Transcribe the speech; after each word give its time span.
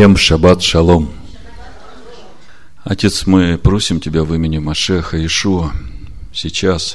Всем 0.00 0.16
шаббат 0.16 0.62
шалом. 0.62 1.10
Отец, 2.84 3.26
мы 3.26 3.58
просим 3.58 4.00
Тебя 4.00 4.24
в 4.24 4.34
имени 4.34 4.56
Машеха 4.56 5.22
Ишуа 5.26 5.72
сейчас. 6.32 6.94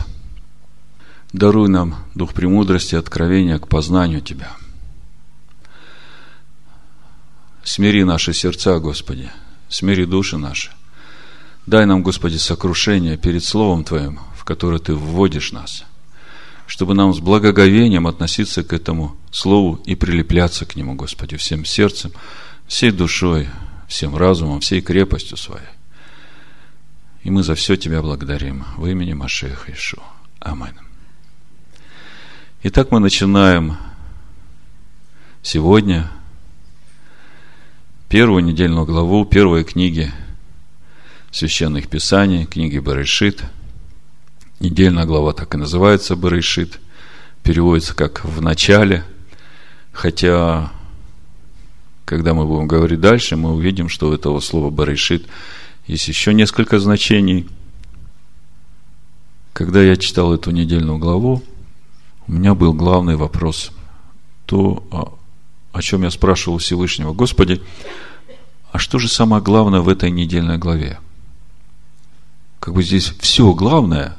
Даруй 1.31 1.69
нам 1.69 1.97
дух 2.15 2.33
премудрости, 2.33 2.95
откровения 2.95 3.59
к 3.59 3.67
познанию 3.67 4.21
Тебя. 4.21 4.53
Смири 7.63 8.03
наши 8.03 8.33
сердца, 8.33 8.79
Господи, 8.79 9.29
смири 9.69 10.05
души 10.05 10.39
наши. 10.39 10.71
Дай 11.67 11.85
нам, 11.85 12.01
Господи, 12.01 12.37
сокрушение 12.37 13.17
перед 13.17 13.43
Словом 13.43 13.83
Твоим, 13.83 14.19
в 14.35 14.45
которое 14.45 14.79
Ты 14.79 14.95
вводишь 14.95 15.51
нас, 15.51 15.83
чтобы 16.65 16.95
нам 16.95 17.13
с 17.13 17.19
благоговением 17.19 18.07
относиться 18.07 18.63
к 18.63 18.73
этому 18.73 19.15
Слову 19.29 19.79
и 19.85 19.93
прилепляться 19.93 20.65
к 20.65 20.75
нему, 20.75 20.95
Господи, 20.95 21.37
всем 21.37 21.65
сердцем, 21.65 22.11
всей 22.67 22.91
душой, 22.91 23.47
всем 23.87 24.15
разумом, 24.15 24.59
всей 24.59 24.81
крепостью 24.81 25.37
своей. 25.37 25.65
И 27.23 27.29
мы 27.29 27.43
за 27.43 27.55
все 27.55 27.75
Тебя 27.75 28.01
благодарим 28.01 28.65
в 28.77 28.85
имени 28.85 29.13
Машеха 29.13 29.71
Ишу. 29.71 30.01
Амин. 30.39 30.77
Итак, 32.63 32.91
мы 32.91 32.99
начинаем 32.99 33.77
сегодня 35.41 36.11
первую 38.09 38.43
недельную 38.43 38.85
главу 38.85 39.25
первой 39.25 39.63
книги 39.63 40.11
священных 41.31 41.89
писаний, 41.89 42.45
книги 42.45 42.79
Барышит. 42.79 43.43
Недельная 44.59 45.05
глава 45.05 45.33
так 45.33 45.53
и 45.53 45.57
называется 45.57 46.15
Барышит. 46.15 46.79
Переводится 47.43 47.93
как 47.93 48.23
«в 48.23 48.41
начале», 48.41 49.03
хотя 49.91 50.71
когда 52.05 52.35
мы 52.35 52.45
будем 52.45 52.67
говорить 52.67 53.01
дальше, 53.01 53.35
мы 53.35 53.53
увидим, 53.53 53.89
что 53.89 54.09
у 54.09 54.13
этого 54.13 54.39
слова 54.39 54.69
«барышит» 54.69 55.27
есть 55.87 56.07
еще 56.07 56.33
несколько 56.33 56.79
значений. 56.79 57.47
Когда 59.53 59.81
я 59.81 59.95
читал 59.97 60.33
эту 60.33 60.51
недельную 60.51 60.99
главу, 60.99 61.43
у 62.27 62.31
меня 62.31 62.53
был 62.53 62.73
главный 62.73 63.15
вопрос. 63.15 63.71
То, 64.45 65.17
о 65.71 65.81
чем 65.81 66.03
я 66.03 66.11
спрашивал 66.11 66.59
Всевышнего. 66.59 67.13
Господи, 67.13 67.61
а 68.71 68.77
что 68.77 68.99
же 68.99 69.07
самое 69.07 69.41
главное 69.41 69.81
в 69.81 69.89
этой 69.89 70.11
недельной 70.11 70.57
главе? 70.57 70.99
Как 72.59 72.73
бы 72.73 72.83
здесь 72.83 73.13
все 73.19 73.53
главное, 73.53 74.17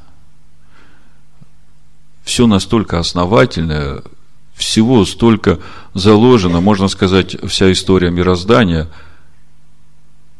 все 2.24 2.46
настолько 2.46 2.98
основательное, 2.98 4.02
всего 4.56 5.04
столько 5.04 5.60
заложено, 5.94 6.60
можно 6.60 6.88
сказать, 6.88 7.36
вся 7.46 7.70
история 7.70 8.10
мироздания. 8.10 8.88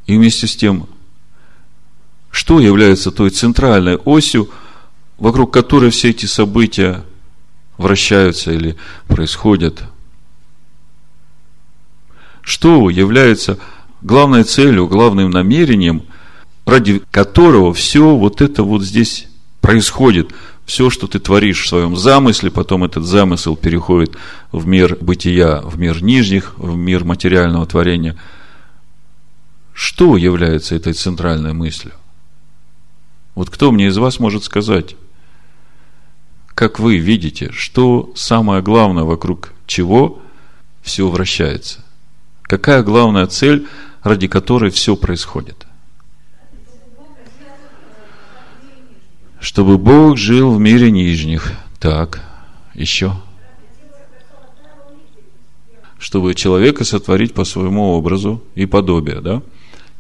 И 0.07 0.17
вместе 0.17 0.47
с 0.47 0.57
тем, 0.57 0.89
что 2.31 2.59
является 2.59 3.11
той 3.11 3.31
центральной 3.31 3.97
осью, 3.97 4.51
вокруг 5.19 5.53
которой 5.53 5.91
все 5.91 6.11
эти 6.11 6.27
события 6.27 7.05
вращаются 7.77 8.53
или 8.53 8.77
происходят? 9.07 9.83
Что 12.41 12.89
является 12.89 13.59
главной 14.01 14.45
целью, 14.45 14.87
главным 14.87 15.31
намерением, 15.31 16.05
ради 16.65 17.03
которого 17.11 17.75
все 17.75 18.17
вот 18.17 18.41
это 18.41 18.63
вот 18.63 18.83
здесь 18.83 19.29
происходит– 19.61 20.31
все, 20.67 20.91
что 20.91 21.07
ты 21.07 21.21
творишь 21.21 21.63
в 21.63 21.69
своем 21.69 21.97
замысле, 21.97 22.51
потом 22.51 22.83
этот 22.83 23.05
замысел 23.05 23.57
переходит 23.57 24.17
в 24.51 24.67
мир 24.67 24.99
бытия, 25.01 25.61
в 25.61 25.79
мир 25.79 26.03
нижних, 26.03 26.59
в 26.59 26.77
мир 26.77 27.05
материального 27.05 27.65
творения. 27.67 28.17
Что 29.73 30.17
является 30.17 30.75
этой 30.75 30.93
центральной 30.93 31.53
мыслью? 31.53 31.95
Вот 33.37 33.49
кто 33.49 33.71
мне 33.71 33.87
из 33.87 33.97
вас 33.97 34.19
может 34.19 34.43
сказать, 34.43 34.97
как 36.49 36.81
вы 36.81 36.97
видите, 36.97 37.53
что 37.53 38.11
самое 38.17 38.61
главное, 38.61 39.05
вокруг 39.05 39.53
чего 39.67 40.21
все 40.83 41.09
вращается? 41.09 41.85
Какая 42.43 42.83
главная 42.83 43.27
цель, 43.27 43.69
ради 44.03 44.27
которой 44.27 44.71
все 44.71 44.97
происходит? 44.97 45.66
Чтобы 49.47 49.79
Бог 49.79 50.17
жил 50.17 50.53
в 50.53 50.59
мире 50.59 50.91
нижних. 50.91 51.53
Так, 51.79 52.21
еще. 52.75 53.13
Чтобы 56.01 56.35
человека 56.35 56.83
сотворить 56.83 57.33
по 57.33 57.45
своему 57.45 57.93
образу 57.93 58.43
и 58.57 58.67
подобию, 58.67 59.23
да? 59.23 59.43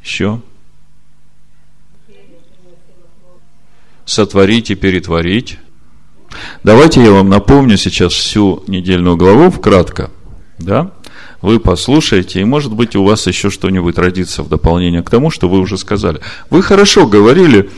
Еще. 0.03 0.41
Сотворить 4.05 4.73
и 4.73 4.75
перетворить. 4.75 5.61
Давайте 6.65 7.05
я 7.05 7.12
вам 7.12 7.29
напомню 7.29 7.77
сейчас 7.77 8.15
всю 8.15 8.65
недельную 8.67 9.17
главу 9.17 9.53
вкратко, 9.53 10.11
да? 10.59 10.91
Вы 11.41 11.61
послушаете, 11.61 12.41
и, 12.41 12.45
может 12.45 12.75
быть, 12.75 12.97
у 12.97 13.05
вас 13.05 13.29
еще 13.29 13.51
что-нибудь 13.51 13.97
родится 13.97 14.43
в 14.43 14.49
дополнение 14.49 15.05
к 15.05 15.11
тому, 15.11 15.31
что 15.31 15.49
вы 15.49 15.61
уже 15.61 15.79
сказали. 15.79 16.21
Вы 16.51 16.65
хорошо 16.65 17.06
говорили, 17.06 17.71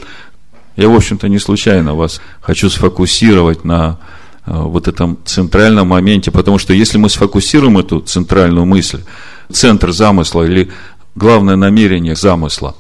я, 0.79 0.89
в 0.89 0.95
общем-то, 0.95 1.29
не 1.29 1.41
случайно 1.41 1.97
вас 1.97 2.21
хочу 2.41 2.71
сфокусировать 2.71 3.65
на 3.65 3.99
э, 4.47 4.53
вот 4.55 4.87
этом 4.87 5.19
центральном 5.25 5.89
моменте, 5.89 6.31
потому 6.31 6.59
что 6.59 6.73
если 6.73 6.99
мы 6.99 7.09
сфокусируем 7.09 7.79
эту 7.79 8.01
центральную 8.01 8.65
мысль, 8.65 9.03
центр 9.51 9.91
замысла 9.91 10.45
или 10.45 10.71
главное 11.17 11.57
намерение 11.57 12.15
замысла, 12.15 12.77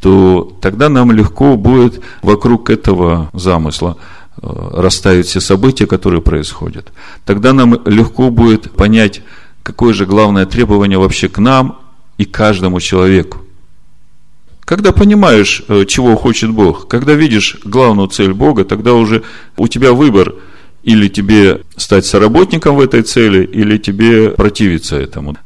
то 0.00 0.56
тогда 0.60 0.88
нам 0.88 1.12
легко 1.12 1.56
будет 1.56 2.02
вокруг 2.22 2.70
этого 2.70 3.30
замысла 3.34 3.98
э, 4.42 4.70
расставить 4.72 5.26
все 5.26 5.40
события, 5.40 5.86
которые 5.86 6.22
происходят. 6.22 6.92
Тогда 7.24 7.52
нам 7.52 7.80
легко 7.86 8.30
будет 8.30 8.72
понять, 8.72 9.22
какое 9.62 9.94
же 9.94 10.06
главное 10.06 10.44
требование 10.44 10.98
вообще 10.98 11.28
к 11.28 11.38
нам 11.38 11.78
и 12.18 12.24
каждому 12.24 12.80
человеку. 12.80 13.42
Когда 14.64 14.92
понимаешь, 14.92 15.62
э, 15.68 15.84
чего 15.86 16.16
хочет 16.16 16.50
Бог, 16.50 16.86
когда 16.88 17.14
видишь 17.14 17.58
главную 17.64 18.08
цель 18.08 18.32
Бога, 18.32 18.64
тогда 18.64 18.94
уже 18.94 19.22
у 19.56 19.68
тебя 19.68 19.92
выбор 19.92 20.34
или 20.82 21.08
тебе 21.08 21.62
стать 21.76 22.06
соработником 22.06 22.76
в 22.76 22.80
этой 22.80 23.02
цели, 23.02 23.44
или 23.44 23.76
тебе 23.78 24.30
противиться 24.30 24.96
этому. 24.96 25.36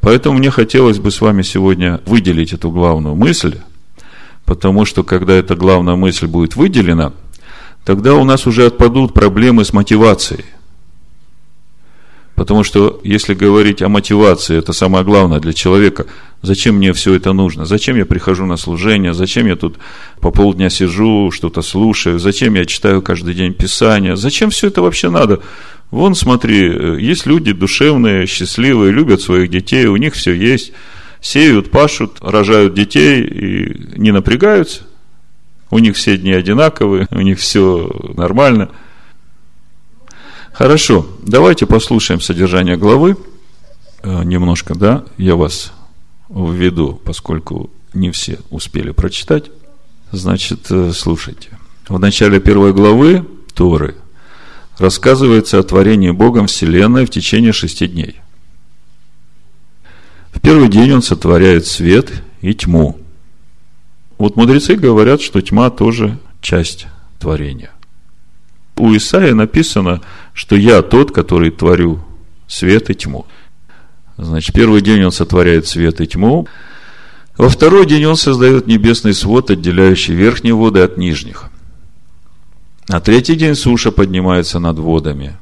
Поэтому 0.00 0.38
мне 0.38 0.50
хотелось 0.50 0.98
бы 0.98 1.10
с 1.10 1.20
вами 1.20 1.42
сегодня 1.42 2.00
выделить 2.04 2.52
эту 2.52 2.70
главную 2.70 3.14
мысль, 3.14 3.58
потому 4.44 4.84
что 4.84 5.02
когда 5.02 5.34
эта 5.34 5.56
главная 5.56 5.96
мысль 5.96 6.26
будет 6.26 6.56
выделена, 6.56 7.12
тогда 7.84 8.14
у 8.14 8.24
нас 8.24 8.46
уже 8.46 8.66
отпадут 8.66 9.14
проблемы 9.14 9.64
с 9.64 9.72
мотивацией. 9.72 10.44
Потому 12.34 12.64
что, 12.64 13.00
если 13.04 13.32
говорить 13.32 13.80
о 13.80 13.88
мотивации, 13.88 14.58
это 14.58 14.72
самое 14.72 15.04
главное 15.04 15.38
для 15.38 15.52
человека. 15.52 16.06
Зачем 16.42 16.76
мне 16.76 16.92
все 16.92 17.14
это 17.14 17.32
нужно? 17.32 17.64
Зачем 17.64 17.96
я 17.96 18.04
прихожу 18.04 18.44
на 18.44 18.56
служение? 18.56 19.14
Зачем 19.14 19.46
я 19.46 19.54
тут 19.54 19.76
по 20.20 20.30
полдня 20.30 20.68
сижу, 20.68 21.30
что-то 21.30 21.62
слушаю? 21.62 22.18
Зачем 22.18 22.54
я 22.54 22.64
читаю 22.64 23.02
каждый 23.02 23.34
день 23.34 23.54
Писание? 23.54 24.16
Зачем 24.16 24.50
все 24.50 24.66
это 24.66 24.82
вообще 24.82 25.10
надо? 25.10 25.40
Вон, 25.92 26.16
смотри, 26.16 27.00
есть 27.00 27.24
люди 27.24 27.52
душевные, 27.52 28.26
счастливые, 28.26 28.90
любят 28.90 29.20
своих 29.20 29.48
детей, 29.48 29.86
у 29.86 29.96
них 29.96 30.14
все 30.14 30.32
есть. 30.32 30.72
Сеют, 31.20 31.70
пашут, 31.70 32.18
рожают 32.20 32.74
детей 32.74 33.22
и 33.22 33.98
не 33.98 34.10
напрягаются. 34.10 34.82
У 35.70 35.78
них 35.78 35.96
все 35.96 36.16
дни 36.16 36.32
одинаковые, 36.32 37.06
у 37.12 37.20
них 37.20 37.38
все 37.38 37.90
нормально– 38.16 38.70
Хорошо, 40.54 41.04
давайте 41.20 41.66
послушаем 41.66 42.20
содержание 42.20 42.76
главы. 42.76 43.16
Э, 44.04 44.22
немножко, 44.22 44.76
да, 44.76 45.04
я 45.18 45.34
вас 45.34 45.72
введу, 46.28 46.94
поскольку 47.04 47.70
не 47.92 48.12
все 48.12 48.38
успели 48.50 48.92
прочитать. 48.92 49.50
Значит, 50.12 50.70
э, 50.70 50.92
слушайте. 50.94 51.58
В 51.88 51.98
начале 51.98 52.38
первой 52.38 52.72
главы 52.72 53.26
Торы 53.52 53.96
рассказывается 54.78 55.58
о 55.58 55.64
творении 55.64 56.12
Богом 56.12 56.46
Вселенной 56.46 57.04
в 57.04 57.10
течение 57.10 57.52
шести 57.52 57.88
дней. 57.88 58.20
В 60.32 60.40
первый 60.40 60.68
день 60.68 60.92
он 60.92 61.02
сотворяет 61.02 61.66
свет 61.66 62.22
и 62.42 62.54
тьму. 62.54 63.00
Вот 64.18 64.36
мудрецы 64.36 64.76
говорят, 64.76 65.20
что 65.20 65.40
тьма 65.40 65.70
тоже 65.70 66.16
часть 66.40 66.86
творения. 67.18 67.73
У 68.84 68.94
Исаия 68.94 69.32
написано, 69.32 70.02
что 70.34 70.56
я 70.56 70.82
тот, 70.82 71.10
который 71.10 71.50
творю 71.50 72.04
свет 72.46 72.90
и 72.90 72.94
тьму. 72.94 73.24
Значит, 74.18 74.54
первый 74.54 74.82
день 74.82 75.02
он 75.04 75.10
сотворяет 75.10 75.66
свет 75.66 76.02
и 76.02 76.06
тьму. 76.06 76.46
Во 77.38 77.48
второй 77.48 77.86
день 77.86 78.04
он 78.04 78.16
создает 78.16 78.66
небесный 78.66 79.14
свод, 79.14 79.50
отделяющий 79.50 80.14
верхние 80.14 80.52
воды 80.52 80.80
от 80.80 80.98
нижних. 80.98 81.46
На 82.86 83.00
третий 83.00 83.36
день 83.36 83.54
суша 83.54 83.90
поднимается 83.90 84.58
над 84.58 84.78
водами. 84.78 85.38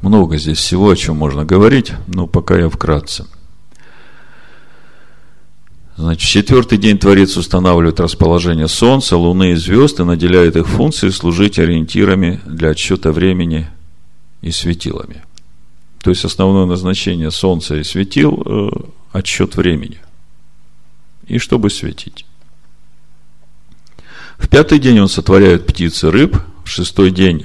Много 0.00 0.38
здесь 0.38 0.58
всего, 0.58 0.90
о 0.90 0.96
чем 0.96 1.18
можно 1.18 1.44
говорить, 1.44 1.92
но 2.08 2.26
пока 2.26 2.58
я 2.58 2.68
вкратце. 2.68 3.26
Значит, 6.00 6.30
четвертый 6.30 6.78
день 6.78 6.96
Творец 6.96 7.36
устанавливает 7.36 8.00
расположение 8.00 8.68
Солнца, 8.68 9.18
Луны 9.18 9.52
и 9.52 9.54
звезд 9.54 10.00
и 10.00 10.02
наделяет 10.02 10.56
их 10.56 10.66
функцией 10.66 11.12
служить 11.12 11.58
ориентирами 11.58 12.40
для 12.46 12.70
отсчета 12.70 13.12
времени 13.12 13.68
и 14.40 14.50
светилами. 14.50 15.22
То 16.02 16.08
есть 16.08 16.24
основное 16.24 16.64
назначение 16.64 17.30
Солнца 17.30 17.76
и 17.76 17.84
светил 17.84 18.42
э,– 18.46 18.70
отсчет 19.12 19.56
времени. 19.56 19.98
И 21.26 21.36
чтобы 21.36 21.68
светить. 21.68 22.24
В 24.38 24.48
пятый 24.48 24.78
день 24.78 25.00
он 25.00 25.08
сотворяет 25.08 25.66
птиц 25.66 26.02
и 26.02 26.06
рыб, 26.06 26.38
в 26.64 26.68
шестой 26.70 27.10
день 27.10 27.44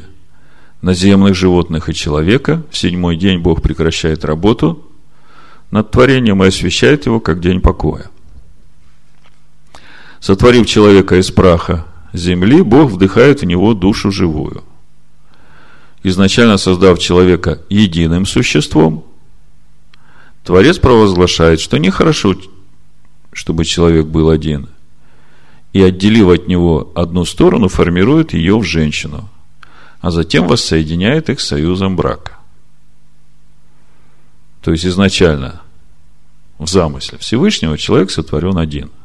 наземных 0.81 1.35
животных 1.35 1.89
и 1.89 1.93
человека, 1.93 2.63
в 2.71 2.77
седьмой 2.77 3.17
день 3.17 3.39
Бог 3.39 3.61
прекращает 3.61 4.23
работу 4.23 4.89
над 5.71 5.91
творением 5.91 6.41
и 6.41 6.47
освещает 6.47 7.05
его 7.05 7.19
как 7.19 7.41
день 7.41 7.59
покоя. 7.59 8.11
Сотворив 10.25 10.65
человека 10.65 11.19
из 11.19 11.29
праха 11.29 11.85
земли, 12.11 12.63
Бог 12.63 12.89
вдыхает 12.89 13.41
в 13.41 13.45
него 13.45 13.75
душу 13.75 14.09
живую. 14.09 14.63
Изначально 16.01 16.57
создав 16.57 16.97
человека 16.97 17.61
единым 17.69 18.25
существом, 18.25 19.05
Творец 20.43 20.79
провозглашает, 20.79 21.59
что 21.59 21.77
нехорошо, 21.77 22.33
чтобы 23.33 23.65
человек 23.65 24.07
был 24.07 24.31
один. 24.31 24.69
И 25.73 25.81
отделив 25.83 26.29
от 26.29 26.47
него 26.47 26.91
одну 26.95 27.23
сторону, 27.23 27.67
формирует 27.67 28.33
ее 28.33 28.57
в 28.57 28.63
женщину, 28.63 29.29
а 30.01 30.09
затем 30.09 30.47
воссоединяет 30.47 31.29
их 31.29 31.39
союзом 31.39 31.95
брака. 31.95 32.31
То 34.63 34.71
есть 34.71 34.87
изначально 34.87 35.61
в 36.57 36.67
замысле 36.67 37.19
Всевышнего 37.19 37.77
человек 37.77 38.09
сотворен 38.09 38.57
один– 38.57 38.89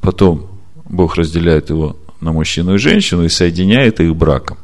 Потом 0.00 0.48
Бог 0.84 1.16
разделяет 1.16 1.70
его 1.70 1.96
на 2.20 2.32
мужчину 2.32 2.74
и 2.74 2.78
женщину 2.78 3.24
и 3.24 3.28
соединяет 3.28 4.00
их 4.00 4.14
браком. 4.16 4.58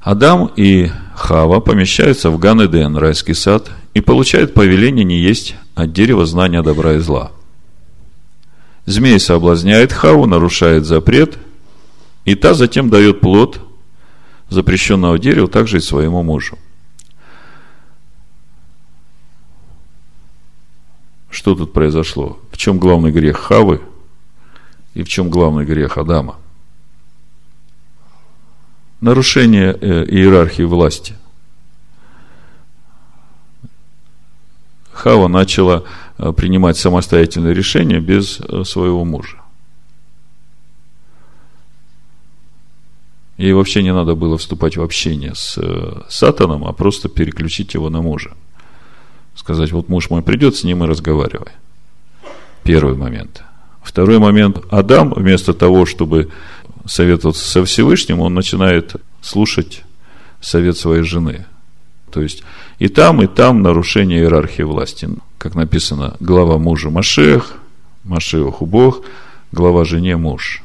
Адам 0.00 0.50
и 0.56 0.90
Хава 1.14 1.60
помещаются 1.60 2.30
в 2.30 2.38
Ган-Эден, 2.38 2.96
райский 2.96 3.34
сад, 3.34 3.70
и 3.92 4.00
получают 4.00 4.54
повеление 4.54 5.04
не 5.04 5.18
есть 5.18 5.56
от 5.74 5.92
дерева 5.92 6.24
знания 6.24 6.62
добра 6.62 6.94
и 6.94 6.98
зла. 6.98 7.32
Змей 8.86 9.20
соблазняет 9.20 9.92
Хаву, 9.92 10.26
нарушает 10.26 10.86
запрет, 10.86 11.38
и 12.24 12.34
та 12.34 12.54
затем 12.54 12.88
дает 12.88 13.20
плод 13.20 13.60
запрещенного 14.48 15.18
дерева 15.18 15.48
также 15.48 15.76
и 15.76 15.80
своему 15.80 16.22
мужу. 16.22 16.58
Что 21.30 21.54
тут 21.54 21.72
произошло? 21.72 22.38
В 22.50 22.56
чем 22.56 22.78
главный 22.78 23.12
грех 23.12 23.38
Хавы 23.38 23.80
и 24.94 25.02
в 25.02 25.08
чем 25.08 25.30
главный 25.30 25.64
грех 25.64 25.96
Адама? 25.96 26.36
Нарушение 29.00 29.72
э, 29.80 30.04
иерархии 30.04 30.64
власти. 30.64 31.14
Хава 34.92 35.28
начала 35.28 35.84
э, 36.18 36.32
принимать 36.32 36.76
самостоятельные 36.76 37.54
решения 37.54 38.00
без 38.00 38.40
э, 38.40 38.64
своего 38.64 39.04
мужа. 39.04 39.38
Ей 43.38 43.54
вообще 43.54 43.82
не 43.82 43.94
надо 43.94 44.16
было 44.16 44.36
вступать 44.36 44.76
в 44.76 44.82
общение 44.82 45.34
с 45.34 45.58
Сатаном, 46.10 46.66
а 46.66 46.72
просто 46.74 47.08
переключить 47.08 47.72
его 47.72 47.88
на 47.88 48.02
мужа. 48.02 48.36
Сказать, 49.34 49.72
вот 49.72 49.88
муж 49.88 50.10
мой 50.10 50.22
придет, 50.22 50.56
с 50.56 50.64
ним 50.64 50.84
и 50.84 50.86
разговаривай. 50.86 51.52
Первый 52.62 52.94
момент. 52.94 53.42
Второй 53.82 54.18
момент. 54.18 54.58
Адам, 54.70 55.12
вместо 55.14 55.54
того, 55.54 55.86
чтобы 55.86 56.30
советоваться 56.86 57.48
со 57.48 57.64
Всевышним, 57.64 58.20
он 58.20 58.34
начинает 58.34 58.96
слушать 59.20 59.82
совет 60.40 60.76
своей 60.76 61.02
жены. 61.02 61.46
То 62.10 62.20
есть 62.20 62.42
и 62.78 62.88
там, 62.88 63.22
и 63.22 63.26
там 63.26 63.62
нарушение 63.62 64.20
иерархии 64.20 64.62
власти. 64.62 65.08
Как 65.38 65.54
написано, 65.54 66.16
глава 66.20 66.58
мужа 66.58 66.90
Машех, 66.90 67.54
Машех 68.04 68.60
Бог, 68.62 69.02
глава 69.52 69.84
жене 69.84 70.16
муж. 70.16 70.62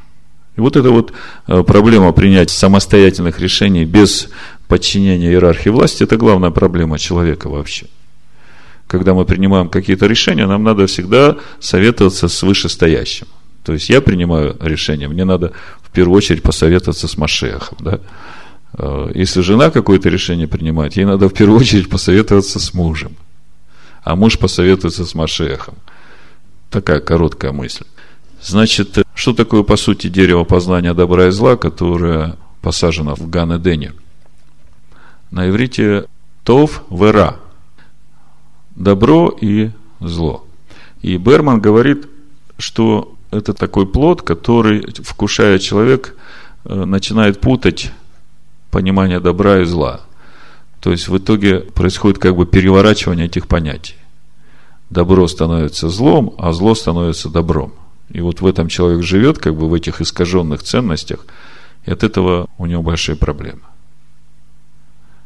И 0.55 0.61
вот 0.61 0.75
эта 0.77 0.89
вот 0.89 1.13
э, 1.47 1.63
проблема 1.63 2.13
принятия 2.13 2.53
самостоятельных 2.53 3.39
решений 3.39 3.85
без 3.85 4.29
подчинения 4.67 5.27
иерархии 5.27 5.69
власти, 5.69 6.03
это 6.03 6.17
главная 6.17 6.51
проблема 6.51 6.97
человека 6.97 7.49
вообще 7.49 7.87
когда 8.87 9.13
мы 9.13 9.25
принимаем 9.25 9.69
какие-то 9.69 10.05
решения, 10.05 10.45
нам 10.45 10.63
надо 10.63 10.87
всегда 10.87 11.37
советоваться 11.59 12.27
с 12.27 12.43
вышестоящим. 12.43 13.27
То 13.63 13.73
есть 13.73 13.89
я 13.89 13.99
принимаю 13.99 14.55
решение, 14.61 15.07
мне 15.07 15.25
надо 15.25 15.53
в 15.81 15.91
первую 15.91 16.17
очередь 16.17 16.43
посоветоваться 16.43 17.07
с 17.07 17.17
Машехом. 17.17 17.77
Да? 17.79 17.99
Э, 18.77 19.11
если 19.15 19.41
жена 19.41 19.71
какое-то 19.71 20.09
решение 20.09 20.47
принимает, 20.47 20.95
ей 20.97 21.05
надо 21.05 21.29
в 21.29 21.33
первую 21.33 21.59
очередь 21.59 21.89
посоветоваться 21.89 22.59
с 22.59 22.73
мужем. 22.73 23.15
А 24.03 24.15
муж 24.15 24.37
посоветуется 24.37 25.03
с 25.03 25.15
Машехом. 25.15 25.75
Такая 26.69 26.99
короткая 26.99 27.53
мысль. 27.53 27.85
Значит, 28.39 28.99
что 29.15 29.33
такое, 29.33 29.63
по 29.63 29.77
сути, 29.77 30.09
дерево 30.09 30.43
познания 30.43 30.93
добра 30.93 31.27
и 31.27 31.31
зла, 31.31 31.55
которое 31.55 32.35
посажено 32.61 33.15
в 33.15 33.27
Ган-Эдене? 33.27 33.93
На 35.31 35.49
иврите 35.49 36.05
Тов 36.43 36.83
Вера– 36.91 37.37
добро 38.75 39.29
и 39.29 39.71
зло. 39.99 40.45
И 41.01 41.17
Берман 41.17 41.59
говорит, 41.59 42.07
что 42.57 43.15
это 43.31 43.53
такой 43.53 43.85
плод, 43.87 44.21
который, 44.21 44.85
вкушая 45.03 45.59
человек, 45.59 46.15
э, 46.65 46.85
начинает 46.85 47.41
путать 47.41 47.91
понимание 48.71 49.19
добра 49.19 49.61
и 49.61 49.65
зла. 49.65 50.01
То 50.79 50.91
есть 50.91 51.07
в 51.07 51.17
итоге 51.17 51.59
происходит 51.59 52.19
как 52.19 52.35
бы 52.35 52.45
переворачивание 52.45 53.25
этих 53.25 53.47
понятий. 53.47 53.95
Добро 54.89 55.27
становится 55.27 55.89
злом, 55.89 56.35
а 56.37 56.51
зло 56.51 56.75
становится 56.75 57.29
добром. 57.29 57.73
И 58.09 58.21
вот 58.21 58.41
в 58.41 58.45
этом 58.45 58.67
человек 58.67 59.03
живет, 59.03 59.39
как 59.39 59.55
бы 59.55 59.67
в 59.67 59.73
этих 59.73 59.99
искаженных 60.01 60.61
ценностях, 60.61 61.25
и 61.85 61.91
от 61.91 62.03
этого 62.03 62.47
у 62.57 62.65
него 62.65 62.83
большие 62.83 63.15
проблемы. 63.15 63.61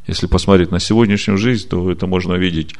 Если 0.07 0.27
посмотреть 0.27 0.71
на 0.71 0.79
сегодняшнюю 0.79 1.37
жизнь, 1.37 1.67
то 1.67 1.91
это 1.91 2.07
можно 2.07 2.33
видеть 2.33 2.75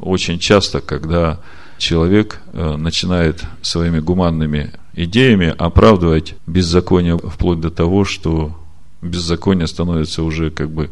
очень 0.00 0.38
часто, 0.38 0.80
когда 0.80 1.40
человек 1.78 2.40
э, 2.52 2.76
начинает 2.76 3.44
своими 3.62 4.00
гуманными 4.00 4.72
идеями 4.94 5.54
оправдывать 5.56 6.34
беззаконие 6.46 7.16
вплоть 7.18 7.60
до 7.60 7.70
того, 7.70 8.04
что 8.04 8.56
беззаконие 9.02 9.66
становится 9.66 10.22
уже 10.22 10.50
как 10.50 10.70
бы 10.70 10.90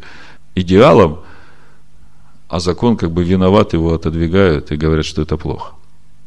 идеалом, 0.55 1.19
а 2.47 2.59
закон 2.59 2.97
как 2.97 3.11
бы 3.11 3.23
виноват, 3.23 3.73
его 3.73 3.93
отодвигают 3.93 4.71
и 4.71 4.77
говорят, 4.77 5.05
что 5.05 5.21
это 5.21 5.37
плохо. 5.37 5.73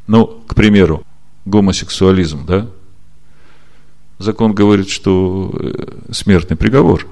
Ну, 0.06 0.26
к 0.46 0.54
примеру, 0.54 1.02
гомосексуализм, 1.44 2.46
да? 2.46 2.68
Закон 4.18 4.54
говорит, 4.54 4.88
что 4.88 5.50
э, 5.52 6.12
смертный 6.12 6.56
приговор. 6.56 7.08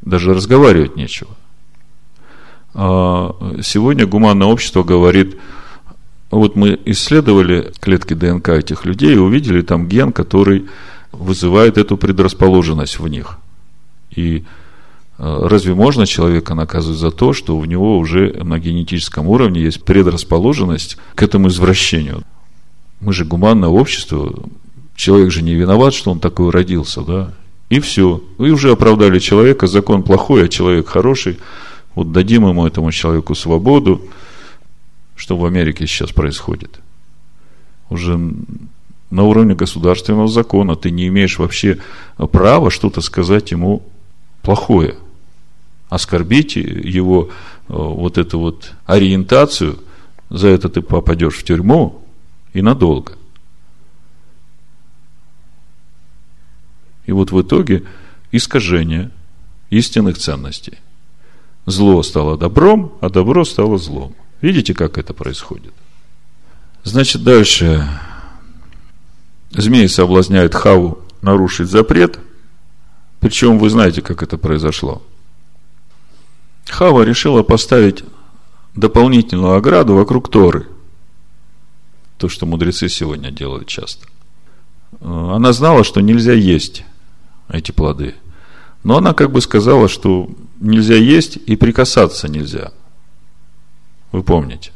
Даже 0.00 0.32
разговаривать 0.32 0.96
нечего. 0.96 1.30
А 2.74 3.36
сегодня 3.62 4.04
гуманное 4.04 4.48
общество 4.48 4.82
говорит, 4.82 5.36
вот 6.30 6.56
мы 6.56 6.78
исследовали 6.86 7.72
клетки 7.80 8.14
ДНК 8.14 8.48
этих 8.48 8.84
людей 8.84 9.14
и 9.14 9.18
увидели 9.18 9.62
там 9.62 9.86
ген, 9.86 10.12
который 10.12 10.66
вызывает 11.12 11.78
эту 11.78 11.96
предрасположенность 11.96 12.98
в 12.98 13.06
них. 13.06 13.38
И 14.10 14.44
а, 15.16 15.48
разве 15.48 15.74
можно 15.74 16.06
человека 16.06 16.54
наказывать 16.54 16.98
за 16.98 17.12
то, 17.12 17.32
что 17.32 17.56
у 17.56 17.64
него 17.64 17.98
уже 17.98 18.32
на 18.42 18.58
генетическом 18.58 19.28
уровне 19.28 19.62
есть 19.62 19.84
предрасположенность 19.84 20.96
к 21.14 21.22
этому 21.22 21.48
извращению? 21.48 22.24
Мы 22.98 23.12
же 23.12 23.24
гуманное 23.24 23.68
общество, 23.68 24.34
человек 24.96 25.30
же 25.30 25.42
не 25.42 25.54
виноват, 25.54 25.94
что 25.94 26.10
он 26.10 26.18
такой 26.18 26.50
родился, 26.50 27.02
да? 27.02 27.32
И 27.68 27.78
все. 27.78 28.20
И 28.38 28.50
уже 28.50 28.72
оправдали 28.72 29.20
человека, 29.20 29.68
закон 29.68 30.02
плохой, 30.02 30.46
а 30.46 30.48
человек 30.48 30.88
хороший– 30.88 31.38
вот 31.94 32.12
дадим 32.12 32.48
ему, 32.48 32.66
этому 32.66 32.92
человеку, 32.92 33.34
свободу. 33.34 34.02
Что 35.14 35.36
в 35.36 35.44
Америке 35.44 35.86
сейчас 35.86 36.10
происходит? 36.10 36.80
Уже 37.88 38.18
на 39.10 39.22
уровне 39.22 39.54
государственного 39.54 40.26
закона 40.26 40.74
ты 40.74 40.90
не 40.90 41.06
имеешь 41.06 41.38
вообще 41.38 41.78
права 42.16 42.70
что-то 42.70 43.00
сказать 43.00 43.52
ему 43.52 43.82
плохое. 44.42 44.96
Оскорбить 45.88 46.56
его 46.56 47.28
э, 47.28 47.28
вот 47.68 48.18
эту 48.18 48.40
вот 48.40 48.72
ориентацию, 48.86 49.78
за 50.30 50.48
это 50.48 50.68
ты 50.68 50.82
попадешь 50.82 51.36
в 51.36 51.44
тюрьму 51.44 52.02
и 52.52 52.62
надолго. 52.62 53.12
И 57.06 57.12
вот 57.12 57.30
в 57.30 57.40
итоге 57.40 57.84
искажение 58.32 59.10
истинных 59.70 60.18
ценностей. 60.18 60.78
Зло 61.66 62.02
стало 62.02 62.36
добром, 62.36 62.92
а 63.00 63.08
добро 63.08 63.44
стало 63.44 63.78
злом. 63.78 64.14
Видите, 64.40 64.74
как 64.74 64.98
это 64.98 65.14
происходит? 65.14 65.72
Значит, 66.82 67.24
дальше. 67.24 67.88
Змей 69.50 69.88
соблазняет 69.88 70.54
Хаву 70.54 70.98
нарушить 71.22 71.70
запрет. 71.70 72.18
Причем 73.20 73.58
вы 73.58 73.70
знаете, 73.70 74.02
как 74.02 74.22
это 74.22 74.36
произошло. 74.36 75.02
Хава 76.66 77.02
решила 77.02 77.42
поставить 77.42 78.04
дополнительную 78.74 79.54
ограду 79.54 79.94
вокруг 79.94 80.30
Торы. 80.30 80.66
То, 82.18 82.28
что 82.28 82.44
мудрецы 82.44 82.88
сегодня 82.90 83.30
делают 83.30 83.68
часто. 83.68 84.06
Она 85.00 85.52
знала, 85.52 85.84
что 85.84 86.00
нельзя 86.00 86.34
есть 86.34 86.84
эти 87.48 87.70
плоды. 87.70 88.14
Но 88.82 88.98
она 88.98 89.14
как 89.14 89.32
бы 89.32 89.40
сказала, 89.40 89.88
что 89.88 90.28
нельзя 90.64 90.96
есть 90.96 91.38
и 91.46 91.56
прикасаться 91.56 92.28
нельзя. 92.28 92.72
Вы 94.12 94.22
помните? 94.22 94.72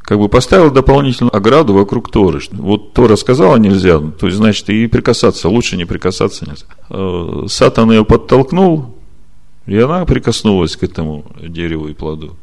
Как 0.00 0.18
бы 0.18 0.28
поставил 0.28 0.70
дополнительную 0.70 1.36
ограду 1.36 1.74
вокруг 1.74 2.10
Торы. 2.10 2.40
Вот 2.52 2.94
Тора 2.94 3.16
сказала 3.16 3.56
нельзя, 3.56 3.98
то 3.98 4.26
есть, 4.26 4.38
значит, 4.38 4.70
и 4.70 4.86
прикасаться, 4.86 5.48
лучше 5.48 5.76
не 5.76 5.84
прикасаться 5.84 6.46
нельзя. 6.46 6.64
Э, 6.88 7.46
Сатан 7.46 7.90
ее 7.90 8.04
подтолкнул, 8.04 8.96
и 9.66 9.76
она 9.76 10.06
прикоснулась 10.06 10.76
к 10.76 10.82
этому 10.82 11.30
дереву 11.40 11.88
и 11.88 11.94
плоду. 11.94 12.36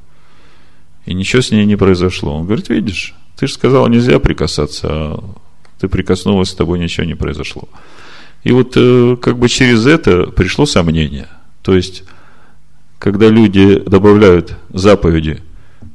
И 1.07 1.13
ничего 1.13 1.41
с 1.41 1.51
ней 1.51 1.65
не 1.65 1.75
произошло. 1.75 2.35
Он 2.35 2.45
говорит, 2.45 2.69
видишь, 2.69 3.15
ты 3.35 3.47
же 3.47 3.53
сказал, 3.53 3.87
нельзя 3.87 4.19
прикасаться, 4.19 4.87
а 4.91 5.23
ты 5.79 5.87
прикоснулась, 5.87 6.49
с 6.49 6.55
тобой 6.55 6.79
ничего 6.79 7.05
не 7.05 7.15
произошло. 7.15 7.67
И 8.43 8.51
вот 8.51 8.73
э, 8.75 9.17
как 9.19 9.39
бы 9.39 9.49
через 9.49 9.87
это 9.87 10.27
пришло 10.27 10.67
сомнение. 10.67 11.27
То 11.65 11.75
есть, 11.75 12.03
когда 13.00 13.27
люди 13.27 13.79
добавляют 13.79 14.55
заповеди 14.69 15.41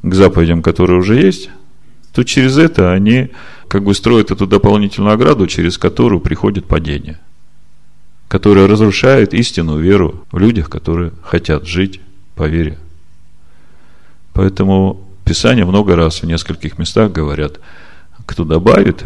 к 0.03 0.12
заповедям, 0.12 0.62
которые 0.62 0.99
уже 0.99 1.15
есть, 1.15 1.49
то 2.12 2.25
через 2.25 2.59
это 2.59 2.93
они 2.93 3.31
как 3.69 3.85
бы 3.85 3.95
строят 3.95 4.33
эту 4.33 4.49
дополнительную 4.49 5.15
ограду, 5.15 5.47
через 5.47 5.79
которую 5.79 6.21
приходит 6.21 6.67
падение, 6.67 7.21
которое 8.27 8.67
разрушает 8.67 9.33
истинную 9.33 9.81
веру 9.81 10.27
в 10.33 10.39
людях, 10.39 10.69
которые 10.69 11.12
хотят 11.23 11.69
жить 11.69 12.00
по 12.35 12.49
вере. 12.49 12.77
Поэтому 14.33 15.07
Писание 15.25 15.65
много 15.65 15.95
раз 15.95 16.23
в 16.23 16.27
нескольких 16.27 16.79
местах 16.79 17.12
говорят, 17.12 17.61
кто 18.27 18.45
добавит 18.45 19.05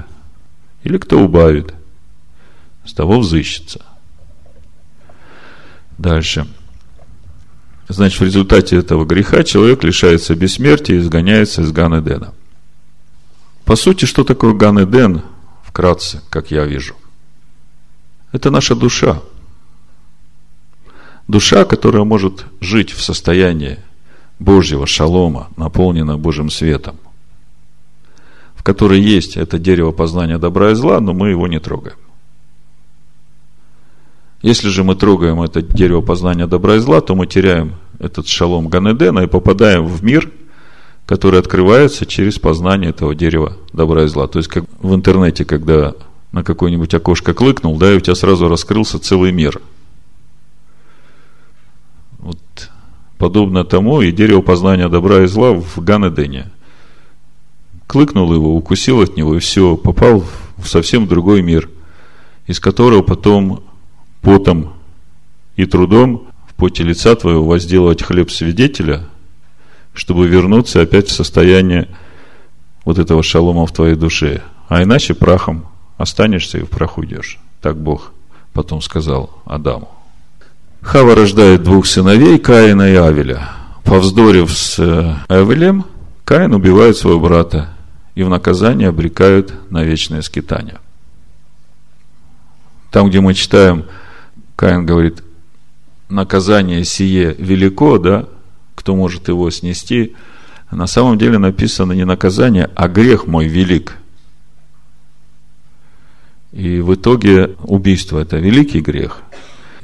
или 0.83 0.97
кто 0.97 1.21
убавит– 1.21 1.75
с 2.85 2.92
того 2.92 3.18
взыщется. 3.18 3.80
Дальше. 5.98 6.46
Значит, 7.88 8.20
в 8.20 8.24
результате 8.24 8.76
этого 8.76 9.04
греха 9.04 9.42
человек 9.44 9.84
лишается 9.84 10.34
бессмертия 10.34 10.96
и 10.96 10.98
изгоняется 10.98 11.62
из 11.62 11.70
Ган-Эдена. 11.70 12.32
По 13.64 13.76
сути, 13.76 14.04
что 14.04 14.24
такое 14.24 14.54
Ган-Эден, 14.54 15.22
вкратце, 15.62 16.22
как 16.30 16.50
я 16.50 16.64
вижу? 16.64 16.94
Это 18.32 18.50
наша 18.50 18.74
душа. 18.74 19.20
Душа, 21.28 21.64
которая 21.64 22.04
может 22.04 22.46
жить 22.60 22.90
в 22.90 23.02
состоянии 23.02 23.78
Божьего 24.38 24.86
шалома, 24.86 25.48
наполнена 25.56 26.18
Божьим 26.18 26.50
светом, 26.50 26.96
в 28.54 28.62
которой 28.62 29.00
есть 29.00 29.36
это 29.36 29.58
дерево 29.58 29.92
познания 29.92 30.38
добра 30.38 30.72
и 30.72 30.74
зла, 30.74 31.00
но 31.00 31.14
мы 31.14 31.30
его 31.30 31.46
не 31.46 31.60
трогаем. 31.60 31.96
Если 34.44 34.68
же 34.68 34.84
мы 34.84 34.94
трогаем 34.94 35.40
это 35.40 35.62
дерево 35.62 36.02
познания 36.02 36.46
добра 36.46 36.74
и 36.74 36.78
зла, 36.78 37.00
то 37.00 37.14
мы 37.14 37.26
теряем 37.26 37.76
этот 37.98 38.28
шалом 38.28 38.68
Ганедена 38.68 39.20
и 39.20 39.26
попадаем 39.26 39.86
в 39.86 40.04
мир, 40.04 40.30
который 41.06 41.40
открывается 41.40 42.04
через 42.04 42.38
познание 42.38 42.90
этого 42.90 43.14
дерева 43.14 43.56
добра 43.72 44.04
и 44.04 44.06
зла. 44.06 44.26
То 44.26 44.38
есть, 44.38 44.50
как 44.50 44.66
в 44.80 44.94
интернете, 44.94 45.46
когда 45.46 45.94
на 46.30 46.44
какое-нибудь 46.44 46.92
окошко 46.92 47.32
клыкнул, 47.32 47.78
да, 47.78 47.90
и 47.90 47.96
у 47.96 48.00
тебя 48.00 48.14
сразу 48.14 48.46
раскрылся 48.46 48.98
целый 48.98 49.32
мир. 49.32 49.62
Вот 52.18 52.36
подобно 53.16 53.64
тому 53.64 54.02
и 54.02 54.12
дерево 54.12 54.42
познания 54.42 54.90
добра 54.90 55.22
и 55.22 55.26
зла 55.26 55.54
в 55.54 55.82
Ганедене. 55.82 56.52
Клыкнул 57.86 58.30
его, 58.34 58.54
укусил 58.54 59.00
от 59.00 59.16
него, 59.16 59.36
и 59.36 59.38
все, 59.38 59.78
попал 59.78 60.22
в 60.58 60.68
совсем 60.68 61.08
другой 61.08 61.40
мир, 61.40 61.70
из 62.46 62.60
которого 62.60 63.00
потом 63.00 63.64
потом 64.25 64.73
и 65.57 65.66
трудом 65.66 66.28
в 66.49 66.54
поте 66.54 66.83
лица 66.83 67.14
твоего 67.14 67.45
возделывать 67.45 68.02
хлеб 68.02 68.31
свидетеля, 68.31 69.04
чтобы 69.93 70.26
вернуться 70.26 70.81
опять 70.81 71.09
в 71.09 71.12
состояние 71.12 71.88
вот 72.85 72.99
этого 72.99 73.23
шалома 73.23 73.66
в 73.66 73.73
твоей 73.73 73.95
душе. 73.95 74.43
А 74.69 74.83
иначе 74.83 75.14
прахом 75.14 75.66
останешься 75.99 76.59
и 76.59 76.62
в 76.62 76.71
прах 76.71 76.99
уйдешь. 76.99 77.38
Так 77.61 77.76
Бог 77.76 78.12
потом 78.52 78.81
сказал 78.81 79.31
Адаму. 79.45 79.88
Хава 80.83 81.14
рождает 81.14 81.62
двух 81.62 81.87
сыновей, 81.87 82.38
Каина 82.38 82.90
и 82.90 82.95
Авеля. 82.95 83.49
Повздорив 83.85 84.50
с 84.52 84.78
э, 84.78 85.14
Авелем, 85.28 85.85
Каин 86.25 86.54
убивает 86.54 86.97
своего 86.97 87.21
брата 87.21 87.71
и 88.14 88.23
в 88.23 88.28
наказание 88.28 88.88
обрекают 88.88 89.52
на 89.71 89.83
вечное 89.83 90.23
скитание. 90.23 90.78
Там, 92.90 93.09
где 93.09 93.21
мы 93.21 93.35
читаем 93.35 93.87
Каин 94.56 94.87
говорит, 94.87 95.23
наказание 96.08 96.84
сие 96.84 97.34
велико, 97.38 97.99
да, 97.99 98.28
кто 98.75 98.94
может 98.94 99.28
его 99.28 99.50
снести? 99.50 100.14
На 100.70 100.87
самом 100.87 101.18
деле 101.18 101.38
написано 101.38 101.92
не 101.92 102.04
наказание, 102.04 102.70
а 102.75 102.88
грех 102.88 103.26
мой 103.26 103.46
велик. 103.46 103.96
И 106.52 106.80
в 106.80 106.94
итоге 106.94 107.56
убийство– 107.62 108.18
это 108.20 108.38
великий 108.38 108.80
грех. 108.80 109.23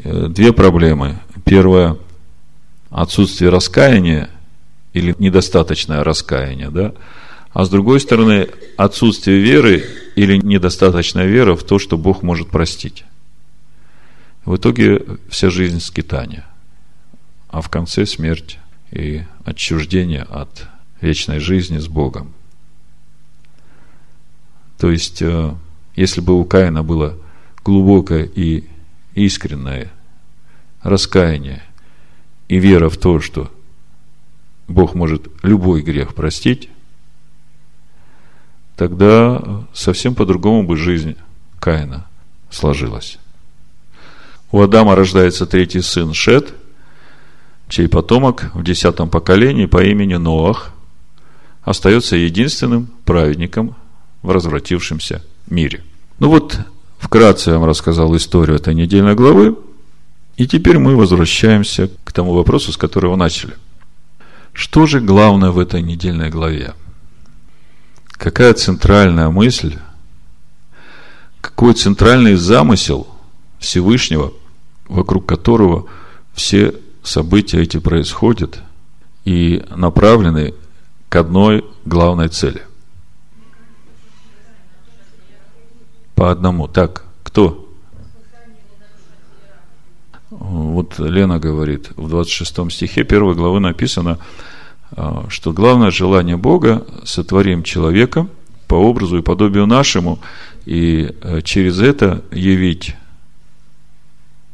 Э, 0.05 0.29
две 0.29 0.53
проблемы. 0.53 1.19
Первое– 1.45 1.97
отсутствие 2.91 3.51
раскаяния 3.51 4.31
или 4.93 5.15
недостаточное 5.19 6.05
раскаяние, 6.05 6.71
да? 6.71 6.93
А 7.53 7.65
с 7.65 7.69
другой 7.69 7.99
стороны, 8.01 8.49
отсутствие 8.77 9.41
веры 9.41 9.85
или 10.15 10.37
недостаточная 10.37 11.27
вера 11.27 11.57
в 11.57 11.65
то, 11.65 11.79
что 11.81 11.99
Бог 11.99 12.23
может 12.23 12.49
простить. 12.49 13.05
В 14.45 14.57
итоге 14.57 15.05
вся 15.29 15.51
жизнь 15.51 15.81
скитания, 15.81 16.47
а 17.49 17.61
в 17.61 17.69
конце 17.69 18.07
смерть 18.07 18.59
и 18.91 19.23
отчуждение 19.45 20.23
от 20.23 20.67
вечной 21.01 21.39
жизни 21.39 21.79
с 21.79 21.89
Богом. 21.89 22.33
То 24.79 24.91
есть, 24.91 25.21
э, 25.21 25.55
если 25.95 26.21
бы 26.21 26.39
у 26.39 26.45
Каина 26.45 26.83
было 26.83 27.19
глубокое 27.63 28.25
и 28.25 28.65
искреннее 29.15 29.91
раскаяние 30.83 31.63
и 32.49 32.59
вера 32.59 32.89
в 32.89 32.97
то, 32.97 33.21
что 33.21 33.51
Бог 34.67 34.95
может 34.95 35.29
любой 35.43 35.83
грех 35.83 36.15
простить, 36.15 36.71
тогда 38.77 39.67
совсем 39.75 40.15
по-другому 40.15 40.67
бы 40.67 40.77
жизнь 40.77 41.17
Каина 41.59 42.07
сложилась. 42.51 43.20
У 44.53 44.61
Адама 44.61 44.97
рождается 44.97 45.47
третий 45.47 45.81
сын 45.81 46.13
Шет, 46.13 46.53
чей 47.69 47.89
потомок 47.89 48.51
в 48.53 48.65
десятом 48.65 49.09
поколении 49.09 49.67
по 49.67 49.83
имени 49.83 50.15
Ноах 50.15 50.73
остается 51.63 52.17
единственным 52.17 52.89
праведником 53.05 53.77
в 54.23 54.31
развратившемся 54.31 55.23
мире. 55.49 55.85
Ну 56.19 56.31
вот, 56.31 56.59
вкратце 56.99 57.51
я 57.51 57.59
вам 57.59 57.69
рассказал 57.69 58.15
историю 58.17 58.57
этой 58.57 58.75
недельной 58.75 59.15
главы, 59.15 59.57
и 60.37 60.49
теперь 60.49 60.79
мы 60.79 60.97
возвращаемся 60.97 61.89
к 62.03 62.13
тому 62.13 62.33
вопросу, 62.33 62.73
с 62.73 62.77
которого 62.77 63.15
начали. 63.15 63.55
Что 64.53 64.87
же 64.87 65.01
главное 65.01 65.51
в 65.51 65.61
этой 65.61 65.81
недельной 65.81 66.29
главе? 66.29 66.75
Какая 68.09 68.53
центральная 68.55 69.31
мысль, 69.31 69.77
какой 71.41 71.75
центральный 71.75 72.35
замысел 72.35 73.07
Всевышнего 73.61 74.33
вокруг 74.91 75.25
которого 75.25 75.87
все 76.35 76.75
события 77.03 77.63
эти 77.63 77.79
происходят 77.79 78.61
и 79.25 79.63
направлены 79.75 80.55
к 81.09 81.17
одной 81.17 81.65
главной 81.85 82.29
цели. 82.29 82.63
По 86.15 86.31
одному. 86.31 86.69
Так, 86.69 87.05
кто? 87.23 87.67
Вот 90.31 90.99
Лена 90.99 91.39
говорит, 91.39 91.91
в 91.97 92.09
26 92.09 92.71
стихе 92.71 93.03
1 93.03 93.35
главы 93.35 93.61
написано, 93.61 94.19
а, 94.93 95.27
что 95.29 95.53
главное 95.53 95.91
желание 95.91 96.37
Бога– 96.37 96.87
сотворим 97.05 97.63
человека 97.63 98.29
по 98.69 98.75
образу 98.75 99.19
и 99.19 99.23
подобию 99.23 99.67
нашему, 99.67 100.21
и 100.65 101.15
э, 101.23 101.41
через 101.43 101.81
это 101.81 102.23
явить 102.31 102.95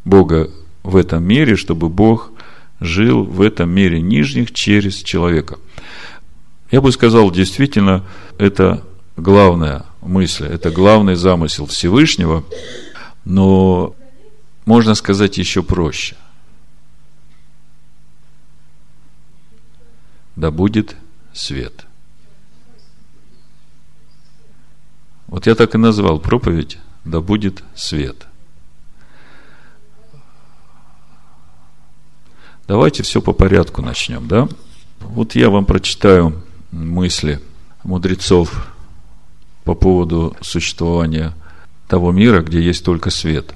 Бога 0.06 0.50
в 0.84 0.94
этом 0.96 1.24
мире, 1.24 1.56
чтобы 1.56 1.88
Бог 1.88 2.30
жил 2.78 3.24
в 3.24 3.40
этом 3.40 3.70
мире 3.70 4.00
нижних 4.00 4.52
через 4.52 5.02
человека. 5.02 5.58
Я 6.70 6.80
бы 6.80 6.92
сказал, 6.92 7.30
действительно, 7.32 8.04
это 8.38 8.84
главная 9.16 9.84
мысль, 10.00 10.46
это 10.46 10.70
главный 10.70 11.16
замысел 11.16 11.66
Всевышнего, 11.66 12.44
но 13.24 13.96
можно 14.64 14.94
сказать 14.94 15.38
еще 15.38 15.64
проще. 15.64 16.16
Да 20.36 20.52
будет 20.52 20.94
свет. 21.32 21.84
Вот 25.26 25.46
я 25.46 25.56
так 25.56 25.74
и 25.74 25.78
назвал 25.78 26.20
проповедь 26.20 26.78
«Да 27.04 27.20
будет 27.20 27.64
свет». 27.74 28.28
Давайте 32.68 33.04
все 33.04 33.22
по 33.22 33.32
порядку 33.32 33.80
начнем, 33.80 34.26
да? 34.26 34.48
Вот 35.00 35.36
я 35.36 35.50
вам 35.50 35.66
прочитаю 35.66 36.42
мысли 36.72 37.40
мудрецов 37.84 38.66
по 39.62 39.74
поводу 39.74 40.36
существования 40.40 41.32
того 41.86 42.10
мира, 42.10 42.42
где 42.42 42.60
есть 42.60 42.84
только 42.84 43.10
свет. 43.10 43.54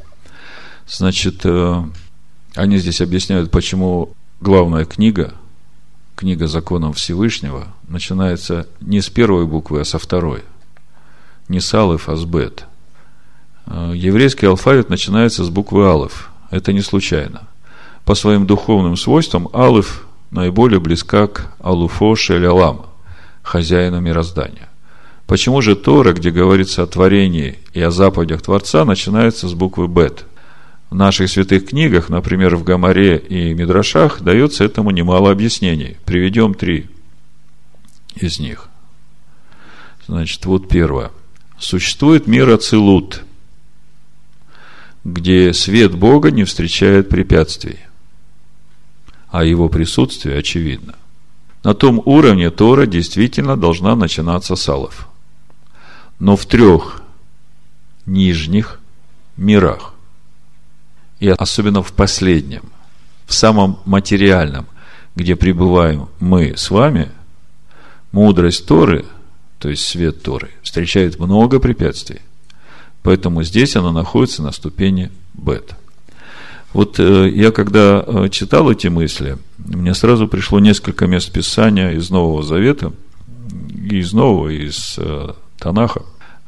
Значит, 0.86 1.40
э, 1.44 1.84
они 2.54 2.78
здесь 2.78 3.00
объясняют, 3.00 3.50
почему 3.50 4.10
главная 4.40 4.84
книга, 4.84 5.34
книга 6.14 6.46
законов 6.46 6.96
Всевышнего, 6.96 7.66
начинается 7.88 8.68
не 8.80 9.00
с 9.00 9.08
первой 9.08 9.46
буквы, 9.46 9.80
а 9.80 9.84
со 9.84 9.98
второй. 9.98 10.44
Не 11.48 11.58
с 11.58 11.74
алиф, 11.74 12.08
а 12.08 12.16
с 12.16 12.24
бет. 12.24 12.64
Э, 13.66 13.92
еврейский 13.92 14.46
алфавит 14.46 14.88
начинается 14.88 15.44
с 15.44 15.48
буквы 15.48 15.84
алиф. 15.88 16.30
Это 16.50 16.72
не 16.72 16.80
случайно. 16.80 17.48
По 18.10 18.16
своим 18.16 18.44
духовным 18.44 18.96
свойствам 18.96 19.48
алиф 19.54 20.04
наиболее 20.32 20.80
близка 20.80 21.28
к 21.28 21.54
алуфо 21.60 22.16
шелялам, 22.16 22.86
хозяину 23.40 24.00
мироздания. 24.00 24.68
Почему 25.28 25.62
же 25.62 25.76
Тора, 25.76 26.12
где 26.12 26.32
говорится 26.32 26.82
о 26.82 26.88
творении 26.88 27.60
и 27.72 27.80
о 27.80 27.92
заповедях 27.92 28.42
Творца, 28.42 28.84
начинается 28.84 29.46
с 29.46 29.54
буквы 29.54 29.86
Бет? 29.86 30.24
В 30.90 30.96
наших 30.96 31.30
святых 31.30 31.68
книгах, 31.68 32.08
например, 32.08 32.56
в 32.56 32.64
Гамаре 32.64 33.16
и 33.16 33.54
Мидрашах, 33.54 34.22
дается 34.22 34.64
этому 34.64 34.90
немало 34.90 35.30
объяснений. 35.30 35.96
Приведем 36.04 36.54
три 36.54 36.90
из 38.16 38.40
них. 38.40 38.70
Значит, 40.08 40.44
вот 40.46 40.68
первое. 40.68 41.12
Существует 41.60 42.26
мир 42.26 42.50
Ацилут, 42.50 43.22
где 45.04 45.52
свет 45.52 45.94
Бога 45.94 46.32
не 46.32 46.42
встречает 46.42 47.08
препятствий, 47.08 47.78
а 49.30 49.44
его 49.44 49.68
присутствие 49.68 50.38
очевидно. 50.38 50.94
На 51.62 51.74
том 51.74 52.00
уровне 52.04 52.50
Тора 52.50 52.86
действительно 52.86 53.56
должна 53.56 53.94
начинаться 53.94 54.56
с 54.56 54.68
алов. 54.68 55.08
Но 56.18 56.36
в 56.36 56.46
трех 56.46 57.02
нижних 58.06 58.80
мирах, 59.36 59.94
и 61.18 61.28
особенно 61.28 61.82
в 61.82 61.92
последнем, 61.92 62.62
в 63.26 63.34
самом 63.34 63.78
материальном, 63.84 64.66
где 65.14 65.36
пребываем 65.36 66.08
мы 66.18 66.56
с 66.56 66.70
вами, 66.70 67.10
мудрость 68.12 68.66
Торы, 68.66 69.04
то 69.58 69.68
есть 69.68 69.86
свет 69.86 70.22
Торы, 70.22 70.50
встречает 70.62 71.18
много 71.18 71.60
препятствий. 71.60 72.20
Поэтому 73.02 73.42
здесь 73.42 73.76
она 73.76 73.92
находится 73.92 74.42
на 74.42 74.52
ступени 74.52 75.10
бета. 75.34 75.76
Вот 76.72 77.00
э, 77.00 77.28
я 77.30 77.50
когда 77.50 78.04
э, 78.06 78.28
читал 78.30 78.70
эти 78.70 78.86
мысли, 78.86 79.38
мне 79.58 79.92
сразу 79.94 80.28
пришло 80.28 80.60
несколько 80.60 81.06
мест 81.06 81.32
Писания 81.32 81.90
из 81.90 82.10
Нового 82.10 82.42
Завета, 82.42 82.92
и 83.90 83.98
из 83.98 84.12
Нового, 84.12 84.48
и 84.48 84.66
из 84.66 84.96
э, 84.98 85.32
Танаха, 85.58 86.02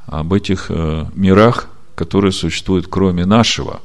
об 0.07 0.33
этих 0.33 0.71
мирах, 1.15 1.69
которые 1.95 2.33
существуют 2.33 2.87
кроме 2.89 3.25
нашего. 3.25 3.81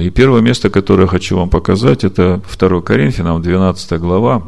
И 0.00 0.10
первое 0.10 0.40
место, 0.40 0.70
которое 0.70 1.02
я 1.02 1.08
хочу 1.08 1.36
вам 1.36 1.48
показать, 1.48 2.04
это 2.04 2.40
2 2.58 2.80
Коринфянам, 2.82 3.40
12 3.40 4.00
глава, 4.00 4.42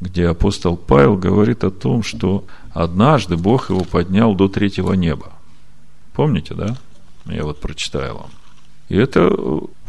где 0.00 0.28
апостол 0.28 0.76
Павел 0.76 1.16
говорит 1.16 1.62
о 1.64 1.70
том, 1.70 2.02
что 2.02 2.44
однажды 2.72 3.36
Бог 3.36 3.70
его 3.70 3.84
поднял 3.84 4.34
до 4.34 4.48
третьего 4.48 4.94
неба. 4.94 5.32
Помните, 6.14 6.54
да? 6.54 6.76
Я 7.26 7.44
вот 7.44 7.60
прочитаю 7.60 8.14
вам. 8.14 8.30
И 8.88 8.96
это 8.96 9.30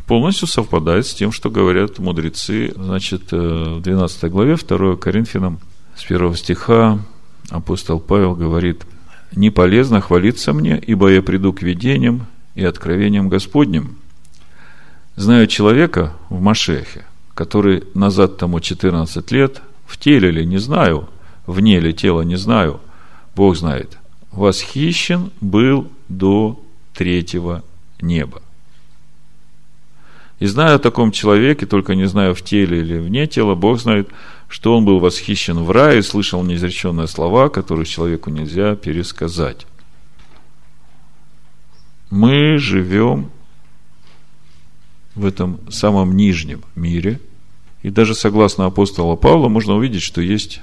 полностью 0.08 0.48
совпадает 0.48 1.06
с 1.06 1.14
тем, 1.14 1.32
что 1.32 1.50
говорят 1.50 2.00
мудрецы. 2.00 2.74
Значит, 2.76 3.32
э, 3.32 3.76
в 3.78 3.82
12 3.82 4.32
главе 4.32 4.56
2 4.56 4.98
Коринфянам 4.98 5.60
с 5.96 6.06
1 6.06 6.36
стиха 6.36 7.00
апостол 7.50 8.00
Павел 8.00 8.36
говорит, 8.36 8.86
«Не 9.36 9.50
полезно 9.50 10.02
хвалиться 10.02 10.54
мне, 10.54 10.78
ибо 10.78 11.10
я 11.10 11.22
приду 11.22 11.54
к 11.54 11.62
видениям 11.62 12.28
и 12.56 12.64
откровениям 12.64 13.30
Господним. 13.30 13.98
Знаю 15.16 15.48
человека 15.48 16.14
в 16.30 16.42
Машехе, 16.42 17.06
который 17.34 17.84
назад 17.94 18.38
тому 18.38 18.60
14 18.60 19.32
лет, 19.32 19.62
в 19.86 19.98
теле 19.98 20.32
ли 20.32 20.46
не 20.46 20.58
знаю, 20.58 21.10
вне 21.46 21.80
ли 21.80 21.94
тела 21.94 22.22
не 22.22 22.38
знаю, 22.38 22.80
Бог 23.36 23.56
знает, 23.56 23.98
восхищен 24.32 25.32
был 25.42 25.90
до 26.10 26.60
третьего 26.94 27.64
неба. 28.02 28.42
И 30.46 30.48
зная 30.48 30.76
о 30.76 30.80
таком 30.80 31.12
человеке, 31.12 31.66
только 31.66 31.96
не 31.96 32.06
знаю 32.06 32.36
в 32.36 32.44
теле 32.44 32.82
или 32.82 33.00
вне 33.00 33.26
тела, 33.26 33.56
Бог 33.56 33.80
знает, 33.80 34.10
что 34.48 34.78
он 34.78 34.86
был 34.86 35.00
восхищен 35.00 35.64
в 35.64 35.72
рае, 35.72 36.04
слышал 36.04 36.44
неизреченные 36.44 37.08
слова, 37.08 37.50
которые 37.50 37.88
человеку 37.88 38.30
нельзя 38.30 38.76
пересказать. 38.76 39.66
Мы 42.12 42.60
живем 42.60 43.32
в 45.16 45.26
этом 45.26 45.60
самом 45.72 46.16
нижнем 46.16 46.62
мире, 46.76 47.20
и 47.82 47.90
даже 47.90 48.14
согласно 48.14 48.68
апостола 48.68 49.16
Павла 49.16 49.50
можно 49.50 49.74
увидеть, 49.74 50.04
что 50.04 50.22
есть 50.22 50.62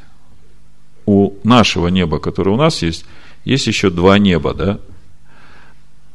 у 1.06 1.32
нашего 1.42 1.88
неба, 1.88 2.20
которое 2.20 2.52
у 2.52 2.56
нас 2.56 2.82
есть, 2.82 3.04
есть 3.44 3.66
еще 3.66 3.90
два 3.90 4.16
неба, 4.20 4.54
да? 4.54 4.78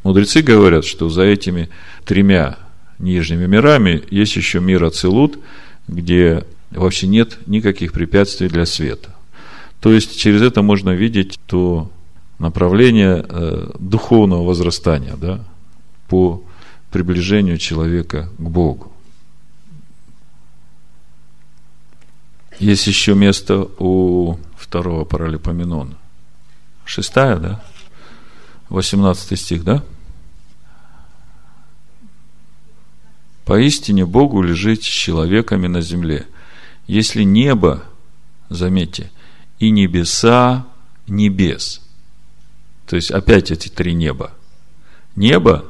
Мудрецы 0.03 0.41
говорят, 0.41 0.85
что 0.85 1.09
за 1.09 1.23
этими 1.23 1.67
тремя 2.05 2.59
нижними 2.99 3.45
мирами, 3.45 4.03
есть 4.09 4.35
еще 4.35 4.59
мир 4.59 4.83
Ацелут, 4.83 5.39
где 5.87 6.45
вообще 6.71 7.07
нет 7.07 7.37
никаких 7.47 7.93
препятствий 7.93 8.47
для 8.49 8.65
света. 8.65 9.13
То 9.79 9.91
есть 9.91 10.19
через 10.19 10.41
это 10.41 10.61
можно 10.61 10.89
видеть 10.89 11.39
то 11.45 11.91
направление 12.39 13.25
э, 13.27 13.71
духовного 13.79 14.43
возрастания, 14.43 15.15
да, 15.15 15.43
по 16.07 16.43
приближению 16.91 17.57
человека 17.57 18.29
к 18.37 18.41
Богу. 18.41 18.91
Есть 22.59 22.87
еще 22.87 23.13
место 23.13 23.67
у 23.77 24.39
второго 24.57 25.05
паралипоменона. 25.05 25.95
Шестая, 26.85 27.37
да? 27.37 27.63
Восемнадцатый 28.69 29.37
стих, 29.37 29.63
да? 29.63 29.83
Поистине 33.47 34.05
Богу 34.05 34.41
лежит 34.41 34.83
с 34.83 34.87
человеками 34.87 35.67
на 35.67 35.79
земле. 35.79 36.27
Если 36.85 37.23
небо, 37.23 37.85
заметьте, 38.49 39.09
и 39.57 39.69
небеса 39.69 40.67
небес. 41.07 41.81
То 42.87 42.97
есть 42.97 43.09
опять 43.09 43.49
эти 43.49 43.69
три 43.69 43.93
неба. 43.93 44.33
Небо 45.15 45.63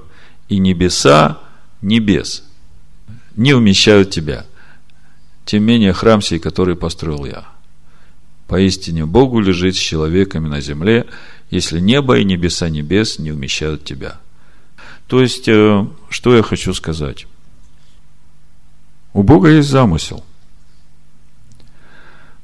и 0.49 0.57
небеса 0.57 1.37
небес 1.83 2.43
не 3.35 3.53
умещают 3.53 4.09
тебя. 4.09 4.47
Тем 5.45 5.63
менее 5.63 5.93
храм 5.93 6.19
сей, 6.19 6.39
который 6.39 6.75
построил 6.75 7.25
я. 7.25 7.45
Поистине 8.47 9.05
Богу 9.05 9.39
лежит 9.39 9.75
с 9.75 9.79
человеками 9.79 10.47
на 10.47 10.61
земле, 10.61 11.05
если 11.51 11.79
небо 11.79 12.17
и 12.17 12.23
небеса 12.23 12.69
небес 12.69 13.19
не 13.19 13.31
умещают 13.31 13.83
тебя. 13.83 14.19
То 15.05 15.21
есть, 15.21 15.47
э, 15.47 15.85
что 16.09 16.35
я 16.35 16.41
хочу 16.41 16.73
сказать? 16.73 17.27
У 19.17 19.23
Бога 19.23 19.49
есть 19.49 19.69
замысел. 19.69 20.23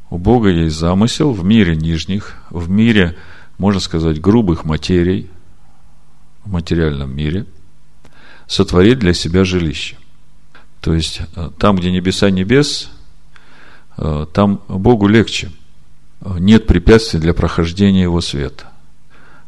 У 0.09 0.17
Бога 0.17 0.49
есть 0.49 0.75
замысел 0.75 1.31
в 1.31 1.45
мире 1.45 1.75
нижних, 1.75 2.33
в 2.49 2.67
мире, 2.67 3.15
можно 3.59 3.79
сказать, 3.79 4.19
грубых 4.19 4.65
материй, 4.65 5.29
в 6.43 6.51
материальном 6.51 7.15
мире, 7.15 7.45
сотворить 8.47 8.97
для 8.97 9.13
себя 9.13 9.43
жилище. 9.43 9.97
То 10.81 10.95
есть, 10.95 11.21
э, 11.35 11.51
там, 11.59 11.75
где 11.75 11.91
небеса 11.91 12.31
небес, 12.31 12.89
э, 13.99 14.25
там 14.33 14.59
Богу 14.67 15.05
легче. 15.05 15.51
Нет 16.25 16.65
препятствий 16.65 17.19
для 17.19 17.35
прохождения 17.35 18.01
Его 18.01 18.19
света. 18.19 18.71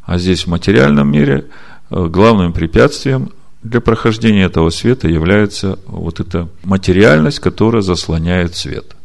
А 0.04 0.18
здесь, 0.18 0.44
в 0.44 0.50
материальном 0.50 1.10
мире, 1.10 1.46
э, 1.90 2.06
главным 2.06 2.52
препятствием 2.52 3.32
для 3.68 3.80
прохождения 3.80 4.44
этого 4.44 4.70
света 4.70 5.08
является 5.08 5.78
вот 5.86 6.20
эта 6.20 6.48
материальность, 6.62 7.40
которая 7.40 7.82
заслоняет 7.82 8.56
свет. 8.56 8.96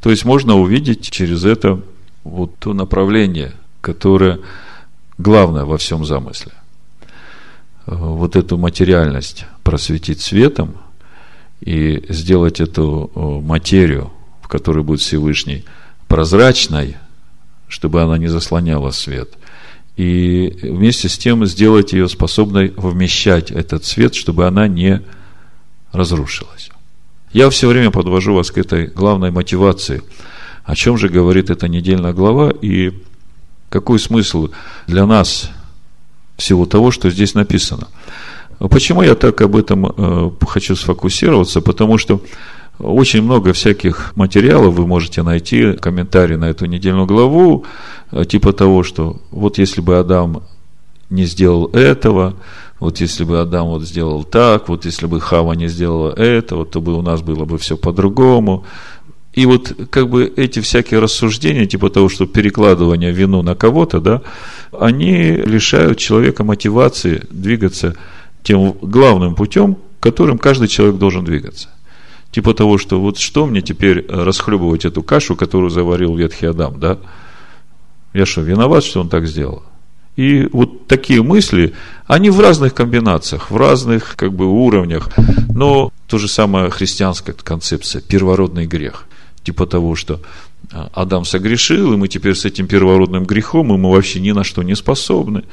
То 0.00 0.10
есть 0.10 0.24
можно 0.24 0.56
увидеть 0.56 1.10
через 1.10 1.44
это 1.44 1.80
вот 2.22 2.56
то 2.58 2.74
направление, 2.74 3.52
которое 3.80 4.40
главное 5.18 5.64
во 5.64 5.78
всем 5.78 6.04
замысле. 6.04 6.52
Вот 7.86 8.36
эту 8.36 8.58
материальность 8.58 9.46
просветить 9.62 10.20
светом 10.20 10.76
и 11.60 12.04
сделать 12.08 12.60
эту 12.60 13.10
материю, 13.44 14.12
в 14.42 14.48
которой 14.48 14.84
будет 14.84 15.00
Всевышний, 15.00 15.64
прозрачной, 16.08 16.96
чтобы 17.68 18.02
она 18.02 18.18
не 18.18 18.28
заслоняла 18.28 18.90
свет– 18.90 19.30
и 19.96 20.58
вместе 20.62 21.08
с 21.08 21.16
тем 21.16 21.46
сделать 21.46 21.92
ее 21.92 22.08
способной 22.08 22.72
вмещать 22.76 23.50
этот 23.50 23.84
свет, 23.84 24.14
чтобы 24.14 24.46
она 24.46 24.68
не 24.68 25.02
разрушилась. 25.92 26.70
Я 27.32 27.48
все 27.50 27.68
время 27.68 27.90
подвожу 27.90 28.34
вас 28.34 28.50
к 28.50 28.58
этой 28.58 28.86
главной 28.86 29.30
мотивации. 29.30 30.02
О 30.64 30.74
чем 30.74 30.98
же 30.98 31.08
говорит 31.08 31.50
эта 31.50 31.68
недельная 31.68 32.12
глава 32.12 32.50
и 32.50 32.92
какой 33.68 33.98
смысл 33.98 34.48
для 34.86 35.06
нас 35.06 35.50
всего 36.36 36.66
того, 36.66 36.90
что 36.90 37.10
здесь 37.10 37.34
написано. 37.34 37.88
Почему 38.58 39.02
я 39.02 39.14
так 39.14 39.40
об 39.40 39.56
этом 39.56 39.86
э, 39.86 40.30
хочу 40.46 40.76
сфокусироваться? 40.76 41.60
Потому 41.60 41.98
что 41.98 42.20
очень 42.78 43.22
много 43.22 43.52
всяких 43.52 44.12
материалов 44.16 44.74
вы 44.74 44.86
можете 44.86 45.22
найти, 45.22 45.72
комментарии 45.72 46.36
на 46.36 46.46
эту 46.46 46.66
недельную 46.66 47.06
главу, 47.06 47.64
э, 48.12 48.24
типа 48.24 48.52
того, 48.52 48.82
что 48.82 49.20
вот 49.30 49.58
если 49.58 49.80
бы 49.80 49.98
Адам 49.98 50.42
не 51.08 51.24
сделал 51.24 51.66
этого, 51.72 52.34
вот 52.78 53.00
если 53.00 53.24
бы 53.24 53.40
Адам 53.40 53.68
вот 53.68 53.82
сделал 53.82 54.24
так, 54.24 54.68
вот 54.68 54.84
если 54.84 55.06
бы 55.06 55.20
Хава 55.20 55.54
не 55.54 55.68
сделала 55.68 56.12
этого, 56.12 56.66
то 56.66 56.80
бы 56.80 56.94
у 56.94 57.02
нас 57.02 57.22
было 57.22 57.44
бы 57.44 57.56
все 57.58 57.76
по-другому. 57.76 58.64
И 59.32 59.46
вот 59.46 59.74
как 59.90 60.08
бы 60.08 60.32
эти 60.36 60.60
всякие 60.60 61.00
рассуждения, 61.00 61.66
типа 61.66 61.90
того, 61.90 62.08
что 62.08 62.26
перекладывание 62.26 63.12
вину 63.12 63.42
на 63.42 63.54
кого-то, 63.54 64.00
да, 64.00 64.22
они 64.78 65.32
лишают 65.32 65.98
человека 65.98 66.44
мотивации 66.44 67.22
двигаться 67.30 67.96
тем 68.42 68.72
главным 68.80 69.34
путем, 69.34 69.76
которым 70.00 70.38
каждый 70.38 70.68
человек 70.68 70.96
должен 70.96 71.24
двигаться. 71.24 71.68
Типа 72.36 72.52
того, 72.52 72.76
что 72.76 73.00
вот 73.00 73.16
что 73.16 73.46
мне 73.46 73.62
теперь 73.62 74.00
э, 74.00 74.22
расхлебывать 74.22 74.84
эту 74.84 75.02
кашу, 75.02 75.36
которую 75.36 75.70
заварил 75.70 76.14
ветхий 76.14 76.44
Адам, 76.44 76.78
да? 76.78 76.98
Я 78.12 78.26
что, 78.26 78.42
виноват, 78.42 78.84
что 78.84 79.00
он 79.00 79.08
так 79.08 79.26
сделал? 79.26 79.62
И 80.16 80.46
вот 80.52 80.86
такие 80.86 81.22
мысли, 81.22 81.72
они 82.06 82.28
в 82.28 82.38
разных 82.38 82.74
комбинациях, 82.74 83.50
в 83.50 83.56
разных 83.56 84.16
как 84.16 84.34
бы 84.34 84.44
уровнях. 84.44 85.08
Но 85.48 85.90
то 86.08 86.18
же 86.18 86.28
самое 86.28 86.68
христианская 86.68 87.32
концепция, 87.32 88.02
первородный 88.02 88.66
грех. 88.66 89.06
Типа 89.42 89.64
того, 89.64 89.94
что 89.94 90.20
э, 90.70 90.88
Адам 90.92 91.24
согрешил, 91.24 91.94
и 91.94 91.96
мы 91.96 92.06
теперь 92.06 92.34
с 92.34 92.44
этим 92.44 92.66
первородным 92.66 93.24
грехом, 93.24 93.72
и 93.72 93.78
мы 93.78 93.90
вообще 93.90 94.20
ни 94.20 94.32
на 94.32 94.44
что 94.44 94.62
не 94.62 94.76
способны. 94.76 95.44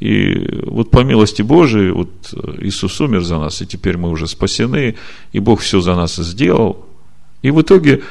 И 0.00 0.60
вот 0.66 0.90
по 0.90 1.00
милости 1.04 1.42
Божией, 1.42 1.90
вот 1.90 2.10
Иисус 2.60 3.00
умер 3.00 3.22
за 3.22 3.38
нас, 3.38 3.62
и 3.62 3.66
теперь 3.66 3.96
мы 3.96 4.10
уже 4.10 4.26
спасены, 4.26 4.96
и 5.32 5.38
Бог 5.38 5.60
все 5.60 5.80
за 5.80 5.94
нас 5.94 6.16
сделал. 6.16 6.86
И 7.42 7.50
в 7.50 7.60
итоге, 7.60 8.02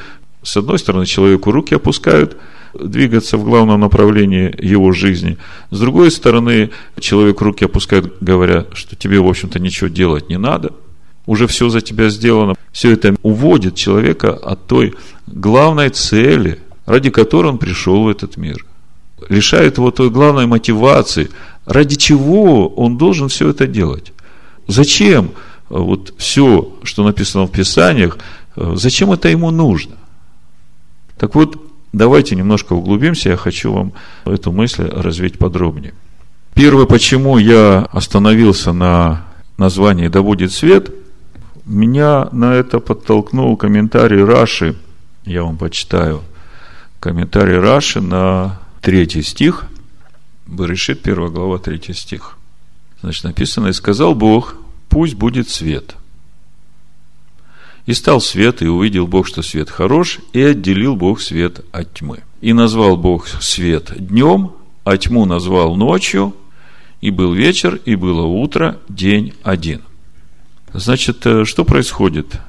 с 0.41 0.58
одной 0.58 0.80
стороны, 0.80 1.06
человеку 1.06 1.52
руки 1.52 1.76
опускают, 1.76 2.38
двигаться 2.74 3.38
в 3.38 3.43
главном 3.43 3.80
направлении 3.80 4.54
его 4.60 4.91
жизни. 4.91 5.38
С 5.69 5.80
другой 5.80 6.10
стороны, 6.12 6.72
человек 7.00 7.41
руки 7.41 7.65
опускает, 7.65 8.13
говоря, 8.19 8.65
что 8.74 8.96
тебе, 8.96 9.19
в 9.19 9.28
общем-то, 9.28 9.60
ничего 9.60 9.89
делать 9.89 10.30
не 10.30 10.38
надо. 10.38 10.72
Уже 11.26 11.48
все 11.48 11.69
за 11.69 11.82
тебя 11.82 12.10
сделано. 12.10 12.56
Все 12.72 12.91
это 12.91 13.15
уводит 13.22 13.76
человека 13.76 14.34
от 14.34 14.65
той 14.65 14.96
главной 15.28 15.89
цели, 15.89 16.60
ради 16.86 17.12
которой 17.12 17.48
он 17.48 17.60
пришел 17.60 18.04
в 18.04 18.10
этот 18.10 18.38
мир. 18.38 18.65
Лишает 19.30 19.78
его 19.78 19.91
той 19.91 20.10
главной 20.10 20.48
мотивации– 20.48 21.30
Ради 21.65 21.95
чего 21.95 22.67
он 22.67 22.97
должен 22.97 23.30
все 23.30 23.49
это 23.49 23.67
делать? 23.67 24.12
Зачем 24.67 25.32
вот 25.69 26.13
все, 26.17 26.73
что 26.84 27.04
написано 27.04 27.45
в 27.45 27.52
Писаниях, 27.52 28.17
зачем 28.56 29.12
это 29.12 29.30
ему 29.30 29.49
нужно? 29.52 29.95
Так 31.17 31.36
вот, 31.36 31.58
давайте 31.93 32.36
немножко 32.36 32.73
углубимся, 32.73 33.30
я 33.30 33.38
хочу 33.38 33.71
вам 33.71 33.93
эту 34.26 34.52
мысль 34.52 34.84
развить 34.89 35.38
подробнее. 35.38 35.93
Первое, 36.54 36.86
почему 36.86 37.38
я 37.38 37.88
остановился 37.91 38.73
на 38.73 39.23
названии 39.58 40.08
«Да 40.10 40.21
будет 40.21 40.52
свет», 40.52 40.93
меня 41.65 42.28
на 42.34 42.54
это 42.54 42.80
подтолкнул 42.80 43.56
комментарий 43.56 44.21
Раши, 44.21 44.76
я 45.23 45.43
вам 45.43 45.58
почитаю, 45.58 46.21
комментарий 46.99 47.58
Раши 47.58 48.02
на 48.02 48.60
третий 48.82 49.21
стих– 49.21 49.63
Берешит, 50.47 51.08
1 51.08 51.32
глава, 51.32 51.58
3 51.58 51.93
стих. 51.93 52.38
Значит, 53.01 53.23
написано, 53.23 53.67
и 53.67 53.73
сказал 53.73 54.15
Бог, 54.15 54.56
пусть 54.89 55.15
будет 55.15 55.49
свет. 55.49 55.95
И 57.86 57.93
стал 57.93 58.21
свет, 58.21 58.62
и 58.62 58.67
увидел 58.67 59.08
Бог, 59.08 59.27
что 59.27 59.41
свет 59.41 59.69
хорош, 59.69 60.19
и 60.32 60.41
отделил 60.41 60.95
Бог 60.95 61.19
свет 61.19 61.65
от 61.71 61.93
тьмы. 61.93 62.19
И 62.39 62.53
назвал 62.53 62.95
Бог 62.95 63.27
свет 63.27 63.91
днем, 63.97 64.53
а 64.86 64.97
тьму 64.97 65.25
назвал 65.25 65.75
ночью, 65.75 66.34
и 67.01 67.12
был 67.12 67.34
вечер, 67.34 67.75
и 67.84 67.95
было 67.95 68.21
утро, 68.21 68.79
день 68.88 69.34
один. 69.43 69.82
Значит, 70.73 71.25
э, 71.25 71.43
что 71.43 71.65
происходит? 71.65 72.39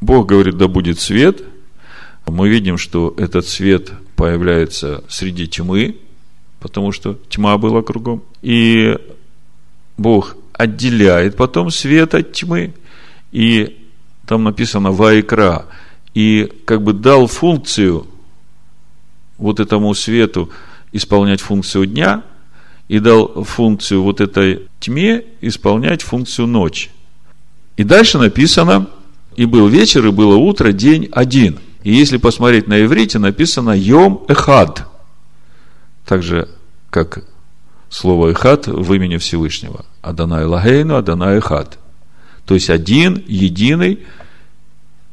Бог 0.00 0.26
говорит, 0.26 0.56
да 0.56 0.66
будет 0.66 0.98
свет. 0.98 1.42
Мы 2.26 2.48
видим, 2.48 2.76
что 2.76 3.14
этот 3.16 3.46
свет 3.46 3.92
появляется 4.16 5.04
среди 5.08 5.46
тьмы, 5.46 5.96
потому 6.60 6.92
что 6.92 7.18
тьма 7.28 7.58
была 7.58 7.82
кругом. 7.82 8.22
И 8.42 8.96
Бог 9.96 10.36
отделяет 10.52 11.36
потом 11.36 11.70
свет 11.70 12.14
от 12.14 12.32
тьмы, 12.32 12.74
и 13.32 13.78
там 14.26 14.44
написано 14.44 14.92
«ваикра», 14.92 15.66
и 16.12 16.50
как 16.64 16.82
бы 16.82 16.92
дал 16.92 17.26
функцию 17.26 18.06
вот 19.38 19.60
этому 19.60 19.94
свету 19.94 20.50
исполнять 20.92 21.40
функцию 21.40 21.86
дня, 21.86 22.24
и 22.88 22.98
дал 22.98 23.44
функцию 23.44 24.02
вот 24.02 24.20
этой 24.20 24.68
тьме 24.80 25.24
исполнять 25.40 26.02
функцию 26.02 26.48
ночи. 26.48 26.90
И 27.76 27.84
дальше 27.84 28.18
написано, 28.18 28.88
и 29.36 29.46
был 29.46 29.68
вечер, 29.68 30.06
и 30.06 30.10
было 30.10 30.34
утро, 30.36 30.72
день 30.72 31.08
один. 31.12 31.60
И 31.84 31.92
если 31.94 32.18
посмотреть 32.18 32.66
на 32.66 32.82
иврите, 32.82 33.18
написано 33.18 33.70
«йом 33.70 34.24
эхад», 34.28 34.89
так 36.10 36.24
же, 36.24 36.48
как 36.90 37.22
слово 37.88 38.32
«эхад» 38.32 38.66
в 38.66 38.92
имени 38.92 39.16
Всевышнего. 39.16 39.84
Адонай 40.02 40.44
Лагейну, 40.44 40.96
Адонай 40.96 41.38
Эхад. 41.38 41.78
То 42.46 42.54
есть 42.54 42.68
один, 42.68 43.22
единый. 43.28 44.00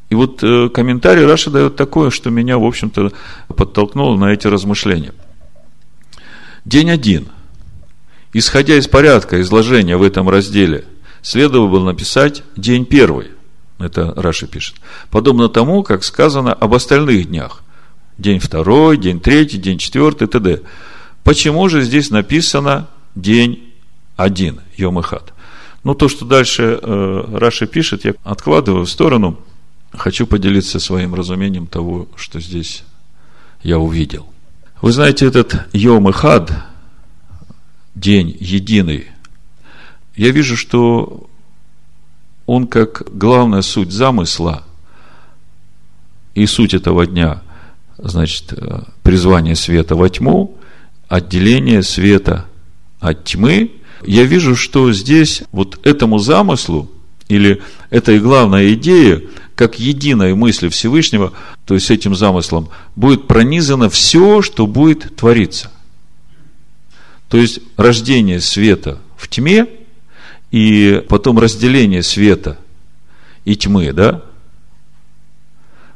И 0.09 0.15
вот 0.15 0.39
э, 0.41 0.69
комментарий 0.69 1.23
Раши 1.23 1.51
дает 1.51 1.75
такое, 1.75 2.09
что 2.09 2.31
меня, 2.31 2.57
в 2.57 2.63
общем-то, 2.63 3.11
подтолкнуло 3.49 4.17
на 4.17 4.33
эти 4.33 4.47
размышления. 4.47 5.13
День 6.65 6.89
один. 6.89 7.27
Исходя 8.33 8.75
из 8.75 8.87
порядка 8.87 9.39
изложения 9.41 9.97
в 9.97 10.01
этом 10.01 10.27
разделе, 10.27 10.85
следовало 11.21 11.67
бы 11.67 11.79
написать 11.79 12.41
день 12.55 12.85
первый. 12.85 13.27
Это 13.77 14.15
Раши 14.15 14.47
пишет. 14.47 14.77
Подобно 15.11 15.47
тому, 15.47 15.83
как 15.83 16.03
сказано 16.03 16.53
об 16.53 16.73
остальных 16.73 17.27
днях. 17.27 17.61
День 18.17 18.39
второй, 18.39 18.97
день 18.97 19.19
третий, 19.19 19.59
день 19.59 19.77
четвертый, 19.77 20.27
т.д. 20.27 20.63
Почему 21.27 21.67
же 21.67 21.81
здесь 21.81 22.09
написано 22.09 22.87
день 23.13 23.73
один, 24.15 24.61
Йом 24.77 25.01
Ихад? 25.01 25.33
Ну, 25.83 25.93
то, 25.93 26.07
что 26.07 26.23
дальше 26.23 26.79
э, 26.81 27.23
Раши 27.33 27.67
пишет, 27.67 28.05
я 28.05 28.13
откладываю 28.23 28.85
в 28.85 28.89
сторону. 28.89 29.37
Хочу 29.91 30.25
поделиться 30.25 30.79
своим 30.79 31.13
разумением 31.13 31.67
того, 31.67 32.07
что 32.15 32.39
здесь 32.39 32.85
я 33.61 33.77
увидел. 33.77 34.25
Вы 34.81 34.93
знаете, 34.93 35.25
этот 35.25 35.67
Йом 35.73 36.09
Ихад, 36.09 36.49
день 37.93 38.33
единый, 38.39 39.07
я 40.15 40.31
вижу, 40.31 40.55
что 40.55 41.29
он 42.45 42.67
как 42.67 43.03
главная 43.11 43.63
суть 43.63 43.91
замысла 43.91 44.63
и 46.35 46.45
суть 46.45 46.73
этого 46.73 47.05
дня, 47.05 47.41
значит, 47.97 48.53
э, 48.53 48.83
призвание 49.03 49.57
света 49.57 49.97
во 49.97 50.07
тьму, 50.07 50.56
отделение 51.07 51.83
света 51.83 52.45
от 52.99 53.23
тьмы, 53.23 53.71
я 54.05 54.23
вижу, 54.23 54.55
что 54.55 54.91
здесь 54.91 55.43
вот 55.51 55.79
этому 55.85 56.19
замыслу, 56.19 56.91
или 57.27 57.61
этой 57.89 58.19
главной 58.19 58.73
идее, 58.73 59.23
как 59.55 59.79
единой 59.79 60.33
мысли 60.33 60.69
Всевышнего, 60.69 61.33
то 61.65 61.73
есть 61.73 61.89
этим 61.91 62.15
замыслом, 62.15 62.69
будет 62.95 63.27
пронизано 63.27 63.89
все, 63.89 64.41
что 64.41 64.67
будет 64.67 65.15
твориться. 65.15 65.71
То 67.27 67.37
есть 67.37 67.59
рождение 67.75 68.39
света 68.39 68.99
в 69.17 69.27
тьме 69.27 69.67
и 70.51 71.03
потом 71.09 71.39
разделение 71.39 72.03
света 72.03 72.57
и 73.43 73.55
тьмы, 73.55 73.91
да? 73.91 74.23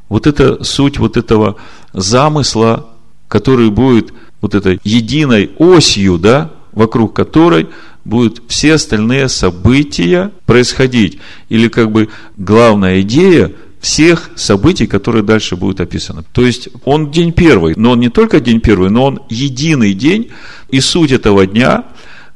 Вот 0.09 0.27
это 0.27 0.63
суть 0.65 0.97
вот 0.97 1.15
этого 1.15 1.55
замысла, 1.93 2.89
который 3.31 3.69
будет 3.69 4.11
вот 4.41 4.55
этой 4.55 4.81
единой 4.83 5.51
осью, 5.57 6.17
да, 6.17 6.51
вокруг 6.73 7.15
которой 7.15 7.69
будут 8.03 8.43
все 8.49 8.73
остальные 8.73 9.29
события 9.29 10.31
происходить. 10.45 11.19
Или 11.47 11.69
как 11.69 11.93
бы 11.93 12.09
главная 12.35 12.99
идея 13.01 13.53
всех 13.79 14.31
событий, 14.35 14.85
которые 14.85 15.23
дальше 15.23 15.55
будут 15.55 15.79
описаны. 15.79 16.23
То 16.33 16.45
есть 16.45 16.67
он 16.83 17.09
день 17.09 17.31
первый, 17.31 17.73
но 17.77 17.91
он 17.91 18.01
не 18.01 18.09
только 18.09 18.41
день 18.41 18.59
первый, 18.59 18.89
но 18.89 19.05
он 19.05 19.21
единый 19.29 19.93
день. 19.93 20.29
И 20.67 20.81
суть 20.81 21.13
этого 21.13 21.47
дня, 21.47 21.85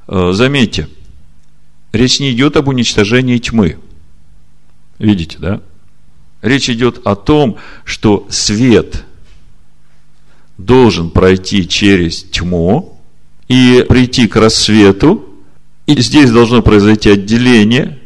э, 0.08 0.32
заметьте, 0.32 0.88
речь 1.92 2.22
не 2.22 2.32
идет 2.32 2.56
об 2.56 2.70
уничтожении 2.70 3.38
тьмы. 3.38 3.80
Видите, 4.98 5.40
да? 5.40 5.62
Речь 6.42 6.70
идет 6.70 7.02
о 7.04 7.16
том, 7.16 7.58
что 7.84 8.26
свет 8.30 9.05
должен 10.58 11.10
пройти 11.10 11.68
через 11.68 12.24
тьму 12.24 13.00
и 13.48 13.86
прийти 13.88 14.28
к 14.28 14.36
рассвету, 14.36 15.26
и 15.86 16.00
здесь 16.02 16.32
должно 16.32 16.62
произойти 16.62 17.10
отделение. 17.10 18.00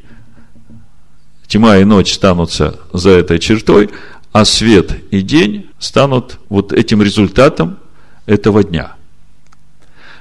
Тьма 1.48 1.78
и 1.78 1.84
ночь 1.84 2.14
станутся 2.14 2.80
за 2.94 3.12
этой 3.12 3.40
чертой, 3.40 3.90
а 4.32 4.46
свет 4.46 4.98
и 5.12 5.22
день 5.22 5.70
станут 5.80 6.40
вот 6.50 6.74
этим 6.74 7.02
результатом 7.02 7.78
этого 8.26 8.64
дня. 8.64 8.94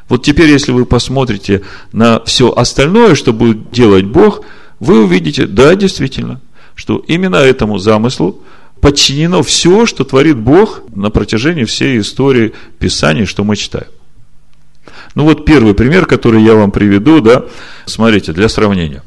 Вот 0.08 0.24
теперь, 0.24 0.50
если 0.50 0.72
вы 0.72 0.86
посмотрите 0.86 1.62
на 1.92 2.24
все 2.24 2.50
остальное, 2.50 3.14
что 3.14 3.32
будет 3.34 3.70
делать 3.70 4.06
Бог, 4.06 4.42
вы 4.80 5.04
увидите, 5.04 5.46
да, 5.46 5.74
действительно, 5.74 6.40
что 6.74 6.96
именно 6.96 7.36
этому 7.36 7.78
замыслу 7.78 8.42
подчинено 8.80 9.42
все, 9.42 9.86
что 9.86 10.04
творит 10.04 10.36
Бог 10.36 10.82
на 10.94 11.10
протяжении 11.10 11.64
всей 11.64 12.00
истории 12.00 12.54
Писаний, 12.78 13.24
что 13.24 13.44
мы 13.44 13.56
читаем. 13.56 13.88
Ну 15.14 15.24
вот 15.24 15.44
первый 15.44 15.74
пример, 15.74 16.06
который 16.06 16.42
я 16.42 16.54
вам 16.54 16.70
приведу, 16.70 17.20
да, 17.20 17.44
смотрите, 17.86 18.32
для 18.32 18.48
сравнения. 18.48 19.02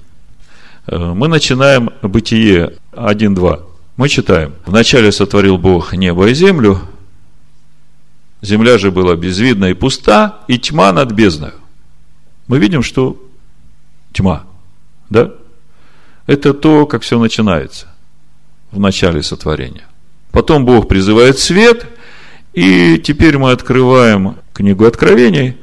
Э, 0.87 0.97
мы 0.97 1.27
начинаем 1.27 1.91
Бытие 2.01 2.73
1.2. 2.91 3.63
Мы 3.97 4.09
читаем. 4.09 4.53
Вначале 4.65 5.11
сотворил 5.11 5.57
Бог 5.57 5.93
небо 5.93 6.27
и 6.27 6.33
землю, 6.33 6.81
земля 8.41 8.77
же 8.77 8.91
была 8.91 9.15
безвидна 9.15 9.65
и 9.65 9.73
пуста, 9.73 10.39
и 10.47 10.57
тьма 10.57 10.91
над 10.91 11.11
бездною. 11.11 11.53
Мы 12.47 12.57
видим, 12.57 12.83
что 12.83 13.21
тьма, 14.11 14.43
да? 15.09 15.31
Это 16.25 16.53
то, 16.53 16.85
как 16.85 17.03
все 17.03 17.19
начинается 17.19 17.90
в 18.71 18.79
начале 18.79 19.21
сотворения. 19.23 19.85
Потом 20.31 20.65
Бог 20.65 20.87
призывает 20.87 21.39
свет, 21.39 21.85
и 22.53 22.97
теперь 23.03 23.37
мы 23.37 23.51
открываем 23.51 24.37
книгу 24.53 24.85
Откровений, 24.85 25.57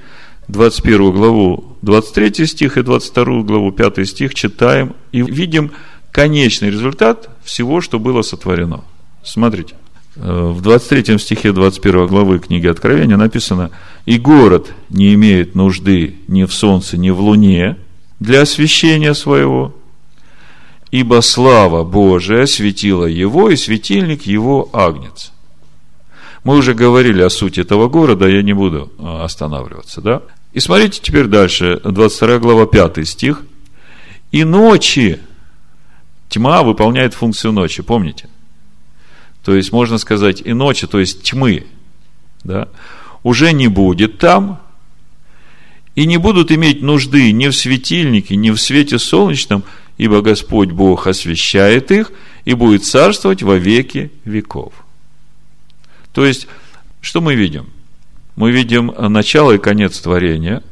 21 0.49 1.13
главу, 1.13 1.77
23 1.83 2.47
стих 2.47 2.77
и 2.77 2.83
22 2.83 3.43
главу, 3.43 3.73
5 3.73 4.09
стих 4.09 4.35
читаем 4.35 4.95
и 5.13 5.23
видим 5.23 5.73
конечный 6.11 6.71
результат 6.71 7.29
всего, 7.45 7.81
что 7.81 7.99
было 7.99 8.23
сотворено. 8.23 8.83
Смотрите, 9.23 9.75
э, 10.17 10.53
в 10.55 10.63
23 10.63 11.19
стихе 11.19 11.53
21 11.53 12.07
главы 12.07 12.39
книги 12.39 12.67
Откровения 12.67 13.17
написано, 13.17 13.71
«И 14.07 14.19
город 14.19 14.73
не 14.89 15.13
имеет 15.15 15.55
нужды 15.55 16.17
ни 16.29 16.45
в 16.45 16.53
солнце, 16.53 16.97
ни 16.97 17.11
в 17.11 17.21
луне 17.21 17.77
для 18.21 18.43
освещения 18.43 19.15
своего, 19.15 19.75
ибо 20.91 21.21
слава 21.21 21.85
Божия 21.85 22.47
светила 22.47 23.05
его, 23.05 23.51
и 23.51 23.57
светильник 23.57 24.23
его 24.23 24.69
агнец. 24.73 25.33
Мы 26.45 26.57
уже 26.57 26.75
говорили 26.75 27.23
о 27.23 27.31
сути 27.31 27.61
этого 27.61 27.89
города, 27.89 28.27
я 28.27 28.43
не 28.43 28.53
буду 28.53 28.93
а, 28.99 29.25
останавливаться, 29.25 30.01
да? 30.01 30.23
И 30.53 30.61
смотрите 30.61 31.01
теперь 31.03 31.27
дальше, 31.27 31.81
22 31.85 32.39
глава, 32.39 32.67
5 32.67 33.07
стих. 33.07 33.43
«И 34.31 34.45
ночи» 34.45 35.21
Тьма 36.29 36.63
выполняет 36.63 37.15
функцию 37.15 37.53
ночи, 37.53 37.83
помните? 37.83 38.29
То 39.45 39.55
есть, 39.55 39.73
можно 39.73 39.99
сказать, 39.99 40.43
и 40.45 40.53
ночи, 40.53 40.87
то 40.87 41.01
есть 41.01 41.23
тьмы, 41.23 41.67
да, 42.45 42.69
уже 43.23 43.53
не 43.53 43.69
будет 43.69 44.19
там, 44.19 44.61
и 45.95 46.07
не 46.07 46.19
будут 46.19 46.53
иметь 46.53 46.83
нужды 46.83 47.33
ни 47.33 47.49
в 47.49 47.53
светильнике, 47.53 48.37
ни 48.37 48.51
в 48.51 48.59
свете 48.59 48.99
солнечном, 48.99 49.65
ибо 49.99 50.23
Господь 50.23 50.71
Бог 50.71 51.07
освещает 51.07 51.91
их 51.91 52.13
и 52.45 52.55
будет 52.55 52.85
царствовать 52.85 53.43
во 53.43 53.57
веки 53.57 54.11
веков. 54.25 54.73
То 56.15 56.25
есть, 56.25 56.47
что 57.01 57.21
мы 57.21 57.35
видим? 57.35 57.67
Мы 58.37 58.53
видим 58.53 58.95
начало 58.97 59.53
и 59.53 59.59
конец 59.59 59.99
творения, 59.99 60.63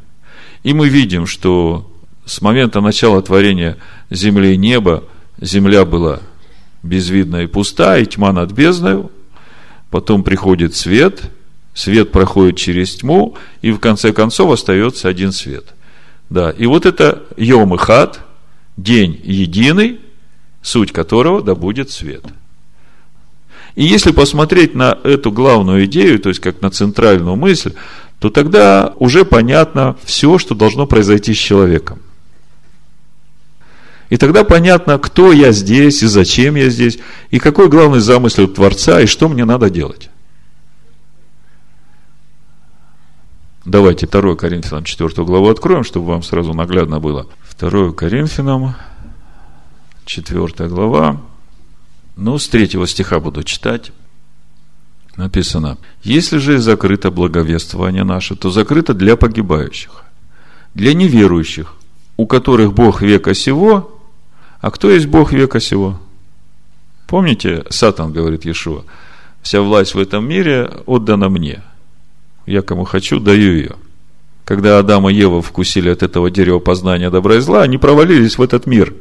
и 0.63 0.73
мы 0.73 0.89
видим, 0.89 1.27
что 1.27 1.91
с 2.25 2.41
момента 2.41 2.81
начала 2.81 3.21
творения 3.21 3.77
земли 4.11 4.55
и 4.55 4.57
неба 4.57 5.05
земля 5.41 5.85
была 5.85 6.21
безвидна 6.83 7.43
и 7.43 7.47
пуста, 7.47 7.99
и 7.99 8.07
тьма 8.07 8.33
над 8.33 8.53
бездною, 8.53 9.11
потом 9.91 10.23
приходит 10.23 10.77
свет, 10.77 11.31
свет 11.75 12.13
проходит 12.13 12.57
через 12.57 12.97
тьму, 12.97 13.37
и 13.61 13.73
в 13.73 13.79
конце 13.79 14.13
концов 14.13 14.53
остается 14.53 15.09
один 15.09 15.33
свет. 15.33 15.67
Да, 16.31 16.51
и 16.51 16.67
вот 16.67 16.87
это 16.87 17.25
Йом 17.37 17.75
и 17.75 17.79
Хат, 17.79 18.26
день 18.77 19.21
единый, 19.25 20.01
суть 20.63 20.93
которого 20.93 21.43
да 21.43 21.55
будет 21.55 21.91
свет. 21.91 22.25
И 23.75 23.85
если 23.85 24.11
посмотреть 24.11 24.75
на 24.75 24.99
эту 25.05 25.31
главную 25.31 25.85
идею, 25.85 26.19
то 26.19 26.31
есть 26.31 26.41
как 26.41 26.63
на 26.63 26.71
центральную 26.71 27.37
мысль, 27.37 27.75
то 28.19 28.31
тогда 28.31 28.95
уже 28.99 29.25
понятно 29.25 29.97
все, 30.05 30.39
что 30.39 30.55
должно 30.55 30.87
произойти 30.87 31.35
с 31.35 31.39
человеком. 31.39 32.01
И 34.09 34.17
тогда 34.17 34.45
понятно, 34.45 34.99
кто 34.99 35.33
я 35.33 35.53
здесь, 35.53 36.03
и 36.03 36.07
зачем 36.07 36.55
я 36.55 36.71
здесь, 36.71 36.99
и 37.31 37.39
какой 37.39 37.69
главный 37.69 38.01
замысел 38.01 38.47
Творца, 38.47 39.01
и 39.01 39.07
что 39.07 39.29
мне 39.29 39.45
надо 39.45 39.69
делать. 39.69 40.09
Давайте 43.67 44.07
2 44.07 44.37
Коринфянам 44.37 44.85
4 44.85 45.25
главу 45.25 45.49
откроем, 45.49 45.83
чтобы 45.83 46.07
вам 46.07 46.23
сразу 46.23 46.55
наглядно 46.55 47.01
было. 47.01 47.27
2 47.59 47.93
Коринфянам, 47.95 48.77
4 50.05 50.69
глава. 50.69 51.21
Ну, 52.17 52.39
с 52.39 52.49
3 52.49 52.87
стиха 52.87 53.19
буду 53.19 53.43
читать. 53.43 53.91
Написано, 55.17 55.79
если 56.05 56.39
же 56.39 56.59
закрыто 56.59 57.11
благовествование 57.11 58.05
наше, 58.05 58.37
то 58.37 58.51
закрыто 58.51 58.95
для 58.95 59.17
погибающих, 59.17 60.05
для 60.75 60.95
неверующих, 60.95 61.75
у 62.17 62.29
которых 62.29 62.73
Бог 62.73 63.03
века 63.03 63.35
сего, 63.35 63.99
а 64.61 64.71
кто 64.71 64.91
есть 64.91 65.07
Бог 65.07 65.33
века 65.33 65.59
сего? 65.59 65.99
Помните, 67.09 67.65
Сатан 67.71 68.13
говорит 68.13 68.45
Иешуа, 68.45 68.85
вся 69.43 69.61
власть 69.61 69.97
в 69.97 69.99
этом 69.99 70.29
мире 70.29 70.71
отдана 70.87 71.29
мне. 71.29 71.63
Я 72.47 72.63
кому 72.63 72.85
хочу, 72.85 73.21
даю 73.21 73.55
ее 73.55 73.77
когда 74.47 74.79
Адам 74.79 75.09
и 75.09 75.13
Ева 75.13 75.43
вкусили 75.43 75.91
от 75.91 76.05
этого 76.05 76.31
дерева 76.31 76.61
познания 76.61 77.11
добра 77.11 77.35
и 77.35 77.41
зла, 77.41 77.63
они 77.63 77.79
провалились 77.79 78.39
в 78.39 78.43
этот 78.43 78.67
мир. 78.67 78.95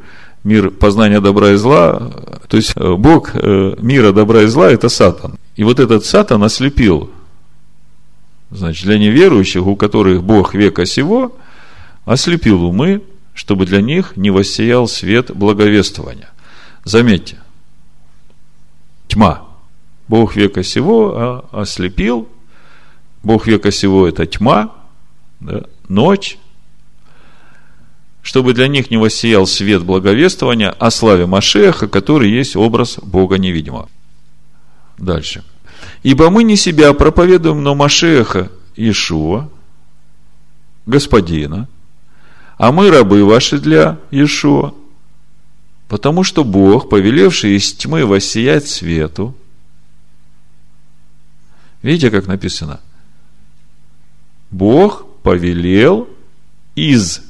Мир 0.44 0.72
познания 0.72 1.22
добра 1.22 1.52
и 1.52 1.56
зла, 1.56 2.12
то 2.48 2.58
есть 2.58 2.74
э, 2.76 2.96
Бог 2.96 3.32
э, 3.36 3.76
мира 3.80 4.12
добра 4.12 4.42
и 4.42 4.48
зла– 4.48 4.72
это 4.72 4.90
Сатан. 4.90 5.38
И 5.56 5.64
вот 5.64 5.80
этот 5.80 6.04
Сатан 6.04 6.44
ослепил, 6.44 7.12
значит, 8.50 8.86
для 8.86 8.98
неверующих, 8.98 9.68
у 9.68 9.76
которых 9.76 10.24
Бог 10.24 10.56
века 10.56 10.86
сего, 10.88 11.36
ослепил 12.06 12.64
умы, 12.64 13.04
чтобы 13.36 13.68
для 13.68 13.82
них 13.82 14.18
не 14.18 14.32
воссиял 14.32 14.88
свет 14.88 15.30
благовествования. 15.32 16.30
Заметьте, 16.84 17.38
тьма. 19.08 19.44
Бог 20.08 20.36
века 20.36 20.64
сего 20.64 21.14
а 21.16 21.62
ослепил, 21.62 22.30
Бог 23.26 23.48
века 23.48 23.72
сего– 23.72 24.08
это 24.10 24.26
тьма– 24.28 24.72
да, 25.40 25.64
ночь, 25.90 26.38
чтобы 28.22 28.54
для 28.54 28.68
них 28.68 28.92
не 28.92 28.98
воссиял 28.98 29.48
свет 29.48 29.84
благовествования 29.84 30.70
о 30.70 30.92
славе 30.92 31.26
Машеха, 31.26 31.88
который 31.88 32.30
есть 32.32 32.56
образ 32.56 33.00
Бога 33.02 33.38
невидимого. 33.38 33.90
Дальше. 35.00 35.44
Ибо 36.04 36.30
мы 36.30 36.44
не 36.44 36.56
себя 36.56 36.94
проповедуем, 36.94 37.64
но 37.64 37.74
Машеха 37.74 38.52
Иешуа, 38.76 39.50
Господина, 40.86 41.68
а 42.58 42.72
мы 42.72 42.92
рабы 42.92 43.26
ваши 43.26 43.58
для 43.58 43.98
Иешуа, 44.12 44.74
потому 45.88 46.24
что 46.24 46.44
Бог, 46.44 46.90
повелевший 46.90 47.56
из 47.56 47.74
тьмы 47.74 48.06
воссиять 48.06 48.68
свету, 48.68 49.36
видите, 51.82 52.12
как 52.12 52.28
написано? 52.28 52.82
Бог 54.56 55.06
повелел 55.22 56.08
из 56.76 57.22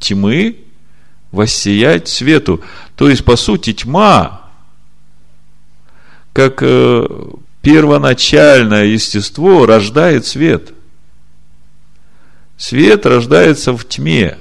тьмы 0.00 0.64
воссиять 1.30 2.08
свету. 2.08 2.60
То 2.96 3.08
есть, 3.08 3.24
по 3.24 3.36
сути, 3.36 3.72
тьма, 3.72 4.50
как 6.32 6.58
э, 6.60 7.06
первоначальное 7.60 8.86
естество, 8.86 9.64
рождает 9.64 10.26
свет. 10.26 10.74
Свет 12.56 13.06
рождается 13.06 13.72
в 13.76 13.84
тьме. 13.86 14.38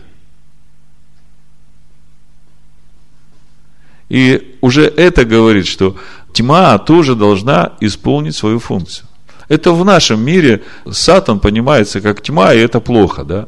И 4.09 4.57
уже 4.61 4.87
это 4.87 5.25
говорит, 5.25 5.67
что 5.67 5.95
тьма 6.33 6.75
тоже 6.79 7.13
должна 7.13 7.73
исполнить 7.81 8.35
свою 8.35 8.57
функцию. 8.57 9.10
Это 9.51 9.73
в 9.73 9.83
нашем 9.83 10.23
мире 10.23 10.63
Сатан 10.89 11.41
понимается 11.41 11.99
как 11.99 12.21
тьма, 12.21 12.53
и 12.53 12.59
это 12.59 12.79
плохо, 12.79 13.25
да? 13.25 13.47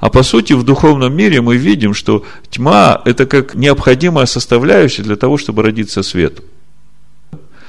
А 0.00 0.10
по 0.10 0.24
сути, 0.24 0.52
в 0.52 0.64
духовном 0.64 1.14
мире 1.14 1.40
мы 1.40 1.56
видим, 1.56 1.94
что 1.94 2.24
тьма– 2.50 3.00
это 3.04 3.24
как 3.24 3.54
необходимая 3.54 4.26
составляющая 4.26 5.04
для 5.04 5.14
того, 5.14 5.38
чтобы 5.38 5.62
родиться 5.62 6.02
свету. 6.02 6.42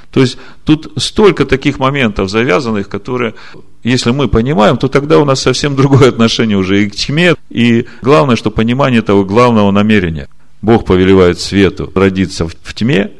То 0.09 0.21
есть, 0.21 0.39
тут 0.63 0.91
столько 0.97 1.45
таких 1.45 1.77
моментов 1.77 2.31
завязанных, 2.31 2.89
которые, 2.89 3.35
если 3.83 4.09
мы 4.09 4.27
понимаем, 4.27 4.77
то 4.77 4.87
тогда 4.87 5.19
у 5.19 5.25
нас 5.25 5.39
совсем 5.39 5.75
другое 5.75 6.09
отношение 6.09 6.57
уже 6.57 6.83
и 6.83 6.89
к 6.89 6.95
тьме, 6.95 7.35
и 7.51 7.85
главное, 8.01 8.35
что 8.35 8.49
понимание 8.49 9.03
того 9.03 9.25
главного 9.25 9.69
намерения– 9.69 10.27
Бог 10.61 10.85
повелевает 10.85 11.39
свету 11.39 11.91
родиться 11.95 12.47
в 12.47 12.73
тьме, 12.73 13.11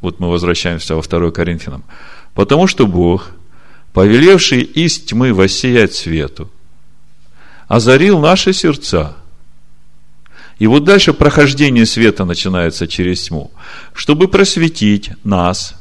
вот 0.00 0.18
мы 0.18 0.30
возвращаемся 0.30 0.96
во 0.96 1.02
2 1.02 1.30
Коринфянам, 1.30 1.84
потому 2.34 2.66
что 2.66 2.86
Бог, 2.86 3.32
повелевший 3.92 4.62
из 4.62 5.00
тьмы 5.00 5.32
воссиять 5.34 5.94
свету, 5.94 6.50
озарил 7.68 8.18
наши 8.18 8.52
сердца. 8.52 9.16
И 10.58 10.66
вот 10.66 10.84
дальше 10.84 11.12
прохождение 11.12 11.86
света 11.86 12.24
начинается 12.24 12.86
через 12.86 13.22
тьму, 13.22 13.50
чтобы 13.94 14.28
просветить 14.28 15.10
нас. 15.24 15.74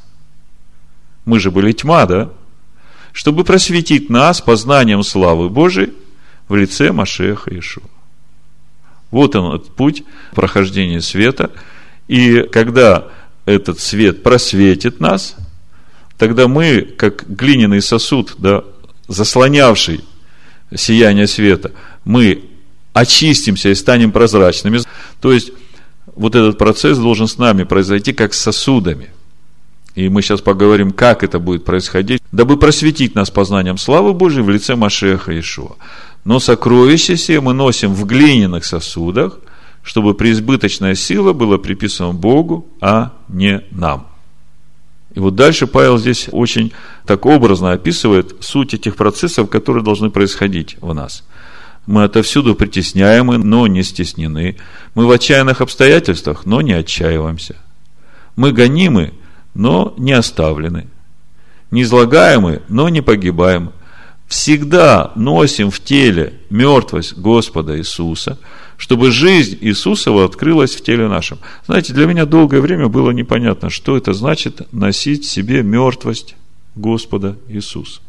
Мы 1.25 1.39
же 1.39 1.51
были 1.51 1.71
тьма, 1.73 2.05
да? 2.05 2.29
Чтобы 3.11 3.43
просветить 3.43 4.09
нас 4.09 4.39
познанием 4.39 5.03
славы 5.03 5.49
Божией 5.49 5.93
в 6.47 6.55
лице 6.55 6.91
Машеха 6.91 7.51
Иешуа. 7.51 7.83
Вот 9.11 9.35
он, 9.35 9.55
этот 9.55 9.75
путь 9.75 10.03
прохождения 10.33 11.01
света. 11.01 11.51
И 12.07 12.43
когда 12.43 13.07
этот 13.45 13.79
свет 13.79 14.23
просветит 14.23 14.99
нас, 14.99 15.35
тогда 16.19 16.47
мы, 16.47 16.81
как 16.81 17.23
глиняный 17.27 17.81
сосуд, 17.81 18.35
да, 18.37 18.63
заслонявший 19.07 20.01
сияние 20.75 21.25
света, 21.25 21.71
мы 22.03 22.43
очистимся 22.93 23.69
и 23.69 23.75
станем 23.75 24.11
прозрачными. 24.11 24.81
То 25.21 25.31
есть, 25.31 25.51
вот 26.15 26.35
этот 26.35 26.57
процесс 26.57 26.97
должен 26.97 27.27
с 27.27 27.37
нами 27.37 27.63
произойти 27.63 28.13
как 28.13 28.33
с 28.33 28.41
сосудами. 28.41 29.09
И 29.95 30.09
мы 30.09 30.21
сейчас 30.21 30.41
поговорим, 30.41 30.91
как 30.91 31.23
это 31.23 31.39
будет 31.39 31.65
происходить, 31.65 32.21
дабы 32.31 32.57
просветить 32.57 33.15
нас 33.15 33.31
познанием 33.31 33.77
славы 33.77 34.13
Божией 34.13 34.43
в 34.43 34.49
лице 34.49 34.75
Машеха 34.75 35.37
Ишуа. 35.39 35.77
Но 36.25 36.39
сокровища 36.39 37.15
все 37.15 37.39
мы 37.39 37.53
носим 37.53 37.93
в 37.93 38.05
глиняных 38.05 38.65
сосудах, 38.65 39.39
чтобы 39.83 40.13
преизбыточная 40.13 40.95
сила 40.95 41.31
была 41.31 41.57
приписана 41.57 42.13
Богу, 42.13 42.67
а 42.81 43.13
не 43.29 43.61
нам. 43.71 44.08
И 45.13 45.19
вот 45.19 45.35
дальше 45.35 45.67
Павел 45.67 45.97
здесь 45.97 46.29
очень 46.31 46.71
так 47.05 47.25
образно 47.25 47.71
описывает 47.71 48.35
суть 48.41 48.73
этих 48.73 48.95
процессов, 48.95 49.49
которые 49.49 49.83
должны 49.83 50.09
происходить 50.09 50.77
в 50.81 50.93
нас. 50.93 51.23
Мы 51.85 52.03
отовсюду 52.03 52.53
притесняемы, 52.53 53.37
но 53.37 53.65
не 53.67 53.81
стеснены. 53.81 54.57
Мы 54.93 55.07
в 55.07 55.11
отчаянных 55.11 55.61
обстоятельствах, 55.61 56.45
но 56.45 56.61
не 56.61 56.73
отчаиваемся. 56.73 57.55
Мы 58.35 58.51
гонимы, 58.51 59.13
но 59.55 59.93
не 59.97 60.13
оставлены. 60.13 60.87
Не 61.71 61.81
излагаемы, 61.81 62.61
но 62.67 62.89
не 62.89 63.01
погибаем 63.01 63.71
всегда 64.29 65.11
носим 65.15 65.71
в 65.71 65.81
теле 65.81 66.33
мертвость 66.49 67.17
Господа 67.17 67.77
Иисуса, 67.77 68.37
чтобы 68.79 69.11
жизнь 69.11 69.57
Иисусова 69.59 70.23
открылась 70.23 70.73
в 70.73 70.81
теле 70.81 71.09
нашем. 71.09 71.37
Знаете, 71.65 71.93
для 71.93 72.07
меня 72.07 72.25
долгое 72.25 72.61
время 72.61 72.87
было 72.87 73.11
непонятно, 73.11 73.69
что 73.69 73.97
это 73.97 74.13
значит 74.13 74.71
носить 74.71 75.25
в 75.25 75.29
себе 75.29 75.63
мертвость 75.63 76.37
Господа 76.75 77.37
Иисуса. 77.49 77.99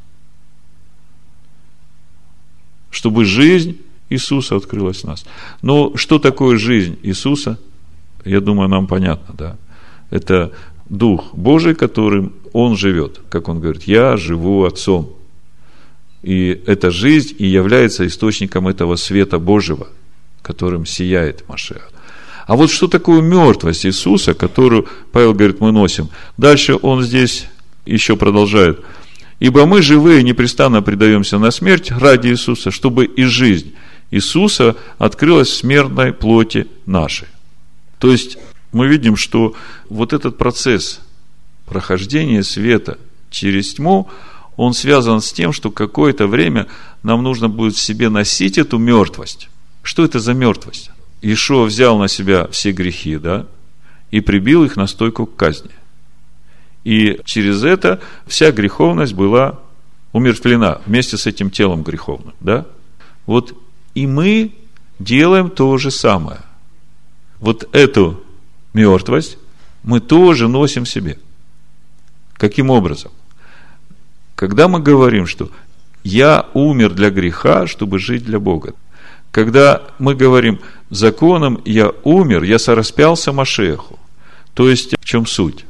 Чтобы 2.89 3.25
жизнь 3.25 3.79
Иисуса 4.11 4.55
открылась 4.55 5.03
в 5.03 5.09
нас. 5.09 5.27
Но 5.61 5.97
что 5.97 6.21
такое 6.21 6.57
жизнь 6.57 6.97
Иисуса? 7.03 7.59
Я 8.25 8.41
думаю, 8.41 8.69
нам 8.69 8.87
понятно, 8.87 9.35
да. 9.37 9.57
Это 10.11 10.53
Дух 10.89 11.35
Божий, 11.35 11.75
которым 11.75 12.33
Он 12.53 12.77
живет. 12.77 13.21
Как 13.29 13.49
Он 13.49 13.59
говорит, 13.59 13.85
я 13.85 14.17
живу 14.17 14.65
Отцом. 14.65 15.15
И 16.23 16.63
эта 16.67 16.93
жизнь 16.93 17.35
и 17.39 17.47
является 17.47 18.07
источником 18.07 18.69
этого 18.69 18.95
света 18.95 19.41
Божьего, 19.41 19.89
которым 20.43 20.87
сияет 20.87 21.49
Машех. 21.49 21.91
А 22.47 22.57
вот 22.57 22.71
что 22.71 22.89
такое 22.89 23.21
мертвость 23.21 23.87
Иисуса, 23.87 24.35
которую, 24.35 24.89
Павел 25.13 25.35
говорит, 25.35 25.61
мы 25.61 25.71
носим. 25.71 26.09
Дальше 26.37 26.75
он 26.75 27.03
здесь 27.03 27.47
еще 27.87 28.17
продолжает. 28.17 28.81
Ибо 29.39 29.67
мы 29.67 29.83
живые 29.83 30.23
непрестанно 30.23 30.83
предаемся 30.83 31.39
на 31.39 31.51
смерть 31.51 31.91
ради 31.91 32.29
Иисуса, 32.29 32.71
чтобы 32.71 33.05
и 33.05 33.25
жизнь 33.25 33.75
Иисуса 34.11 34.77
открылась 34.99 35.49
в 35.49 35.57
смертной 35.57 36.13
плоти 36.13 36.67
нашей. 36.87 37.29
То 37.99 38.11
есть, 38.11 38.37
мы 38.73 38.89
видим, 38.89 39.17
что 39.17 39.55
вот 39.89 40.13
этот 40.13 40.37
процесс 40.37 41.01
прохождения 41.67 42.43
света 42.43 42.99
через 43.31 43.75
тьму, 43.75 44.11
он 44.57 44.75
связан 44.75 45.21
с 45.21 45.33
тем, 45.33 45.53
что 45.53 45.71
какое-то 45.71 46.27
время 46.27 46.67
нам 47.03 47.23
нужно 47.23 47.49
будет 47.49 47.77
в 47.77 47.81
себе 47.81 48.09
носить 48.09 48.59
эту 48.59 48.79
мертвость. 48.79 49.49
Что 49.83 50.05
это 50.05 50.21
за 50.21 50.35
мертвость? 50.35 50.91
Ишуа 51.23 51.65
взял 51.65 51.99
на 51.99 52.09
себя 52.09 52.49
все 52.49 52.73
грехи, 52.73 53.17
да, 53.17 53.47
и 54.11 54.21
прибил 54.21 54.65
их 54.65 54.77
на 54.77 54.87
стойку 54.87 55.27
к 55.27 55.37
казни. 55.37 55.71
И 56.85 57.21
через 57.25 57.63
это 57.63 58.01
вся 58.27 58.53
греховность 58.53 59.15
была 59.15 59.59
умертвлена 60.13 60.81
вместе 60.87 61.17
с 61.17 61.27
этим 61.27 61.51
телом 61.51 61.83
греховным, 61.83 62.35
да? 62.41 62.67
Вот 63.27 63.55
и 63.95 64.07
мы 64.07 64.53
делаем 64.99 65.51
то 65.51 65.77
же 65.79 65.91
самое. 65.91 66.41
Вот 67.39 67.69
эту 67.75 68.23
мертвость 68.73 69.39
мы 69.83 70.01
тоже 70.01 70.49
носим 70.49 70.87
себе. 70.87 71.19
Каким 72.35 72.71
образом? 72.71 73.13
Когда 74.35 74.69
мы 74.69 74.81
говорим, 74.81 75.27
что 75.27 75.51
я 76.03 76.47
умер 76.55 76.95
для 76.95 77.11
греха, 77.11 77.67
чтобы 77.67 77.99
жить 77.99 78.25
для 78.25 78.39
Бога. 78.39 78.75
Когда 79.31 79.83
мы 79.99 80.15
говорим, 80.15 80.61
законом 80.91 81.61
я 81.65 81.93
умер, 82.03 82.43
я 82.43 82.59
сораспялся 82.59 83.33
Машеху. 83.33 83.99
То 84.55 84.69
есть, 84.69 84.95
в 85.01 85.05
чем 85.05 85.27
суть? 85.27 85.65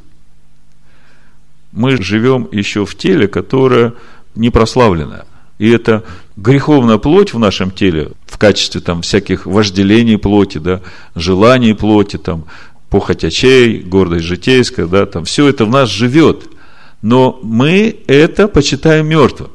Мы 1.72 2.02
живем 2.02 2.48
еще 2.50 2.86
в 2.86 2.96
теле, 2.96 3.28
которое 3.28 3.94
не 4.34 4.50
прославленное. 4.50 5.26
И 5.58 5.68
это 5.70 6.04
греховная 6.36 6.98
плоть 6.98 7.34
в 7.34 7.38
нашем 7.38 7.70
теле, 7.70 8.12
в 8.26 8.38
качестве 8.38 8.80
там 8.80 9.02
всяких 9.02 9.44
вожделений 9.44 10.16
плоти, 10.16 10.58
да, 10.58 10.80
желаний 11.14 11.74
плоти, 11.74 12.16
там, 12.16 12.46
похоть 12.88 13.24
очей, 13.24 13.80
гордость 13.80 14.24
житейская, 14.24 14.86
да, 14.86 15.04
там, 15.04 15.24
все 15.24 15.48
это 15.48 15.66
в 15.66 15.70
нас 15.70 15.90
живет– 15.90 16.48
но 17.02 17.38
мы 17.42 18.02
это 18.06 18.48
почитаем 18.48 19.08
мертвым. 19.08 19.50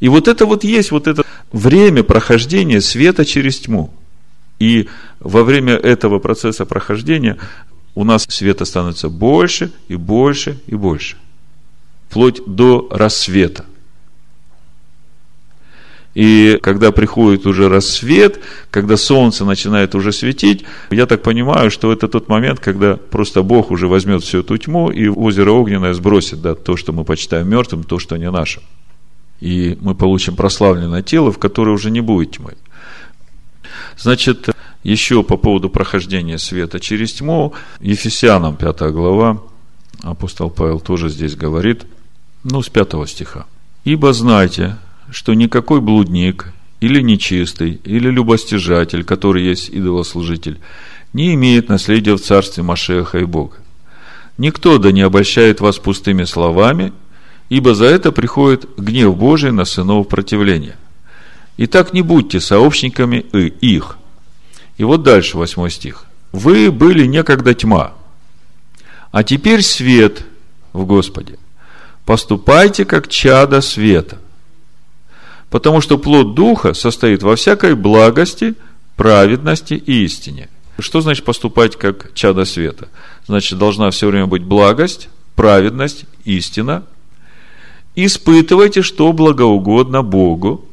И 0.00 0.08
вот 0.08 0.28
это 0.28 0.46
вот 0.46 0.64
есть 0.64 0.90
вот 0.90 1.06
это 1.06 1.24
время 1.54 2.02
прохождения 2.02 2.80
света 2.80 3.24
через 3.24 3.60
тьму. 3.60 3.90
И 4.58 4.88
во 5.20 5.44
время 5.44 5.74
этого 5.74 6.18
процесса 6.18 6.66
прохождения 6.66 7.38
у 7.94 8.04
нас 8.04 8.26
света 8.28 8.64
становится 8.64 9.08
больше 9.08 9.70
и 9.88 9.94
больше 9.94 10.58
и 10.66 10.74
больше. 10.74 11.16
Вплоть 12.08 12.42
до 12.46 12.88
рассвета. 12.90 13.64
И 16.14 16.58
когда 16.62 16.92
приходит 16.92 17.44
уже 17.46 17.68
рассвет, 17.68 18.40
когда 18.70 18.96
солнце 18.96 19.44
начинает 19.44 19.96
уже 19.96 20.12
светить, 20.12 20.64
я 20.90 21.06
так 21.06 21.22
понимаю, 21.22 21.72
что 21.72 21.92
это 21.92 22.06
тот 22.06 22.28
момент, 22.28 22.60
когда 22.60 22.96
просто 22.96 23.42
Бог 23.42 23.72
уже 23.72 23.88
возьмет 23.88 24.22
всю 24.22 24.40
эту 24.40 24.56
тьму 24.58 24.90
и 24.90 25.08
в 25.08 25.18
озеро 25.18 25.50
огненное 25.50 25.92
сбросит 25.92 26.40
да, 26.40 26.54
то, 26.54 26.76
что 26.76 26.92
мы 26.92 27.04
почитаем 27.04 27.48
мертвым, 27.48 27.82
то, 27.82 27.98
что 27.98 28.16
не 28.16 28.30
наше. 28.30 28.60
И 29.44 29.76
мы 29.82 29.94
получим 29.94 30.36
прославленное 30.36 31.02
тело, 31.02 31.30
в 31.30 31.38
которое 31.38 31.72
уже 31.72 31.90
не 31.90 32.00
будет 32.00 32.30
тьмы. 32.30 32.54
Значит, 33.98 34.48
еще 34.82 35.22
по 35.22 35.36
поводу 35.36 35.68
прохождения 35.68 36.38
света 36.38 36.80
через 36.80 37.12
тьму, 37.12 37.52
Ефесянам 37.78 38.56
5 38.56 38.80
глава, 38.92 39.42
апостол 40.02 40.48
Павел 40.48 40.80
тоже 40.80 41.10
здесь 41.10 41.36
говорит, 41.36 41.84
ну, 42.42 42.62
с 42.62 42.70
5 42.70 43.06
стиха. 43.06 43.44
«Ибо 43.84 44.14
знайте, 44.14 44.78
что 45.10 45.34
никакой 45.34 45.82
блудник 45.82 46.54
или 46.80 47.02
нечистый, 47.02 47.82
или 47.84 48.08
любостяжатель, 48.08 49.04
который 49.04 49.44
есть 49.44 49.68
идолослужитель, 49.68 50.58
не 51.12 51.34
имеет 51.34 51.68
наследия 51.68 52.14
в 52.16 52.22
царстве 52.22 52.62
Машеха 52.62 53.18
и 53.18 53.24
Бога. 53.26 53.58
Никто 54.38 54.78
да 54.78 54.90
не 54.90 55.02
обольщает 55.02 55.60
вас 55.60 55.78
пустыми 55.78 56.24
словами, 56.24 56.94
ибо 57.54 57.72
за 57.72 57.84
это 57.84 58.10
приходит 58.10 58.68
гнев 58.76 59.16
Божий 59.16 59.52
на 59.52 59.64
сынов 59.64 60.08
противления. 60.08 60.76
Итак, 61.56 61.92
не 61.92 62.02
будьте 62.02 62.40
сообщниками 62.40 63.18
их. 63.18 63.96
И 64.76 64.82
вот 64.82 65.04
дальше, 65.04 65.38
восьмой 65.38 65.70
стих. 65.70 66.06
Вы 66.32 66.72
были 66.72 67.06
некогда 67.06 67.54
тьма, 67.54 67.94
а 69.12 69.22
теперь 69.22 69.62
свет 69.62 70.24
в 70.72 70.84
Господе. 70.84 71.38
Поступайте, 72.04 72.84
как 72.84 73.06
чада 73.06 73.60
света. 73.60 74.18
Потому 75.48 75.80
что 75.80 75.96
плод 75.96 76.34
Духа 76.34 76.74
состоит 76.74 77.22
во 77.22 77.36
всякой 77.36 77.76
благости, 77.76 78.54
праведности 78.96 79.74
и 79.74 80.02
истине. 80.02 80.48
Что 80.80 81.00
значит 81.00 81.24
поступать 81.24 81.76
как 81.76 82.14
чада 82.14 82.46
света? 82.46 82.88
Значит, 83.28 83.60
должна 83.60 83.92
все 83.92 84.08
время 84.08 84.26
быть 84.26 84.42
благость, 84.42 85.08
праведность, 85.36 86.06
истина. 86.24 86.82
Испытывайте, 87.96 88.82
что 88.82 89.12
благоугодно 89.12 90.02
Богу. 90.02 90.64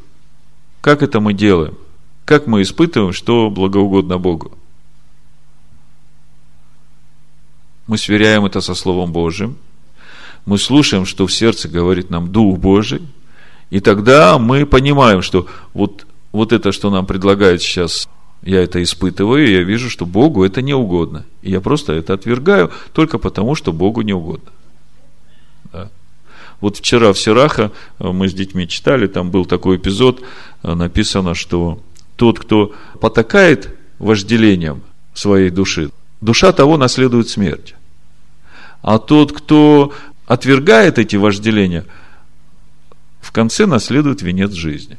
Как 0.81 1.03
это 1.03 1.19
мы 1.19 1.33
делаем? 1.33 1.77
Как 2.25 2.47
мы 2.47 2.61
испытываем, 2.63 3.13
что 3.13 3.49
благоугодно 3.49 4.17
Богу? 4.17 4.51
Мы 7.87 7.97
сверяем 7.97 8.45
это 8.45 8.61
со 8.61 8.73
Словом 8.73 9.11
Божьим. 9.11 9.57
Мы 10.45 10.57
слушаем, 10.57 11.05
что 11.05 11.27
в 11.27 11.33
сердце 11.33 11.67
говорит 11.69 12.09
нам 12.09 12.31
Дух 12.31 12.57
Божий. 12.57 13.01
И 13.69 13.79
тогда 13.79 14.39
мы 14.39 14.65
понимаем, 14.65 15.21
что 15.21 15.47
вот, 15.73 16.07
вот 16.31 16.51
это, 16.53 16.71
что 16.71 16.89
нам 16.89 17.05
предлагает 17.05 17.61
сейчас, 17.61 18.09
я 18.41 18.61
это 18.61 18.81
испытываю, 18.81 19.45
и 19.45 19.51
я 19.51 19.63
вижу, 19.63 19.89
что 19.89 20.05
Богу 20.05 20.43
это 20.43 20.61
не 20.61 20.73
угодно. 20.73 21.25
И 21.41 21.51
я 21.51 21.61
просто 21.61 21.93
это 21.93 22.13
отвергаю 22.13 22.71
только 22.93 23.19
потому, 23.19 23.55
что 23.55 23.71
Богу 23.71 24.01
не 24.01 24.13
угодно. 24.13 24.51
Да. 25.71 25.89
Вот 26.61 26.77
вчера 26.77 27.11
в 27.11 27.19
Сираха 27.19 27.71
мы 27.99 28.29
с 28.29 28.33
детьми 28.33 28.67
читали, 28.67 29.07
там 29.07 29.31
был 29.31 29.45
такой 29.45 29.77
эпизод, 29.77 30.21
написано, 30.63 31.33
что 31.33 31.81
тот, 32.15 32.39
кто 32.39 32.73
потакает 32.99 33.75
вожделением 33.97 34.83
своей 35.13 35.49
души, 35.49 35.89
душа 36.21 36.51
того 36.51 36.77
наследует 36.77 37.29
смерть. 37.29 37.73
А 38.83 38.99
тот, 38.99 39.31
кто 39.31 39.91
отвергает 40.27 40.99
эти 40.99 41.15
вожделения, 41.15 41.85
в 43.19 43.31
конце 43.31 43.65
наследует 43.65 44.21
венец 44.21 44.51
жизни. 44.51 44.97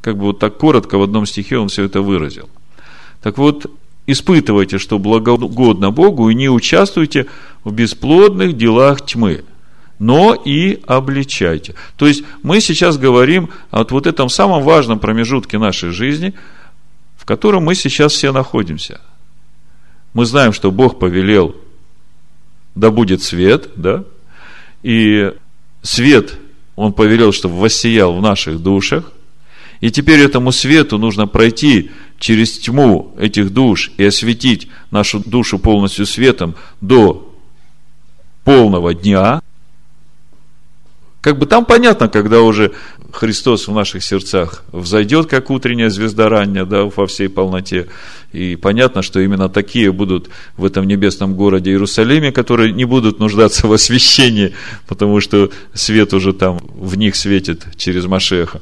Как 0.00 0.16
бы 0.16 0.24
вот 0.24 0.38
так 0.38 0.56
коротко 0.58 0.98
в 0.98 1.02
одном 1.02 1.26
стихе 1.26 1.58
он 1.58 1.68
все 1.68 1.84
это 1.84 2.02
выразил. 2.02 2.48
Так 3.22 3.38
вот, 3.38 3.70
испытывайте, 4.06 4.78
что 4.78 4.98
благогодно 4.98 5.90
Богу, 5.90 6.28
и 6.28 6.34
не 6.34 6.48
участвуйте 6.48 7.26
в 7.62 7.72
бесплодных 7.72 8.56
делах 8.56 9.04
тьмы, 9.06 9.44
но 10.02 10.34
и 10.34 10.80
обличайте. 10.88 11.76
То 11.94 12.08
есть, 12.08 12.24
мы 12.42 12.60
сейчас 12.60 12.98
говорим 12.98 13.50
о 13.70 13.84
вот 13.84 14.08
этом 14.08 14.28
самом 14.28 14.64
важном 14.64 14.98
промежутке 14.98 15.58
нашей 15.58 15.90
жизни, 15.90 16.34
в 17.16 17.24
котором 17.24 17.62
мы 17.62 17.76
сейчас 17.76 18.12
все 18.12 18.32
находимся. 18.32 19.00
Мы 20.12 20.26
знаем, 20.26 20.52
что 20.52 20.72
Бог 20.72 20.98
повелел 20.98 21.54
да 22.74 22.90
будет 22.90 23.22
свет, 23.22 23.68
да, 23.76 24.02
и 24.82 25.32
свет 25.82 26.36
он 26.74 26.94
повелел, 26.94 27.32
чтобы 27.32 27.60
воссиял 27.60 28.12
в 28.12 28.20
наших 28.20 28.60
душах, 28.60 29.12
и 29.80 29.92
теперь 29.92 30.18
этому 30.18 30.50
свету 30.50 30.98
нужно 30.98 31.28
пройти 31.28 31.92
через 32.18 32.58
тьму 32.58 33.14
этих 33.20 33.52
душ 33.52 33.92
и 33.98 34.04
осветить 34.04 34.66
нашу 34.90 35.20
душу 35.20 35.60
полностью 35.60 36.06
светом 36.06 36.56
до 36.80 37.32
полного 38.42 38.94
дня, 38.94 39.42
как 41.22 41.38
бы 41.38 41.46
там 41.46 41.64
понятно, 41.64 42.08
когда 42.08 42.42
уже 42.42 42.72
Христос 43.12 43.68
в 43.68 43.72
наших 43.72 44.02
сердцах 44.02 44.64
взойдет, 44.72 45.26
как 45.30 45.50
утренняя 45.50 45.88
звезда 45.88 46.28
ранняя, 46.28 46.64
да, 46.64 46.84
во 46.84 47.06
всей 47.06 47.28
полноте. 47.28 47.86
И 48.32 48.56
понятно, 48.56 49.02
что 49.02 49.20
именно 49.20 49.48
такие 49.48 49.92
будут 49.92 50.30
в 50.56 50.64
этом 50.64 50.84
небесном 50.84 51.36
городе 51.36 51.70
Иерусалиме, 51.70 52.32
которые 52.32 52.72
не 52.72 52.84
будут 52.84 53.20
нуждаться 53.20 53.68
в 53.68 53.72
освящении, 53.72 54.54
потому 54.88 55.20
что 55.20 55.50
свет 55.72 56.12
уже 56.12 56.32
там 56.32 56.58
в 56.74 56.96
них 56.96 57.14
светит 57.14 57.66
через 57.76 58.06
Машеха. 58.06 58.60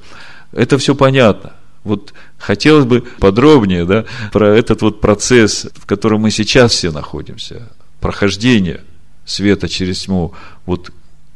Это 0.53 0.77
все 0.77 0.95
понятно. 0.95 1.55
Вот 1.83 2.13
хотелось 2.37 2.85
бы 2.85 3.01
подробнее 3.21 3.87
да, 3.87 4.05
про 4.33 4.55
этот 4.55 4.83
вот 4.83 5.01
процесс, 5.01 5.67
в 5.77 5.87
котором 5.87 6.21
мы 6.21 6.31
сейчас 6.31 6.73
все 6.73 6.91
находимся, 6.91 7.71
прохождение 8.01 8.83
света 9.25 9.67
через 9.67 10.01
тьму. 10.01 10.35
Вот 10.67 10.91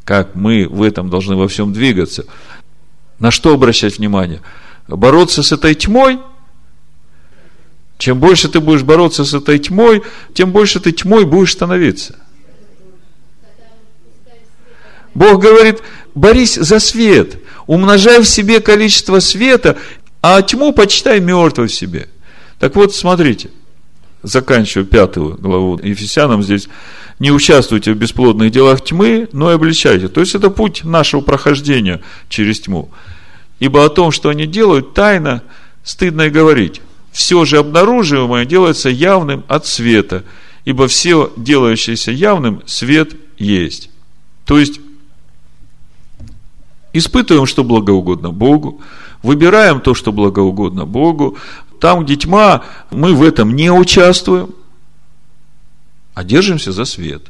как 0.04 0.34
мы 0.34 0.68
в 0.68 0.82
этом 0.82 1.10
должны 1.10 1.36
во 1.36 1.48
всем 1.48 1.72
двигаться. 1.72 2.24
На 3.18 3.30
что 3.30 3.54
обращать 3.54 3.98
внимание? 3.98 4.40
Бороться 4.86 5.42
с 5.42 5.52
этой 5.52 5.74
тьмой? 5.74 6.18
Чем 7.96 8.20
больше 8.20 8.48
ты 8.48 8.60
будешь 8.60 8.82
бороться 8.82 9.24
с 9.24 9.32
этой 9.34 9.58
тьмой, 9.58 10.02
тем 10.34 10.52
больше 10.52 10.80
ты 10.80 10.92
тьмой 10.92 11.24
будешь 11.24 11.52
становиться. 11.52 12.16
Бог 15.14 15.40
говорит, 15.40 15.80
борись 16.14 16.56
за 16.56 16.80
свет, 16.80 17.38
умножай 17.66 18.20
в 18.20 18.26
себе 18.26 18.60
количество 18.60 19.20
света, 19.20 19.78
а 20.20 20.42
тьму 20.42 20.72
почитай 20.72 21.20
мертвой 21.20 21.68
в 21.68 21.74
себе. 21.74 22.08
Так 22.58 22.74
вот, 22.74 22.94
смотрите, 22.94 23.50
заканчиваю 24.24 24.86
пятую 24.86 25.36
главу 25.36 25.78
Ефесянам 25.82 26.42
здесь 26.42 26.68
не 27.20 27.30
участвуйте 27.30 27.92
в 27.92 27.96
бесплодных 27.96 28.50
делах 28.50 28.82
тьмы, 28.82 29.28
но 29.32 29.50
и 29.50 29.54
обличайте. 29.54 30.08
То 30.08 30.20
есть 30.20 30.34
это 30.34 30.50
путь 30.50 30.82
нашего 30.84 31.20
прохождения 31.20 32.02
через 32.28 32.60
тьму. 32.60 32.90
Ибо 33.60 33.84
о 33.84 33.88
том, 33.88 34.10
что 34.10 34.30
они 34.30 34.46
делают, 34.46 34.94
тайно 34.94 35.42
стыдно 35.84 36.22
и 36.22 36.30
говорить. 36.30 36.80
Все 37.12 37.44
же 37.44 37.58
обнаруживаемое 37.58 38.44
делается 38.44 38.88
явным 38.88 39.44
от 39.46 39.66
света, 39.66 40.24
ибо 40.64 40.88
все 40.88 41.32
делающееся 41.36 42.10
явным 42.10 42.62
свет 42.66 43.14
есть. 43.38 43.90
То 44.44 44.58
есть, 44.58 44.80
испытываем, 46.92 47.46
что 47.46 47.62
благоугодно 47.62 48.30
Богу, 48.30 48.80
выбираем 49.22 49.80
то, 49.80 49.94
что 49.94 50.12
благоугодно 50.12 50.84
Богу. 50.84 51.36
Там, 51.80 52.04
где 52.04 52.16
тьма, 52.16 52.62
мы 52.90 53.14
в 53.14 53.22
этом 53.22 53.54
не 53.54 53.70
участвуем– 53.70 54.54
а 56.14 56.22
держимся 56.22 56.72
за 56.72 56.84
свет. 56.84 57.22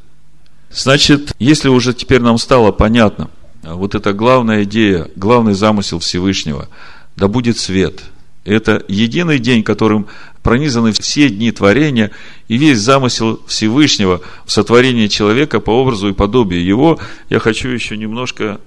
Значит, 0.71 1.33
если 1.39 1.69
уже 1.69 1.95
теперь 1.95 2.21
нам 2.21 2.39
стало 2.39 2.71
понятно, 2.71 3.31
вот 3.63 3.95
эта 3.95 4.13
главная 4.13 4.65
идея, 4.65 5.09
главный 5.17 5.55
замысел 5.55 5.99
Всевышнего, 5.99 6.69
да 7.17 7.29
будет 7.29 7.59
свет. 7.59 8.03
Это 8.45 8.85
единый 8.89 9.39
день, 9.39 9.63
которым 9.63 10.07
пронизаны 10.43 10.93
все 10.93 11.31
дни 11.31 11.51
творения, 11.51 12.11
и 12.49 12.59
весь 12.59 12.79
замысел 12.79 13.41
Всевышнего 13.47 14.21
в 14.45 14.53
сотворении 14.53 15.07
человека 15.07 15.61
по 15.61 15.71
образу 15.71 16.09
и 16.09 16.13
подобию 16.13 16.63
его, 16.63 16.99
я 17.31 17.39
хочу 17.39 17.69
еще 17.69 17.97
немножко 17.97 18.61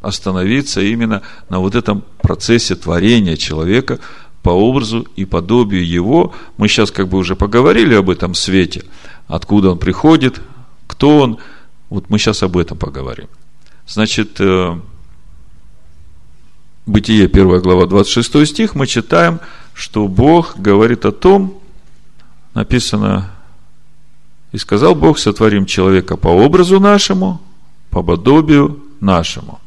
остановиться 0.00 0.80
именно 0.80 1.20
на 1.50 1.58
вот 1.58 1.74
этом 1.74 2.04
процессе 2.22 2.74
творения 2.74 3.36
человека 3.36 3.98
по 4.42 4.50
образу 4.50 5.06
и 5.16 5.24
подобию 5.24 5.86
его. 5.86 6.32
Мы 6.56 6.68
сейчас 6.68 6.90
как 6.90 7.08
бы 7.08 7.18
уже 7.18 7.36
поговорили 7.36 7.94
об 7.94 8.10
этом 8.10 8.34
свете– 8.34 8.84
откуда 9.30 9.70
он 9.70 9.78
приходит, 9.78 10.40
кто 10.86 11.18
он. 11.18 11.38
Вот 11.88 12.10
мы 12.10 12.18
сейчас 12.18 12.42
об 12.42 12.56
этом 12.56 12.76
поговорим. 12.76 13.28
Значит, 13.86 14.40
э, 14.40 14.78
Бытие 16.86 17.26
1 17.26 17.60
глава 17.60 17.86
26 17.86 18.46
стих 18.46 18.74
мы 18.74 18.86
читаем, 18.86 19.38
что 19.74 20.08
Бог 20.08 20.56
говорит 20.56 21.04
о 21.04 21.12
том, 21.12 21.60
написано, 22.54 23.30
и 24.50 24.58
сказал 24.58 24.96
Бог, 24.96 25.18
сотворим 25.18 25.66
человека 25.66 26.16
по 26.16 26.28
образу 26.28 26.80
нашему, 26.80 27.40
по 27.90 28.02
подобию 28.02 28.82
нашему. 29.00 29.60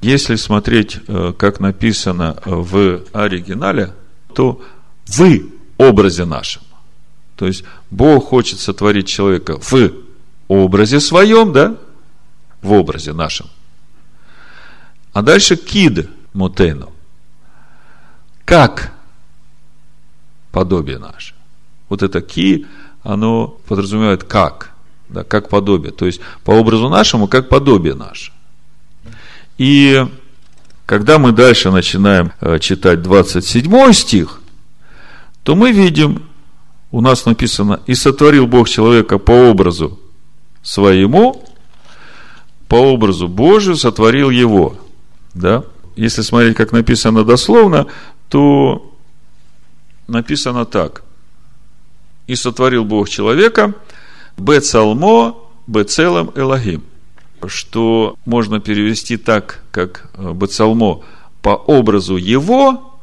Если 0.00 0.36
смотреть, 0.36 0.98
э, 1.08 1.32
как 1.36 1.58
написано 1.58 2.38
в 2.44 3.00
оригинале, 3.12 3.92
то 4.34 4.60
в 5.06 5.40
образе 5.78 6.24
нашем. 6.24 6.62
То 7.36 7.46
есть 7.46 7.64
Бог 7.90 8.26
хочет 8.26 8.60
сотворить 8.60 9.08
человека 9.08 9.58
в 9.58 9.92
образе 10.48 11.00
своем, 11.00 11.52
да? 11.52 11.76
В 12.60 12.72
образе 12.72 13.12
нашем. 13.12 13.46
А 15.12 15.22
дальше 15.22 15.56
кид 15.56 16.08
мутейну. 16.32 16.92
Как 18.44 18.92
подобие 20.52 20.98
наше. 20.98 21.34
Вот 21.88 22.02
это 22.02 22.20
ки, 22.20 22.66
оно 23.02 23.48
подразумевает 23.66 24.24
как. 24.24 24.72
Да, 25.08 25.24
как 25.24 25.48
подобие. 25.48 25.92
То 25.92 26.06
есть 26.06 26.20
по 26.44 26.52
образу 26.52 26.88
нашему, 26.88 27.26
как 27.26 27.48
подобие 27.48 27.94
наше. 27.94 28.32
И 29.58 30.06
когда 30.90 31.20
мы 31.20 31.30
дальше 31.30 31.70
начинаем 31.70 32.32
э, 32.40 32.58
читать 32.58 33.00
27 33.00 33.92
стих, 33.92 34.40
то 35.44 35.54
мы 35.54 35.70
видим, 35.70 36.24
у 36.90 37.00
нас 37.00 37.26
написано, 37.26 37.78
«И 37.86 37.94
сотворил 37.94 38.48
Бог 38.48 38.68
человека 38.68 39.18
по 39.18 39.30
образу 39.30 40.00
своему, 40.62 41.48
по 42.66 42.74
образу 42.74 43.28
Божию 43.28 43.76
сотворил 43.76 44.30
его». 44.30 44.74
Да? 45.32 45.62
Если 45.94 46.22
смотреть, 46.22 46.56
как 46.56 46.72
написано 46.72 47.22
дословно, 47.22 47.86
то 48.28 48.92
написано 50.08 50.64
так. 50.64 51.04
«И 52.26 52.34
сотворил 52.34 52.84
Бог 52.84 53.08
человека, 53.08 53.74
Бецалмо, 54.36 55.38
Бецелом 55.68 56.32
Элогим» 56.34 56.82
что 57.48 58.16
можно 58.24 58.60
перевести 58.60 59.16
так, 59.16 59.62
как 59.70 60.10
э, 60.14 60.32
Бацалмо, 60.32 61.02
по 61.42 61.50
образу 61.50 62.16
его, 62.16 62.98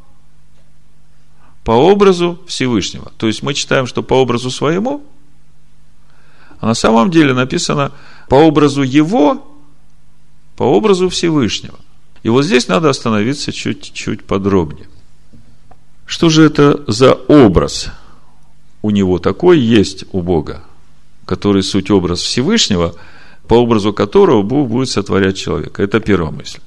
по 1.63 1.71
образу 1.71 2.39
Всевышнего. 2.47 3.11
То 3.17 3.27
есть 3.27 3.43
мы 3.43 3.53
читаем, 3.53 3.87
что 3.87 4.03
по 4.03 4.13
образу 4.13 4.51
своему, 4.51 5.03
а 6.59 6.67
на 6.67 6.73
самом 6.73 7.11
деле 7.11 7.33
написано 7.33 7.91
по 8.29 8.35
образу 8.35 8.83
его, 8.83 9.45
по 10.55 10.63
образу 10.63 11.09
Всевышнего. 11.09 11.79
И 12.23 12.29
вот 12.29 12.43
здесь 12.43 12.67
надо 12.67 12.89
остановиться 12.89 13.51
чуть-чуть 13.51 14.23
подробнее. 14.23 14.87
Что 16.05 16.29
же 16.29 16.43
это 16.43 16.83
за 16.87 17.13
образ 17.13 17.89
у 18.81 18.91
него 18.91 19.19
такой 19.19 19.59
есть 19.59 20.05
у 20.11 20.21
Бога, 20.21 20.63
который 21.25 21.63
суть 21.63 21.91
образ 21.91 22.21
Всевышнего– 22.21 22.95
по 23.47 23.55
образу 23.55 23.93
которого 23.93 24.41
Бог 24.41 24.69
будет 24.69 24.89
сотворять 24.89 25.37
человека. 25.37 25.81
Это 25.83 25.99
первая 25.99 26.31
мысль. 26.31 26.59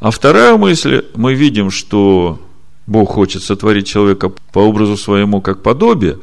А 0.00 0.10
вторая 0.10 0.56
мысль, 0.56 1.04
мы 1.14 1.34
видим, 1.34 1.70
что 1.70 2.40
Бог 2.86 3.10
хочет 3.10 3.42
сотворить 3.42 3.86
человека 3.86 4.30
по 4.52 4.60
образу 4.60 4.96
своему, 4.96 5.40
как 5.40 5.62
подобие, 5.62 6.18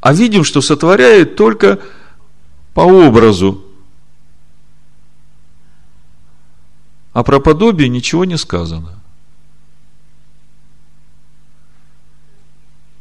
а 0.00 0.12
видим, 0.12 0.44
что 0.44 0.60
сотворяет 0.60 1.36
только 1.36 1.80
по 2.74 2.80
образу. 2.80 3.64
А 7.12 7.22
про 7.22 7.40
подобие 7.40 7.88
ничего 7.88 8.24
не 8.24 8.36
сказано. 8.36 9.00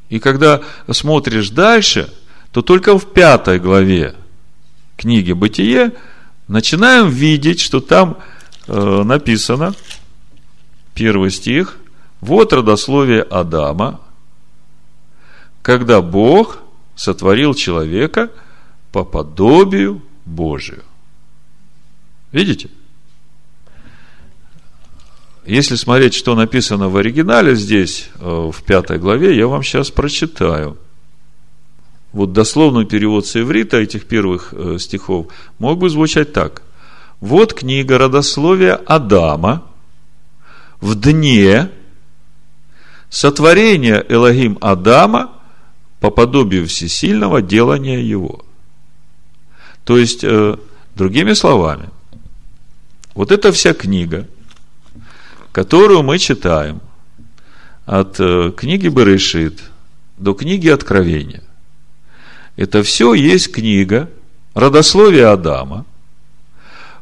И 0.10 0.20
когда 0.20 0.62
смотришь 0.92 1.50
дальше, 1.50 2.14
то 2.52 2.62
только 2.62 2.98
в 2.98 3.12
пятой 3.12 3.60
главе 3.60 4.16
книги 4.98 5.32
«Бытие», 5.32 5.94
начинаем 6.48 7.10
видеть, 7.10 7.60
что 7.60 7.80
там 7.80 8.18
э, 8.68 9.04
написано, 9.04 9.74
первый 10.94 11.32
стих, 11.32 11.78
вот 12.22 12.54
родословие 12.54 13.22
Адама, 13.22 14.02
когда 15.62 16.02
Бог 16.02 16.60
сотворил 16.96 17.54
человека 17.54 18.32
по 18.92 19.04
подобию 19.04 20.02
Божию. 20.26 20.84
Видите? 22.32 22.70
Если 25.46 25.76
смотреть, 25.76 26.14
что 26.14 26.36
написано 26.36 26.88
в 26.88 26.96
оригинале 26.96 27.56
здесь, 27.56 28.10
э, 28.16 28.52
в 28.54 28.64
пятой 28.64 28.98
главе, 28.98 29.36
я 29.36 29.48
вам 29.48 29.64
сейчас 29.64 29.92
прочитаю– 29.92 30.78
вот 32.14 32.32
дословный 32.32 32.86
перевод 32.86 33.26
с 33.26 33.36
иврита 33.36 33.78
этих 33.78 34.06
первых 34.06 34.54
э, 34.54 34.78
стихов 34.80 35.28
мог 35.58 35.80
бы 35.80 35.90
звучать 35.90 36.32
так. 36.32 36.62
Вот 37.20 37.54
книга 37.54 37.98
родословия 37.98 38.76
Адама 38.76 39.64
в 40.80 40.96
дне 40.96 41.72
сотворения 43.10 44.06
Элогим 44.08 44.60
Адама 44.62 45.32
по 46.00 46.12
подобию 46.12 46.68
всесильного 46.68 47.42
делания 47.42 48.00
его. 48.00 48.46
То 49.84 49.98
есть, 49.98 50.24
э, 50.24 50.58
другими 50.96 51.34
словами, 51.34 51.90
вот 53.16 53.32
эта 53.32 53.52
вся 53.52 53.74
книга, 53.74 54.28
которую 55.52 56.04
мы 56.04 56.20
читаем 56.20 56.80
от 57.88 58.20
э, 58.20 58.52
книги 58.56 58.88
Берешит 58.88 59.62
до 60.18 60.36
книги 60.36 60.70
Откровения– 60.70 61.42
это 62.56 62.84
все 62.84 63.14
есть 63.14 63.52
книга 63.52 64.10
родословия 64.54 65.32
Адама. 65.32 65.86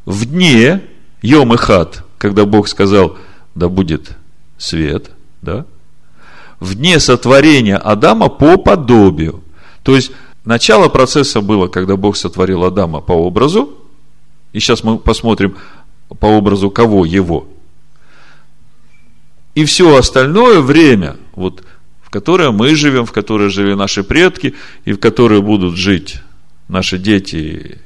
В 0.05 0.25
дне 0.25 0.81
Йом 1.21 1.53
и 1.53 1.57
Хат, 1.57 2.03
когда 2.17 2.45
Бог 2.45 2.67
сказал, 2.67 3.17
да 3.53 3.69
будет 3.69 4.17
свет, 4.57 5.11
да, 5.41 5.65
в 6.59 6.75
дне 6.75 6.99
сотворения 6.99 7.75
Адама 7.75 8.29
по 8.29 8.57
подобию. 8.57 9.43
То 9.83 9.95
есть, 9.95 10.11
начало 10.45 10.89
процесса 10.89 11.41
было, 11.41 11.67
когда 11.67 11.97
Бог 11.97 12.15
сотворил 12.15 12.63
Адама 12.63 13.01
по 13.01 13.13
образу, 13.13 13.77
и 14.53 14.59
сейчас 14.59 14.83
мы 14.83 14.97
посмотрим 14.97 15.57
по 16.19 16.27
образу 16.27 16.69
кого? 16.69 17.05
Его. 17.05 17.47
И 19.55 19.65
все 19.65 19.97
остальное 19.97 20.61
время, 20.61 21.17
вот 21.33 21.63
которой 22.11 22.51
мы 22.51 22.75
живем, 22.75 23.05
в 23.05 23.11
которой 23.11 23.49
жили 23.49 23.73
наши 23.73 24.03
предки, 24.03 24.53
и 24.85 24.93
в 24.93 24.99
которой 24.99 25.41
будут 25.41 25.75
жить 25.75 26.19
наши 26.67 26.99
дети, 26.99 27.79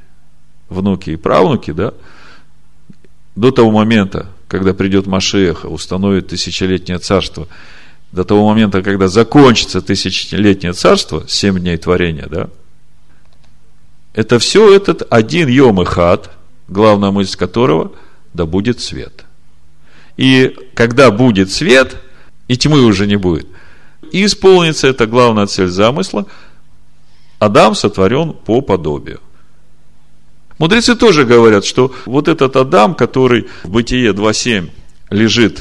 внуки 0.68 1.12
и 1.12 1.16
правнуки, 1.16 1.72
да, 1.72 1.94
до 3.38 3.52
того 3.52 3.72
момента, 3.72 4.28
когда 4.50 4.74
придет 4.74 5.08
Машех, 5.08 5.64
установит 5.64 6.28
тысячелетнее 6.28 7.00
царство, 7.00 7.48
до 8.12 8.24
того 8.24 8.50
момента, 8.50 8.82
когда 8.82 9.08
закончится 9.08 9.82
тысячелетнее 9.82 10.74
царство, 10.74 11.26
семь 11.28 11.60
дней 11.60 11.78
творения, 11.78 12.28
да, 12.30 12.50
это 14.14 14.40
все 14.40 14.76
этот 14.76 15.08
один 15.10 15.48
Йом 15.48 15.82
и 15.82 15.86
Хат, 15.86 16.32
главная 16.68 17.12
мысль 17.12 17.38
которого– 17.38 17.94
да 18.36 18.46
будет 18.46 18.82
свет. 18.82 19.24
И 20.18 20.56
когда 20.74 21.10
будет 21.10 21.52
свет, 21.52 21.96
и 22.48 22.58
тьмы 22.58 22.82
уже 22.82 23.08
не 23.08 23.16
будет, 23.16 23.48
и 24.12 24.26
исполнится 24.26 24.88
эта 24.88 25.06
главная 25.06 25.48
цель 25.48 25.68
замысла. 25.68 26.26
Адам 27.40 27.76
сотворен 27.76 28.34
по 28.34 28.62
подобию. 28.62 29.20
Мудрецы 30.58 30.96
тоже 30.96 31.26
говорят, 31.26 31.66
что 31.66 31.94
вот 32.06 32.28
этот 32.28 32.56
Адам, 32.56 32.96
который 32.96 33.48
в 33.64 33.70
Бытие 33.70 34.12
2.7 34.12 34.70
лежит 35.10 35.60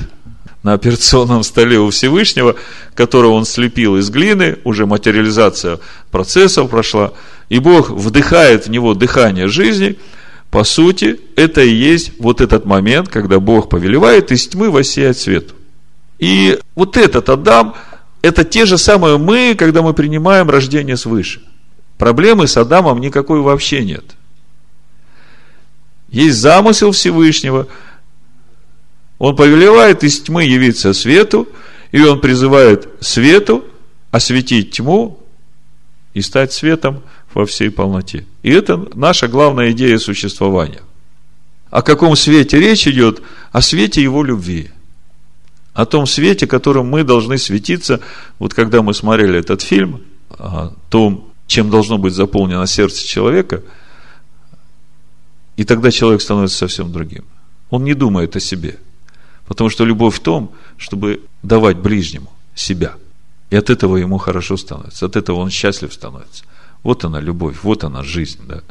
на 0.63 0.73
операционном 0.73 1.43
столе 1.43 1.79
у 1.79 1.91
Всевышнего, 1.91 2.57
которого 2.95 3.33
он 3.33 3.45
слепил 3.45 3.97
из 3.99 4.09
глины, 4.09 4.59
уже 4.65 4.87
материализация 4.87 5.79
процессов 6.11 6.71
прошла, 6.71 7.13
и 7.49 7.59
Бог 7.59 7.91
вдыхает 7.91 8.67
в 8.67 8.71
него 8.71 8.95
дыхание 8.95 9.49
жизни, 9.49 9.99
по 10.51 10.63
сути, 10.63 11.21
это 11.35 11.63
и 11.63 11.75
есть 11.75 12.13
вот 12.21 12.41
этот 12.41 12.65
момент, 12.65 13.09
когда 13.09 13.41
Бог 13.41 13.69
повелевает 13.69 14.31
из 14.31 14.47
тьмы 14.47 14.71
воссиять 14.71 15.19
свет. 15.19 15.49
И 16.21 16.59
вот 16.77 16.97
этот 16.97 17.29
Адам, 17.29 17.75
это 18.25 18.43
те 18.43 18.65
же 18.65 18.79
самые 18.79 19.19
мы, 19.19 19.55
когда 19.55 19.83
мы 19.83 19.93
принимаем 19.93 20.49
рождение 20.49 20.97
свыше. 20.97 21.43
Проблемы 21.99 22.47
с 22.47 22.57
Адамом 22.57 22.99
никакой 23.03 23.43
вообще 23.43 23.85
нет. 23.85 24.17
Есть 26.09 26.39
замысел 26.39 26.93
Всевышнего. 26.93 27.69
Он 29.19 29.37
повелевает 29.37 30.05
из 30.05 30.23
тьмы 30.23 30.45
явиться 30.45 30.95
свету, 30.95 31.47
и 31.93 32.01
он 32.01 32.19
призывает 32.23 32.89
свету 33.01 33.63
осветить 34.11 34.71
тьму 34.71 35.23
и 36.15 36.23
стать 36.23 36.55
светом 36.55 37.03
во 37.35 37.45
всей 37.45 37.71
полноте. 37.71 38.25
И 38.43 38.51
это 38.51 38.89
наша 38.95 39.29
главная 39.29 39.73
идея 39.73 39.99
существования. 39.99 40.81
О 41.69 41.83
каком 41.83 42.17
свете 42.17 42.59
речь 42.59 42.89
идет? 42.89 43.21
О 43.53 43.61
свете 43.61 44.03
его 44.03 44.25
любви– 44.25 44.71
о 45.75 45.85
том 45.85 46.07
свете, 46.07 46.47
которым 46.47 46.87
мы 46.87 47.05
должны 47.05 47.37
светиться. 47.37 48.01
Вот 48.39 48.55
когда 48.55 48.81
мы 48.81 48.95
смотрели 48.95 49.39
этот 49.39 49.61
фильм, 49.61 50.03
о 50.31 50.73
том, 50.89 51.33
чем 51.47 51.69
должно 51.69 51.99
быть 51.99 52.15
заполнено 52.15 52.67
сердце 52.67 53.07
человека, 53.07 53.63
и 55.57 55.65
тогда 55.65 55.91
человек 55.91 56.23
становится 56.23 56.59
совсем 56.59 56.93
другим. 56.93 57.25
Он 57.71 57.85
не 57.85 57.95
думает 57.95 58.35
о 58.37 58.41
себе. 58.41 58.79
Потому 59.47 59.69
что 59.69 59.85
любовь 59.85 60.17
в 60.17 60.21
том, 60.21 60.55
чтобы 60.79 61.21
давать 61.43 61.77
ближнему 61.77 62.33
себя. 62.55 62.95
И 63.51 63.57
от 63.57 63.69
этого 63.69 63.97
ему 63.97 64.19
хорошо 64.19 64.57
становится. 64.57 65.07
От 65.07 65.17
этого 65.17 65.37
он 65.37 65.51
счастлив 65.51 65.93
становится. 65.93 66.45
Вот 66.83 67.05
она 67.05 67.21
любовь, 67.21 67.59
вот 67.63 67.85
она 67.85 68.03
жизнь. 68.03 68.41
Да? 68.47 68.63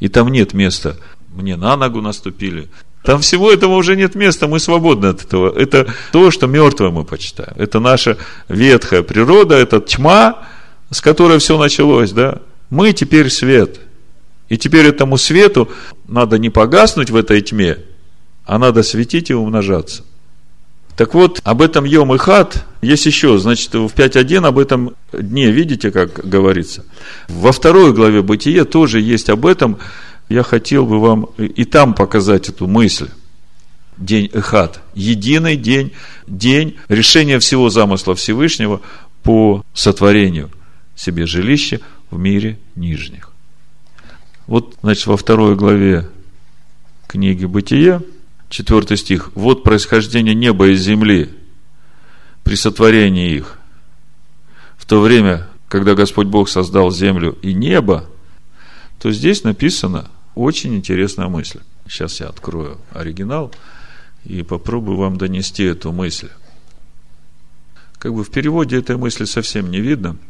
И 0.00 0.08
там 0.08 0.28
нет 0.28 0.52
места, 0.52 0.96
мне 1.28 1.56
на 1.56 1.76
ногу 1.76 2.00
наступили, 2.00 2.68
там 3.02 3.20
всего 3.20 3.50
этого 3.50 3.76
уже 3.76 3.96
нет 3.96 4.14
места, 4.14 4.46
мы 4.46 4.60
свободны 4.60 5.06
от 5.06 5.24
этого. 5.24 5.58
Это 5.58 5.92
то, 6.12 6.30
что 6.30 6.46
мертвое 6.46 6.90
мы 6.90 7.04
почитаем. 7.04 7.54
Это 7.56 7.80
наша 7.80 8.18
ветхая 8.48 9.02
природа, 9.02 9.54
это 9.54 9.80
тьма, 9.80 10.46
с 10.90 11.00
которой 11.00 11.38
все 11.38 11.58
началось, 11.58 12.12
да. 12.12 12.40
Мы 12.68 12.92
теперь 12.92 13.30
свет. 13.30 13.80
И 14.48 14.58
теперь 14.58 14.86
этому 14.86 15.16
свету 15.16 15.70
надо 16.08 16.38
не 16.38 16.50
погаснуть 16.50 17.10
в 17.10 17.16
этой 17.16 17.40
тьме, 17.40 17.78
а 18.44 18.58
надо 18.58 18.82
светить 18.82 19.30
и 19.30 19.34
умножаться. 19.34 20.04
Так 20.96 21.14
вот, 21.14 21.40
об 21.44 21.62
этом 21.62 21.84
Йом 21.84 22.14
и 22.14 22.18
Хат 22.18 22.66
есть 22.82 23.06
еще, 23.06 23.38
значит, 23.38 23.72
в 23.72 23.86
5.1 23.86 24.46
об 24.46 24.58
этом 24.58 24.96
дне, 25.12 25.50
видите, 25.50 25.90
как 25.90 26.28
говорится. 26.28 26.84
Во 27.28 27.52
второй 27.52 27.94
главе 27.94 28.20
Бытия 28.20 28.66
тоже 28.66 29.00
есть 29.00 29.30
об 29.30 29.46
этом. 29.46 29.78
Я 30.30 30.44
хотел 30.44 30.86
бы 30.86 31.00
вам 31.00 31.24
и 31.38 31.64
там 31.64 31.92
показать 31.92 32.48
эту 32.48 32.68
мысль. 32.68 33.10
День 33.96 34.30
Эхат. 34.32 34.80
Единый 34.94 35.56
день, 35.56 35.92
день 36.28 36.78
решения 36.88 37.40
всего 37.40 37.68
замысла 37.68 38.14
Всевышнего 38.14 38.80
по 39.24 39.64
сотворению 39.74 40.50
себе 40.94 41.26
жилища 41.26 41.80
в 42.12 42.18
мире 42.18 42.60
нижних. 42.76 43.32
Вот, 44.46 44.76
значит, 44.82 45.06
во 45.08 45.16
второй 45.16 45.56
главе 45.56 46.08
книги 47.08 47.44
Бытия, 47.44 48.00
четвертый 48.48 48.98
стих. 48.98 49.32
Вот 49.34 49.64
происхождение 49.64 50.36
неба 50.36 50.68
и 50.68 50.76
земли 50.76 51.30
при 52.44 52.54
сотворении 52.54 53.34
их. 53.34 53.58
В 54.78 54.86
то 54.86 55.00
время, 55.00 55.48
когда 55.66 55.96
Господь 55.96 56.28
Бог 56.28 56.48
создал 56.48 56.92
землю 56.92 57.36
и 57.42 57.52
небо, 57.52 58.08
то 59.00 59.10
здесь 59.10 59.42
написано 59.42 60.08
очень 60.34 60.74
интересная 60.74 61.28
мысль. 61.28 61.60
Сейчас 61.88 62.20
я 62.20 62.28
открою 62.28 62.78
оригинал 62.92 63.52
и 64.24 64.42
попробую 64.42 64.96
вам 64.96 65.16
донести 65.16 65.64
эту 65.64 65.92
мысль. 65.92 66.30
Как 67.98 68.14
бы 68.14 68.24
в 68.24 68.30
переводе 68.30 68.78
этой 68.78 68.96
мысли 68.96 69.24
совсем 69.24 69.70
не 69.70 69.80
видно– 69.80 70.16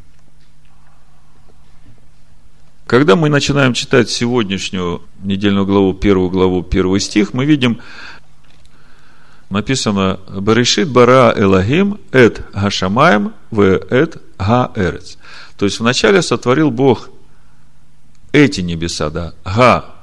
когда 2.90 3.14
мы 3.14 3.28
начинаем 3.28 3.72
читать 3.72 4.10
сегодняшнюю 4.10 5.02
недельную 5.22 5.64
главу, 5.64 5.94
первую 5.94 6.28
главу, 6.28 6.64
первый 6.64 6.98
стих, 6.98 7.32
мы 7.34 7.44
видим, 7.44 7.78
написано 9.48 10.18
«Берешит 10.40 10.90
бара 10.90 11.32
Элагим 11.36 12.00
эт 12.10 12.42
гашамаем 12.52 13.32
в 13.52 13.60
эт 13.62 14.20
гаэрец». 14.40 15.18
То 15.56 15.66
есть, 15.66 15.78
вначале 15.78 16.20
сотворил 16.20 16.72
Бог 16.72 17.10
эти 18.32 18.60
небеса, 18.60 19.10
да, 19.10 19.34
га 19.44 19.96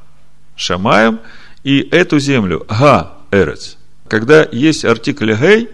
шамаем, 0.55 1.19
и 1.63 1.79
эту 1.91 2.19
землю, 2.19 2.65
га 2.67 3.17
эрец. 3.31 3.77
Когда 4.07 4.47
есть 4.51 4.85
артикль 4.85 5.33
гей, 5.33 5.69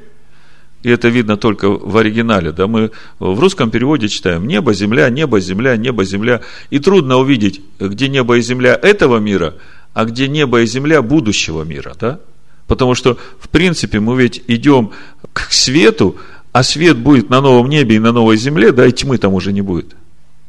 и 0.84 0.90
это 0.90 1.08
видно 1.08 1.38
только 1.38 1.70
в 1.70 1.96
оригинале, 1.96 2.52
да, 2.52 2.68
мы 2.68 2.92
в 3.20 3.40
русском 3.40 3.72
переводе 3.72 4.10
читаем 4.10 4.46
небо, 4.46 4.74
земля, 4.74 5.10
небо, 5.10 5.40
земля, 5.40 5.78
небо, 5.78 6.04
земля. 6.04 6.42
И 6.72 6.80
трудно 6.80 7.18
увидеть, 7.18 7.62
где 7.80 8.10
небо 8.10 8.38
и 8.38 8.42
земля 8.42 8.78
этого 8.82 9.18
мира, 9.18 9.56
а 9.94 10.04
где 10.04 10.28
небо 10.28 10.62
и 10.62 10.66
земля 10.66 11.02
будущего 11.02 11.64
мира, 11.64 11.96
да? 12.00 12.20
Потому 12.68 12.96
что, 12.96 13.18
в 13.40 13.48
принципе, 13.50 14.02
мы 14.02 14.22
ведь 14.22 14.44
идем 14.48 14.92
к 15.32 15.54
свету, 15.54 16.18
а 16.52 16.64
свет 16.64 16.98
будет 16.98 17.30
на 17.30 17.40
новом 17.40 17.70
небе 17.70 17.96
и 17.96 18.00
на 18.00 18.12
новой 18.12 18.36
земле, 18.36 18.72
да, 18.72 18.86
и 18.86 18.92
тьмы 18.92 19.18
там 19.18 19.34
уже 19.34 19.54
не 19.54 19.62
будет. 19.62 19.96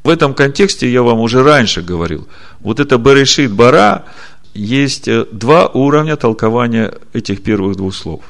В 0.04 0.10
этом 0.10 0.34
контексте 0.34 0.92
я 0.92 1.02
вам 1.02 1.20
уже 1.20 1.42
раньше 1.42 1.80
говорил. 1.80 2.28
Вот 2.60 2.78
это 2.78 2.98
Берешит 2.98 3.50
Бара, 3.50 4.04
есть 4.52 5.08
э, 5.08 5.24
два 5.32 5.66
уровня 5.66 6.16
толкования 6.16 6.92
этих 7.14 7.42
первых 7.42 7.76
двух 7.76 7.94
слов. 7.94 8.22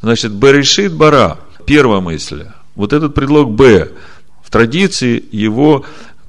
Значит, 0.00 0.30
Берешит 0.30 0.94
Бара, 0.94 1.40
первая 1.66 2.00
мысль. 2.00 2.46
Вот 2.76 2.92
этот 2.92 3.16
предлог 3.16 3.50
Б, 3.50 3.90
в 4.44 4.50
традиции 4.50 5.22
его 5.32 5.84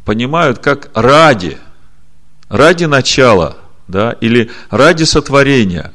понимают 0.06 0.58
как 0.58 0.90
ради, 0.96 1.60
ради 2.50 2.86
начала, 2.86 3.58
да, 3.88 4.14
или 4.22 4.50
ради 4.72 5.04
сотворения, 5.04 5.94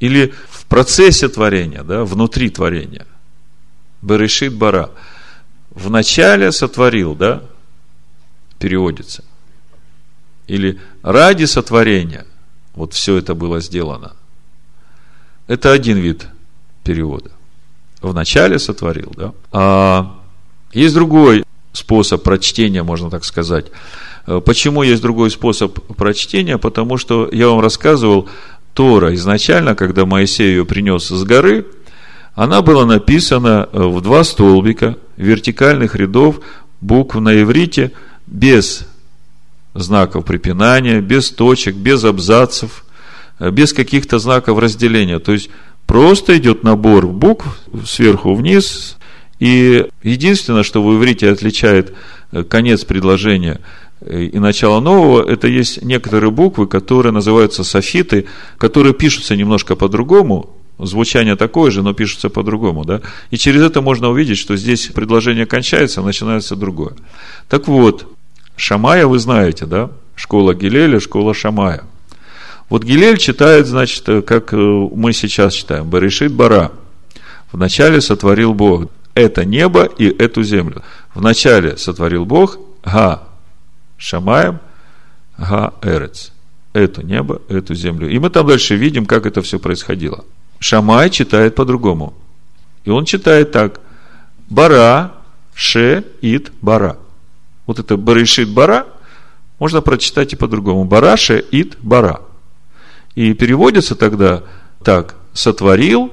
или 0.00 0.34
в 0.50 0.66
процессе 0.66 1.28
творения, 1.28 1.84
да, 1.84 2.04
внутри 2.04 2.50
творения. 2.50 3.06
Берешит 4.02 4.54
Бара. 4.54 4.90
В 5.78 5.90
начале 5.90 6.50
сотворил, 6.50 7.14
да, 7.14 7.40
переводится. 8.58 9.22
Или 10.48 10.80
ради 11.02 11.44
сотворения. 11.44 12.26
Вот 12.74 12.94
все 12.94 13.16
это 13.16 13.36
было 13.36 13.60
сделано. 13.60 14.16
Это 15.46 15.70
один 15.70 15.98
вид 15.98 16.26
перевода. 16.82 17.30
Вначале 18.00 18.58
сотворил, 18.58 19.12
да? 19.16 19.32
А 19.52 20.18
есть 20.72 20.94
другой 20.94 21.44
способ 21.72 22.24
прочтения, 22.24 22.82
можно 22.82 23.08
так 23.08 23.24
сказать. 23.24 23.66
Э, 24.26 24.40
почему 24.44 24.82
есть 24.82 25.00
другой 25.00 25.30
способ 25.30 25.78
прочтения? 25.96 26.58
Потому 26.58 26.96
что 26.98 27.28
я 27.30 27.48
вам 27.48 27.60
рассказывал, 27.60 28.28
Тора 28.74 29.14
изначально, 29.14 29.76
когда 29.76 30.06
Моисей 30.06 30.50
ее 30.50 30.64
принес 30.64 31.06
с 31.06 31.24
горы, 31.24 31.66
она 32.44 32.62
была 32.62 32.86
написана 32.86 33.68
э, 33.72 33.78
в 33.78 34.00
два 34.00 34.24
столбика 34.24 34.96
вертикальных 35.16 35.94
рядов 35.94 36.40
букв 36.80 37.16
на 37.16 37.40
иврите 37.40 37.92
без 38.26 38.86
знаков 39.74 40.24
препинания, 40.24 41.00
без 41.00 41.30
точек, 41.30 41.76
без 41.76 42.04
абзацев– 42.04 42.84
без 43.40 43.72
каких-то 43.72 44.18
знаков 44.18 44.58
разделения. 44.58 45.18
То 45.18 45.32
есть 45.32 45.50
просто 45.86 46.36
идет 46.38 46.64
набор 46.64 47.06
букв 47.06 47.46
сверху 47.86 48.34
вниз, 48.34 48.96
и 49.38 49.86
единственное, 50.02 50.64
что 50.64 50.82
в 50.82 50.96
иврите 50.96 51.30
отличает 51.30 51.94
э, 52.32 52.42
конец 52.42 52.84
предложения 52.84 53.60
э, 54.00 54.24
и 54.24 54.38
начало 54.40 54.80
нового, 54.80 55.28
это 55.28 55.46
есть 55.46 55.82
некоторые 55.82 56.32
буквы, 56.32 56.66
которые 56.66 57.12
называются 57.12 57.62
софиты, 57.62 58.26
которые 58.58 58.94
пишутся 58.94 59.36
немножко 59.36 59.76
по-другому, 59.76 60.57
звучание 60.78 61.36
такое 61.36 61.70
же, 61.70 61.82
но 61.82 61.92
пишутся 61.92 62.30
по-другому, 62.30 62.84
да? 62.84 63.00
И 63.30 63.36
через 63.36 63.62
это 63.62 63.80
можно 63.80 64.08
увидеть, 64.08 64.38
что 64.38 64.56
здесь 64.56 64.86
предложение 64.88 65.46
кончается, 65.46 66.02
начинается 66.02 66.56
другое. 66.56 66.94
Так 67.48 67.68
вот, 67.68 68.06
Шамая 68.56 69.06
вы 69.06 69.18
знаете, 69.18 69.66
да? 69.66 69.90
Школа 70.14 70.54
Гилеля, 70.54 71.00
школа 71.00 71.34
Шамая– 71.34 71.84
вот 72.68 72.84
Гилель 72.84 73.16
читает, 73.16 73.66
значит, 73.66 74.06
э, 74.08 74.22
как 74.22 74.52
э, 74.52 74.56
мы 74.56 75.12
сейчас 75.12 75.54
читаем, 75.54 75.88
Баришит 75.88 76.32
Бара. 76.32 76.72
Вначале 77.50 78.00
сотворил 78.00 78.52
Бог 78.52 78.90
это 79.14 79.44
небо 79.44 79.84
и 79.84 80.06
эту 80.06 80.42
землю. 80.42 80.82
Вначале 81.14 81.76
сотворил 81.78 82.26
Бог 82.26 82.58
Га 82.84 83.26
Шамаем, 83.96 84.60
Га 85.38 85.72
Эрец. 85.82 86.32
Это 86.74 87.02
небо, 87.02 87.40
эту 87.48 87.74
землю. 87.74 88.08
И 88.08 88.18
мы 88.18 88.28
там 88.28 88.46
дальше 88.46 88.76
видим, 88.76 89.06
как 89.06 89.24
это 89.24 89.40
все 89.40 89.58
происходило. 89.58 90.24
Шамай 90.58 91.10
читает 91.10 91.54
по-другому. 91.54 92.14
И 92.84 92.90
он 92.90 93.04
читает 93.04 93.52
так. 93.52 93.80
Бара, 94.48 95.12
Ше, 95.54 96.04
Ит, 96.20 96.52
Бара. 96.60 96.98
Вот 97.66 97.78
это 97.78 97.96
Баришит 97.96 98.48
Бара 98.48 98.86
можно 99.58 99.80
прочитать 99.80 100.32
и 100.32 100.36
по-другому. 100.36 100.84
Бара, 100.84 101.16
Ше, 101.16 101.44
Ит, 101.50 101.76
Бара. 101.80 102.22
И 103.14 103.34
переводится 103.34 103.94
тогда 103.94 104.44
так, 104.84 105.16
сотворил, 105.32 106.12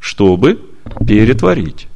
чтобы 0.00 0.60
перетворить. 1.06 1.86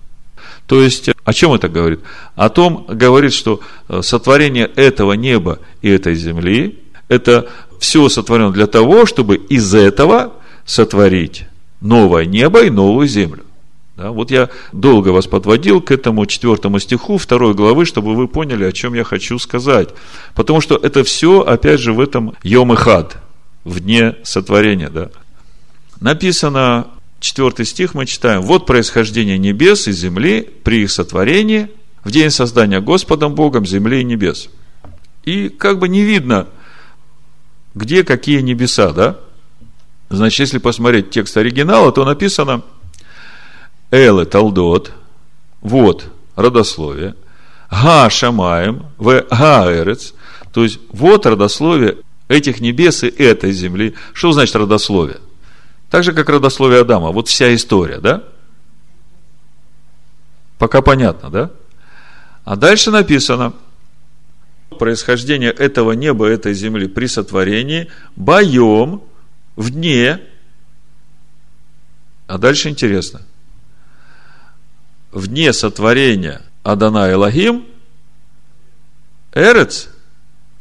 То 0.66 0.81
есть, 0.81 1.11
о 1.24 1.33
чем 1.33 1.53
это 1.55 1.68
говорит? 1.68 2.01
О 2.37 2.49
том 2.49 2.87
говорит, 2.89 3.33
что 3.33 3.61
э, 3.89 4.03
сотворение 4.03 4.66
этого 4.66 5.14
неба 5.14 5.59
и 5.83 5.89
этой 5.89 6.14
земли, 6.14 6.79
это 7.09 7.49
все 7.81 8.09
сотворено 8.09 8.53
для 8.53 8.66
того, 8.66 9.07
чтобы 9.07 9.37
из 9.37 9.74
этого 9.74 10.35
сотворить 10.64 11.47
новое 11.81 12.24
небо 12.24 12.64
и 12.64 12.70
новую 12.70 13.09
землю. 13.09 13.45
Да, 13.97 14.12
вот 14.12 14.31
я 14.31 14.49
долго 14.72 15.09
вас 15.09 15.26
подводил 15.26 15.81
к 15.81 15.91
этому 15.91 16.24
четвертому 16.26 16.79
стиху 16.79 17.18
второй 17.18 17.55
главы, 17.55 17.85
чтобы 17.85 18.14
вы 18.14 18.29
поняли, 18.29 18.64
о 18.64 18.72
чем 18.72 18.95
я 18.95 19.03
хочу 19.03 19.39
сказать. 19.39 19.89
Потому 20.35 20.61
что 20.61 20.76
это 20.76 21.03
все, 21.03 21.41
опять 21.41 21.81
же, 21.81 21.93
в 21.93 22.01
этом 22.01 22.35
Йом 22.43 22.72
и 22.72 22.76
Хад– 22.76 23.18
в 23.68 23.81
дне 23.81 24.16
сотворения, 24.22 24.89
да. 24.89 25.11
Написано, 26.01 26.89
четвертый 27.20 27.66
стих 27.66 27.95
мы 27.95 28.07
читаем, 28.07 28.43
вот 28.43 28.66
происхождение 28.66 29.39
небес 29.39 29.89
и 29.89 29.93
земли 29.93 30.49
при 30.64 30.85
их 30.85 30.91
сотворении 30.91 31.68
в 32.05 32.11
день 32.11 32.31
создания 32.31 32.81
Господом 32.81 33.35
Богом 33.35 33.66
земли 33.66 34.01
и 34.01 34.05
небес. 34.05 34.49
И 35.24 35.49
как 35.49 35.79
бы 35.79 35.89
не 35.89 36.03
видно, 36.03 36.47
где 37.74 38.05
какие 38.05 38.41
небеса, 38.41 38.93
да? 38.93 39.18
Значит, 40.11 40.40
если 40.40 40.59
посмотреть 40.59 41.11
текст 41.11 41.36
оригинала, 41.36 41.92
то 41.92 42.04
написано 42.04 42.62
Элы 43.90 44.24
Талдот, 44.24 44.92
вот 45.61 46.06
родословие, 46.34 47.14
Га 47.70 48.09
Шамаем, 48.09 48.86
В 48.96 49.24
Гаэрец, 49.30 50.14
то 50.52 50.62
есть 50.62 50.78
вот 50.90 51.26
родословие 51.26 51.98
этих 52.28 52.61
небес 52.61 53.02
и 53.04 53.09
этой 53.09 53.52
земли. 53.52 53.94
Что 54.12 54.32
значит 54.32 54.56
родословие? 54.56 55.18
Так 55.90 56.04
же, 56.04 56.12
как 56.12 56.28
родословие 56.28 56.80
Адама. 56.80 57.11
Вот 57.11 57.28
вся 57.28 57.54
история, 57.54 57.98
да? 57.98 58.24
Пока 60.59 60.82
понятно, 60.82 61.30
да? 61.30 61.50
А 62.44 62.56
дальше 62.56 62.90
написано, 62.90 63.52
происхождение 64.78 65.50
этого 65.50 65.92
неба, 65.92 66.26
этой 66.26 66.54
земли 66.54 66.88
при 66.88 67.06
сотворении, 67.06 67.88
боем, 68.16 69.02
в 69.59 69.70
дне, 69.70 70.20
а 72.28 72.38
дальше 72.38 72.68
интересно, 72.68 73.22
в 75.11 75.26
дне 75.26 75.52
сотворения 75.52 76.42
Адана 76.62 77.11
Элогим, 77.12 77.66
Эрец, 79.32 79.88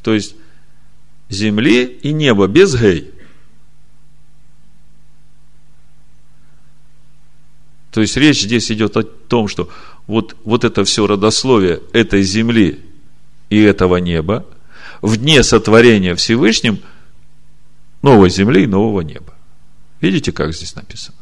то 0.01 0.15
есть 0.15 0.35
земли 1.29 1.85
и 1.85 2.11
неба 2.11 2.47
без 2.47 2.75
гей. 2.75 3.13
То 7.91 8.01
есть 8.01 8.17
речь 8.17 8.41
здесь 8.41 8.71
идет 8.71 8.97
о 8.97 9.03
том, 9.03 9.47
что 9.47 9.69
вот, 10.07 10.35
вот 10.43 10.63
это 10.63 10.83
все 10.85 11.05
родословие 11.05 11.83
этой 11.93 12.23
земли 12.23 12.83
и 13.51 13.61
этого 13.61 13.97
неба 13.97 14.43
в 15.03 15.17
дне 15.17 15.43
сотворения 15.43 16.15
Всевышним 16.15 16.79
новой 18.07 18.29
земли 18.29 18.63
и 18.63 18.67
нового 18.67 19.01
неба. 19.01 19.33
Видите, 20.01 20.31
как 20.31 20.53
здесь 20.53 20.75
написано? 20.75 21.17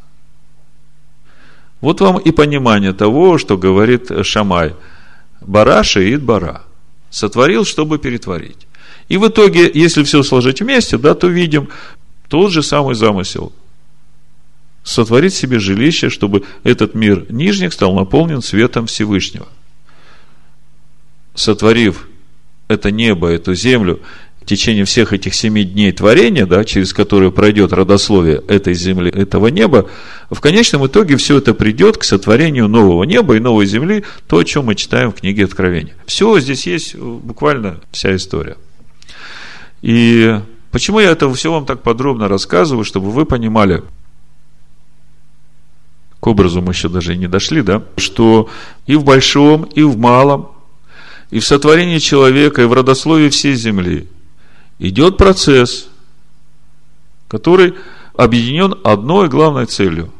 Вот 1.81 2.01
вам 2.01 2.19
и 2.19 2.31
понимание 2.31 2.93
того, 2.93 3.37
что 3.37 3.57
говорит 3.57 4.11
Шамай. 4.23 4.75
Бара 5.41 5.83
шиит 5.83 6.21
бара. 6.21 6.61
Сотворил, 7.09 7.65
чтобы 7.65 7.97
перетворить. 7.97 8.67
И 9.09 9.17
в 9.17 9.27
итоге, 9.27 9.71
если 9.73 10.03
все 10.03 10.23
сложить 10.23 10.61
вместе, 10.61 10.97
да, 10.97 11.15
то 11.15 11.27
видим 11.27 11.69
тот 12.27 12.51
же 12.51 12.61
самый 12.61 12.95
замысел. 12.95 13.51
Сотворить 14.83 15.33
себе 15.33 15.59
жилище, 15.59 16.09
чтобы 16.09 16.43
этот 16.63 16.93
мир 16.95 17.25
нижних 17.29 17.73
стал 17.73 17.95
наполнен 17.95 18.41
светом 18.41 18.85
Всевышнего. 18.85 19.47
Сотворив 21.33 22.07
это 22.67 22.91
небо, 22.91 23.27
эту 23.27 23.55
землю, 23.55 23.99
в 24.45 24.47
течение 24.47 24.85
всех 24.85 25.11
этих 25.11 25.33
семи 25.33 25.63
дней 25.63 25.91
творения, 25.91 26.45
да, 26.45 26.63
через 26.63 26.93
которые 26.93 27.31
пройдет 27.31 27.73
родословие 27.73 28.43
этой 28.47 28.75
земли, 28.75 29.09
этого 29.09 29.47
неба, 29.47 29.89
в 30.29 30.39
конечном 30.39 30.85
итоге 30.85 31.17
все 31.17 31.39
это 31.39 31.55
придет 31.55 31.97
к 31.97 32.03
сотворению 32.03 32.67
нового 32.67 33.05
неба 33.05 33.37
и 33.37 33.39
новой 33.39 33.65
земли, 33.65 34.03
то, 34.27 34.37
о 34.37 34.43
чем 34.43 34.65
мы 34.65 34.75
читаем 34.75 35.11
в 35.11 35.15
книге 35.15 35.45
Откровения. 35.45 35.95
Все, 36.05 36.39
здесь 36.39 36.67
есть 36.67 36.95
буквально 36.95 37.81
вся 37.91 38.15
история. 38.15 38.55
И 39.81 40.39
почему 40.69 40.99
я 40.99 41.09
это 41.09 41.33
все 41.33 41.51
вам 41.51 41.65
так 41.65 41.81
подробно 41.81 42.27
рассказываю, 42.27 42.85
чтобы 42.85 43.09
вы 43.09 43.25
понимали, 43.25 43.81
к 46.19 46.27
образу 46.27 46.61
мы 46.61 46.73
еще 46.73 46.87
даже 46.87 47.15
и 47.15 47.17
не 47.17 47.27
дошли, 47.27 47.63
да, 47.63 47.81
что 47.97 48.47
и 48.85 48.95
в 48.95 49.03
большом, 49.03 49.63
и 49.63 49.81
в 49.81 49.97
малом, 49.97 50.51
и 51.31 51.39
в 51.39 51.45
сотворении 51.45 51.97
человека, 51.97 52.61
и 52.61 52.65
в 52.65 52.73
родословии 52.73 53.29
всей 53.29 53.55
земли 53.55 54.07
идет 54.79 55.17
процесс, 55.17 55.87
который 57.27 57.75
объединен 58.15 58.75
одной 58.83 59.29
главной 59.29 59.65
целью. 59.65 60.11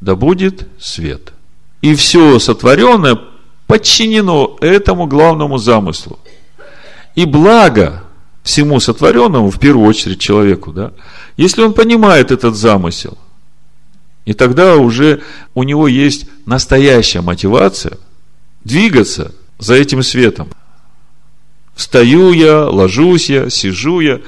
Да 0.00 0.14
будет 0.14 0.68
свет. 0.78 1.32
И 1.80 1.94
все 1.94 2.38
сотворенное 2.38 3.18
подчинено 3.66 4.56
этому 4.60 5.06
главному 5.06 5.58
замыслу. 5.58 6.18
И 7.14 7.24
благо 7.24 8.04
всему 8.42 8.78
сотворенному, 8.78 9.50
в 9.50 9.58
первую 9.58 9.88
очередь 9.88 10.20
человеку, 10.20 10.72
да, 10.72 10.92
если 11.36 11.62
он 11.62 11.72
понимает 11.72 12.30
этот 12.30 12.54
замысел, 12.54 13.18
и 14.24 14.34
тогда 14.34 14.76
уже 14.76 15.22
у 15.54 15.62
него 15.62 15.88
есть 15.88 16.26
настоящая 16.46 17.22
мотивация 17.22 17.98
двигаться 18.64 19.32
за 19.58 19.74
этим 19.74 20.02
светом. 20.02 20.48
Встаю 21.76 22.32
я, 22.32 22.64
ложусь 22.64 23.28
я, 23.28 23.50
сижу 23.50 24.00
я, 24.00 24.20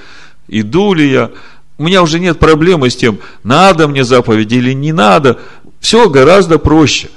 иду 0.48 0.92
ли 0.92 1.10
я. 1.10 1.30
У 1.78 1.84
меня 1.84 2.02
уже 2.02 2.20
нет 2.20 2.38
проблемы 2.38 2.90
с 2.90 2.96
тем, 2.96 3.18
надо 3.42 3.88
мне 3.88 4.04
заповеди 4.04 4.56
или 4.56 4.74
не 4.74 4.92
надо. 4.92 5.40
Все 5.80 6.10
гораздо 6.10 6.58
проще. 6.58 7.08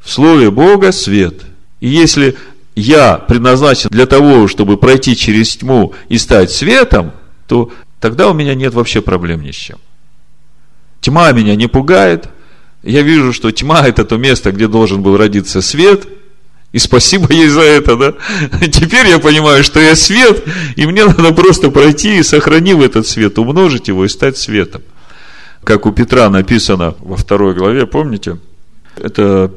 В 0.00 0.10
Слове 0.10 0.50
Бога 0.52 0.92
свет. 0.92 1.42
И 1.80 1.88
если 1.88 2.36
я 2.76 3.16
предназначен 3.16 3.88
для 3.90 4.06
того, 4.06 4.46
чтобы 4.46 4.76
пройти 4.76 5.16
через 5.16 5.56
тьму 5.56 5.92
и 6.08 6.16
стать 6.16 6.52
светом, 6.52 7.12
то 7.48 7.72
тогда 7.98 8.28
у 8.28 8.34
меня 8.34 8.54
нет 8.54 8.74
вообще 8.74 9.02
проблем 9.02 9.42
ни 9.42 9.50
с 9.50 9.56
чем. 9.56 9.78
Тьма 11.00 11.32
меня 11.32 11.56
не 11.56 11.66
пугает. 11.66 12.28
Я 12.84 13.02
вижу, 13.02 13.32
что 13.32 13.50
тьма– 13.50 13.86
это 13.88 14.04
то 14.04 14.18
место, 14.18 14.52
где 14.52 14.68
должен 14.68 15.02
был 15.02 15.16
родиться 15.16 15.62
свет. 15.62 16.06
И 16.74 16.78
спасибо 16.80 17.32
ей 17.32 17.46
за 17.46 17.60
это, 17.60 17.96
да? 17.96 18.14
Теперь 18.66 19.06
я 19.06 19.20
понимаю, 19.20 19.62
что 19.62 19.78
я 19.78 19.94
свет, 19.94 20.42
и 20.74 20.86
мне 20.86 21.04
надо 21.04 21.32
просто 21.32 21.70
пройти 21.70 22.18
и, 22.18 22.24
сохранив 22.24 22.80
этот 22.80 23.06
свет, 23.06 23.38
умножить 23.38 23.86
его 23.86 24.04
и 24.04 24.08
стать 24.08 24.36
светом. 24.36 24.82
Как 25.62 25.86
у 25.86 25.92
Петра 25.92 26.28
написано 26.28 26.96
во 26.98 27.16
второй 27.16 27.54
главе, 27.54 27.86
помните? 27.86 28.38
Это 28.96 29.52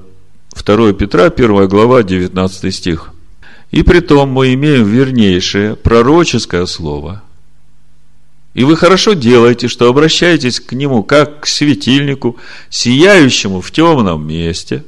2 0.64 0.94
Петра, 0.94 1.26
1 1.26 1.68
глава, 1.68 2.04
19 2.04 2.76
стих. 2.76 3.10
И 3.72 3.82
при 3.82 4.02
том 4.02 4.30
мы 4.30 4.54
имеем 4.54 4.86
вернейшее 4.86 5.76
пророческое 5.76 6.68
слово. 6.68 7.24
И 8.54 8.64
вы 8.64 8.76
хорошо 8.76 9.14
делаете, 9.14 9.68
что 9.68 9.90
обращаетесь 9.90 10.60
к 10.60 10.72
нему 10.74 11.02
как 11.02 11.40
к 11.40 11.48
светильнику, 11.48 12.38
сияющему 12.70 13.62
в 13.62 13.72
темном 13.72 14.28
месте, 14.28 14.84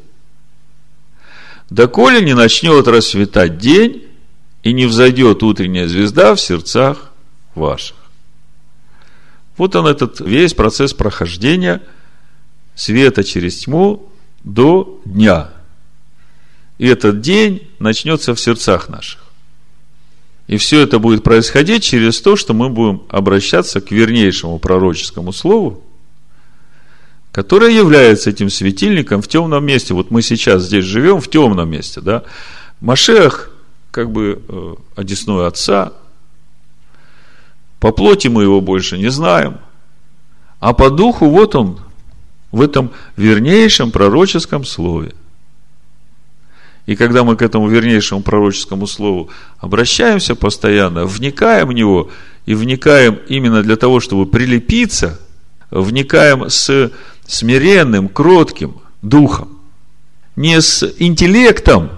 доколе 1.70 2.22
не 2.22 2.34
начнет 2.34 2.88
расцветать 2.88 3.58
день 3.58 4.08
и 4.64 4.74
не 4.74 4.86
взойдет 4.86 5.44
утренняя 5.44 5.88
звезда 5.88 6.36
в 6.36 6.42
сердцах 6.42 7.12
ваших. 7.56 7.96
Вот 9.58 9.76
он 9.76 9.88
этот 9.88 10.20
весь 10.20 10.54
процесс 10.54 10.94
прохождения 10.94 11.82
света 12.76 13.24
через 13.24 13.60
тьму 13.60 14.10
до 14.44 15.02
дня– 15.06 15.52
и 16.80 16.88
этот 16.88 17.22
день 17.22 17.68
начнется 17.78 18.34
в 18.34 18.40
сердцах 18.40 18.90
наших. 18.90 19.20
И 20.48 20.58
все 20.58 20.80
это 20.80 20.98
будет 20.98 21.24
происходить 21.24 21.84
через 21.84 22.20
то, 22.22 22.36
что 22.36 22.54
мы 22.54 22.70
будем 22.70 23.04
обращаться 23.10 23.82
к 23.82 23.92
вернейшему 23.92 24.58
пророческому 24.58 25.32
слову, 25.32 25.84
которое 27.32 27.72
является 27.72 28.30
этим 28.30 28.50
светильником 28.50 29.22
в 29.22 29.28
темном 29.28 29.66
месте. 29.66 29.94
Вот 29.94 30.12
мы 30.12 30.22
сейчас 30.22 30.64
здесь 30.64 30.86
живем 30.86 31.22
в 31.22 31.30
темном 31.30 31.70
месте, 31.70 32.02
да? 32.02 32.24
Машех, 32.82 33.52
как 33.92 34.12
бы 34.12 34.42
э, 34.48 34.76
одесной 34.96 35.48
отца, 35.48 35.94
по 37.80 37.92
плоти 37.92 38.28
мы 38.28 38.44
его 38.44 38.62
больше 38.62 38.98
не 38.98 39.10
знаем, 39.10 39.58
а 40.60 40.74
по 40.74 40.90
духу 40.90 41.30
вот 41.30 41.56
он, 41.56 41.80
в 42.52 42.62
этом 42.62 42.92
вернейшем 43.16 43.92
пророческом 43.92 44.66
слове– 44.66 45.14
и 46.90 46.96
когда 46.96 47.24
мы 47.24 47.36
к 47.36 47.44
этому 47.44 47.68
вернейшему 47.68 48.24
пророческому 48.24 48.88
слову 48.88 49.30
обращаемся 49.60 50.34
постоянно, 50.34 51.06
вникаем 51.06 51.68
в 51.68 51.74
него 51.74 52.10
и 52.48 52.56
вникаем 52.56 53.20
именно 53.28 53.62
для 53.62 53.76
того, 53.76 54.00
чтобы 54.00 54.26
прилепиться, 54.26 55.20
вникаем 55.70 56.50
с 56.50 56.92
смиренным, 57.30 58.10
кротким 58.10 58.82
духом, 59.04 59.60
не 60.36 60.60
с 60.60 60.84
интеллектом. 60.98 61.92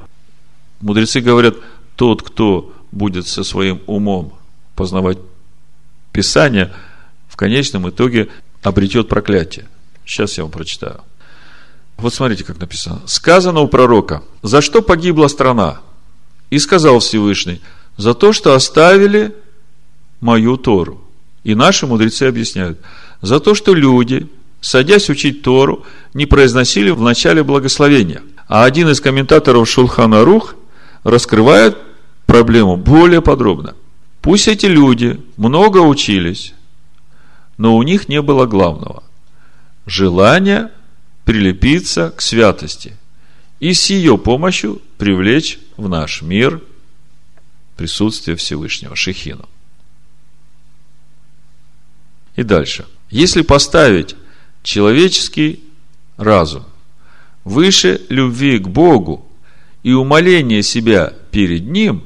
Мудрецы 0.81 1.21
говорят, 1.21 1.55
тот, 1.95 2.21
кто 2.21 2.73
будет 2.91 3.27
со 3.27 3.43
своим 3.43 3.81
умом 3.87 4.33
познавать 4.75 5.17
Писание, 6.11 6.73
в 7.29 7.37
конечном 7.37 7.89
итоге 7.89 8.27
обретет 8.61 9.07
проклятие. 9.07 9.69
Сейчас 10.05 10.37
я 10.37 10.43
вам 10.43 10.51
прочитаю. 10.51 10.99
Вот 11.95 12.13
смотрите, 12.13 12.43
как 12.43 12.59
написано. 12.59 13.01
Сказано 13.05 13.61
у 13.61 13.67
пророка, 13.67 14.23
за 14.41 14.61
что 14.61 14.81
погибла 14.81 15.27
страна? 15.27 15.79
И 16.49 16.59
сказал 16.59 16.99
Всевышний, 16.99 17.61
за 17.95 18.13
то, 18.13 18.33
что 18.33 18.53
оставили 18.53 19.33
мою 20.19 20.57
Тору. 20.57 21.01
И 21.45 21.55
наши 21.55 21.87
мудрецы 21.87 22.23
объясняют, 22.23 22.79
за 23.21 23.39
то, 23.39 23.55
что 23.55 23.73
люди, 23.73 24.27
садясь 24.61 25.09
учить 25.09 25.41
Тору, 25.41 25.85
не 26.13 26.25
произносили 26.25 26.91
в 26.91 27.01
начале 27.01 27.43
благословения. 27.43 28.21
А 28.47 28.63
один 28.63 28.89
из 28.89 29.01
комментаторов 29.01 29.67
Шулхана 29.67 30.23
Рух 30.23 30.55
раскрывает 31.03 31.77
проблему 32.25 32.77
более 32.77 33.21
подробно. 33.21 33.75
Пусть 34.21 34.47
эти 34.47 34.67
люди 34.67 35.19
много 35.35 35.79
учились, 35.79 36.53
но 37.57 37.75
у 37.75 37.83
них 37.83 38.07
не 38.07 38.21
было 38.21 38.45
главного– 38.45 39.03
желания 39.85 40.71
прилепиться 41.25 42.11
к 42.11 42.21
святости 42.21 42.97
и 43.59 43.73
с 43.73 43.89
ее 43.89 44.17
помощью 44.17 44.81
привлечь 44.97 45.59
в 45.77 45.87
наш 45.87 46.21
мир 46.21 46.61
присутствие 47.77 48.37
Всевышнего 48.37 48.95
Шехину. 48.95 49.47
И 52.35 52.43
дальше. 52.43 52.85
Если 53.09 53.41
поставить 53.41 54.15
человеческий 54.63 55.63
разум 56.17 56.63
выше 57.43 58.01
любви 58.09 58.59
к 58.59 58.67
Богу 58.67 59.25
и 59.83 59.93
умоления 59.93 60.61
себя 60.61 61.13
перед 61.31 61.65
Ним, 61.65 62.03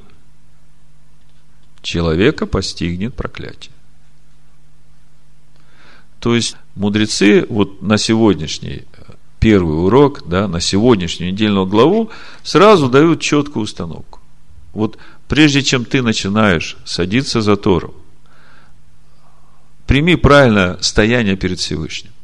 человека 1.81 2.45
постигнет 2.45 3.13
проклятие. 3.13 3.71
То 6.19 6.33
есть 6.35 6.55
мудрецы 6.75 7.45
вот 7.49 7.81
на 7.81 7.97
сегодняшний 7.97 8.85
первый 9.39 9.85
урок, 9.85 10.27
да, 10.27 10.47
на 10.47 10.59
сегодняшнюю 10.59 11.31
недельную 11.31 11.67
главу 11.67 12.09
сразу 12.41 12.89
дают 12.89 13.21
четкую 13.21 13.63
установку. 13.63 14.19
Вот 14.73 14.97
прежде 15.27 15.61
чем 15.61 15.85
ты 15.85 16.01
начинаешь 16.01 16.77
садиться 16.83 17.41
за 17.41 17.55
Тору, 17.55 17.93
прими 19.85 20.15
правильное 20.15 20.79
стояние 20.81 21.35
перед 21.35 21.59
Всевышним. 21.59 22.14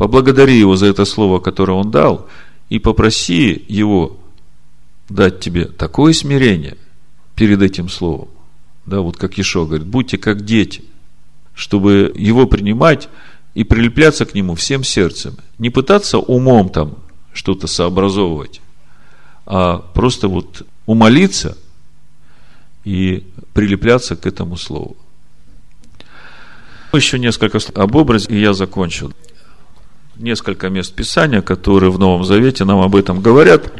Поблагодари 0.00 0.58
его 0.58 0.76
за 0.76 0.86
это 0.86 1.04
слово, 1.04 1.40
которое 1.40 1.74
он 1.74 1.90
дал, 1.90 2.26
и 2.70 2.78
попроси 2.78 3.66
его 3.68 4.16
дать 5.10 5.40
тебе 5.40 5.66
такое 5.66 6.14
смирение 6.14 6.78
перед 7.34 7.60
этим 7.60 7.90
словом. 7.90 8.28
Да, 8.86 9.02
вот 9.02 9.18
как 9.18 9.38
Ишо 9.38 9.66
говорит, 9.66 9.86
будьте 9.86 10.16
как 10.16 10.46
дети, 10.46 10.84
чтобы 11.52 12.14
его 12.16 12.46
принимать 12.46 13.10
и 13.52 13.62
прилепляться 13.62 14.24
к 14.24 14.32
нему 14.32 14.54
всем 14.54 14.84
сердцем. 14.84 15.36
Не 15.58 15.68
пытаться 15.68 16.16
умом 16.16 16.70
там 16.70 16.96
что-то 17.34 17.66
сообразовывать, 17.66 18.62
а 19.44 19.80
просто 19.92 20.28
вот 20.28 20.66
умолиться 20.86 21.58
и 22.84 23.26
прилепляться 23.52 24.16
к 24.16 24.24
этому 24.24 24.56
слову. 24.56 24.96
Еще 26.94 27.18
несколько 27.18 27.58
слов 27.58 27.76
об 27.76 27.96
образе, 27.96 28.28
и 28.30 28.40
я 28.40 28.54
закончу. 28.54 29.12
Несколько 30.20 30.68
мест 30.68 30.94
Писания, 30.94 31.40
которые 31.40 31.90
в 31.90 31.98
Новом 31.98 32.24
Завете 32.24 32.66
нам 32.66 32.80
об 32.80 32.94
этом 32.94 33.22
говорят. 33.22 33.72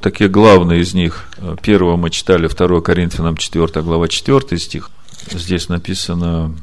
Такие 0.00 0.30
главные 0.30 0.80
из 0.80 0.94
них. 0.94 1.28
Первого 1.60 1.98
мы 1.98 2.08
читали 2.08 2.48
2 2.48 2.80
Коринфянам 2.80 3.36
4 3.36 3.82
глава 3.82 4.08
4 4.08 4.58
стих. 4.58 4.90
Здесь 5.30 5.68
написано 5.68 6.56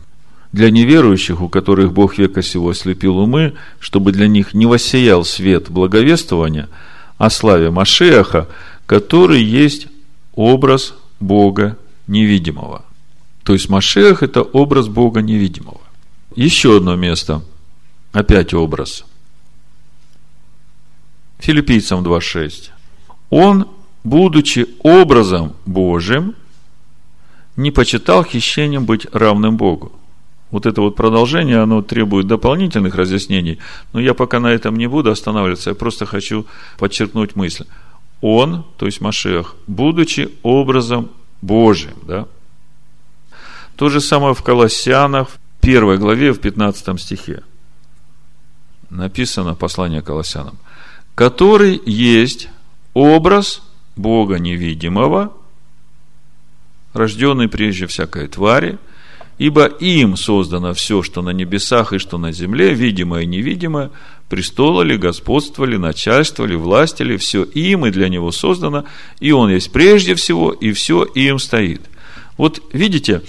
для 0.52 0.72
неверующих, 0.72 1.42
у 1.42 1.48
которых 1.48 1.94
Бог 1.94 2.18
века 2.18 2.42
сего 2.42 2.70
ослепил 2.70 3.20
умы, 3.20 3.54
чтобы 3.78 4.12
для 4.12 4.28
них 4.28 4.56
не 4.56 4.66
воссиял 4.66 5.24
свет 5.24 5.70
благовествования 5.70 6.70
о 7.20 7.30
славе 7.30 7.70
Машеха, 7.70 8.48
который 8.88 9.44
есть 9.44 9.90
образ 10.34 10.96
Бога 11.20 11.78
невидимого. 12.08 12.84
То 13.44 13.54
есть 13.54 13.70
Машех– 13.70 14.24
это 14.24 14.42
образ 14.42 14.88
Бога 14.88 15.22
невидимого. 15.22 15.82
Еще 16.36 16.78
одно 16.78 16.96
место, 16.96 17.44
опять 18.18 18.54
образ. 18.54 19.06
Филиппийцам 21.40 22.04
2.6. 22.04 22.72
Он, 23.30 23.68
будучи 24.04 24.68
образом 24.82 25.54
Божьим, 25.66 26.34
не 27.56 27.72
почитал 27.72 28.24
хищением 28.24 28.86
быть 28.86 29.06
равным 29.14 29.58
Богу. 29.58 29.92
Вот 30.50 30.66
это 30.66 30.82
вот 30.82 30.96
продолжение, 30.96 31.60
оно 31.60 31.82
требует 31.82 32.26
дополнительных 32.26 32.96
разъяснений, 32.96 33.60
но 33.94 34.00
я 34.00 34.14
пока 34.14 34.40
на 34.40 34.48
этом 34.48 34.78
не 34.78 34.88
буду 34.88 35.12
останавливаться, 35.12 35.72
я 35.72 35.76
просто 35.76 36.06
хочу 36.06 36.48
подчеркнуть 36.80 37.36
мысль. 37.36 37.66
Он, 38.22 38.66
то 38.78 38.86
есть 38.86 39.02
Машех, 39.02 39.56
будучи 39.68 40.30
образом 40.42 41.10
Божьим, 41.42 41.98
да? 42.04 42.26
То 43.76 43.90
же 43.90 44.02
самое 44.02 44.34
в 44.34 44.42
Колоссянах, 44.42 45.30
в 45.30 45.40
первой 45.62 45.98
главе, 46.00 46.32
в 46.32 46.40
15 46.40 47.00
стихе. 47.00 47.44
Написано 48.90 49.56
послание 49.56 50.02
Колоссянам. 50.02 50.58
Который 51.16 51.82
есть 51.86 52.50
образ 52.94 53.62
Бога 53.96 54.40
невидимого, 54.40 55.34
рожденный 56.94 57.48
прежде 57.48 57.88
всякой 57.88 58.28
твари– 58.28 58.78
Ибо 59.38 59.66
им 59.66 60.18
создано 60.18 60.74
все, 60.74 61.04
что 61.04 61.22
на 61.22 61.30
небесах 61.30 61.94
и 61.94 62.00
что 62.00 62.18
на 62.18 62.32
земле, 62.32 62.74
видимое 62.74 63.22
и 63.22 63.28
невидимое, 63.28 63.92
престола 64.30 64.82
ли, 64.82 64.98
господство 64.98 65.64
ли, 65.64 65.78
начальство 65.78 66.44
ли, 66.44 66.56
власти 66.56 67.04
ли, 67.04 67.18
все 67.18 67.44
им 67.44 67.86
и 67.86 67.92
для 67.92 68.10
него 68.10 68.32
создано, 68.32 68.86
и 69.20 69.32
он 69.32 69.52
есть 69.52 69.72
прежде 69.72 70.16
всего, 70.16 70.52
и 70.52 70.72
все 70.72 71.04
им 71.04 71.38
стоит. 71.38 71.82
Вот 72.38 72.62
видите, 72.74 73.22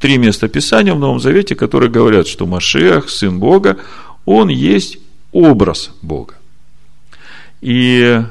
три 0.00 0.18
места 0.18 0.48
Писания 0.48 0.94
в 0.94 0.98
Новом 0.98 1.20
Завете, 1.20 1.54
которые 1.54 1.90
говорят, 1.90 2.26
что 2.26 2.44
Машех, 2.44 3.08
Сын 3.08 3.38
Бога, 3.38 3.78
он 4.24 4.48
есть 4.48 4.98
образ 5.32 5.90
Бога. 6.02 6.34
И 7.60 8.22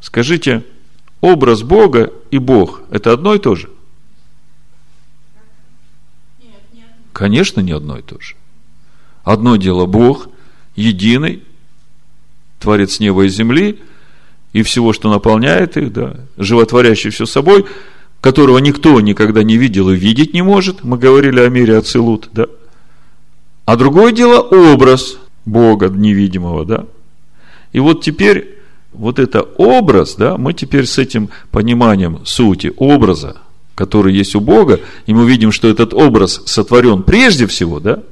скажите, 0.00 0.64
образ 1.20 1.62
Бога 1.62 2.12
и 2.30 2.38
Бог– 2.38 2.82
это 2.90 3.12
одно 3.12 3.34
и 3.34 3.38
то 3.38 3.54
же? 3.54 3.70
Конечно, 7.12 7.60
не 7.60 7.72
одно 7.72 7.98
и 7.98 8.02
то 8.02 8.20
же. 8.20 8.34
Одно 9.24 9.56
дело 9.56 9.86
Бог, 9.86 10.28
единый, 10.74 11.42
творец 12.58 13.00
неба 13.00 13.24
и 13.24 13.28
земли, 13.28 13.80
и 14.52 14.62
всего, 14.62 14.92
что 14.92 15.10
наполняет 15.10 15.76
их, 15.76 15.92
да, 15.92 16.16
животворящий 16.36 17.10
все 17.10 17.26
собой, 17.26 17.66
которого 18.20 18.58
никто 18.58 19.00
никогда 19.00 19.42
не 19.42 19.56
видел 19.56 19.90
и 19.90 19.96
видеть 19.96 20.34
не 20.34 20.42
может. 20.42 20.84
Мы 20.84 20.98
говорили 20.98 21.40
о 21.40 21.48
мире 21.48 21.78
Ацилут, 21.78 22.28
да. 22.32 22.46
А 23.66 23.76
другое 23.76 24.12
дело 24.12 24.40
образ 24.40 25.18
Бога 25.44 25.88
невидимого, 25.88 26.64
да. 26.64 26.86
И 27.72 27.80
вот 27.80 28.02
теперь 28.02 28.56
вот 28.92 29.18
это 29.18 29.42
образ, 29.42 30.14
да, 30.14 30.38
мы 30.38 30.54
теперь 30.54 30.86
с 30.86 30.98
этим 30.98 31.28
пониманием 31.50 32.24
сути 32.24 32.72
образа, 32.76 33.36
который 33.74 34.14
есть 34.14 34.34
у 34.34 34.40
Бога, 34.40 34.80
и 35.04 35.12
мы 35.12 35.28
видим, 35.28 35.52
что 35.52 35.68
этот 35.68 35.92
образ 35.92 36.42
сотворен 36.46 37.02
прежде 37.02 37.46
всего, 37.46 37.80
да, 37.80 38.02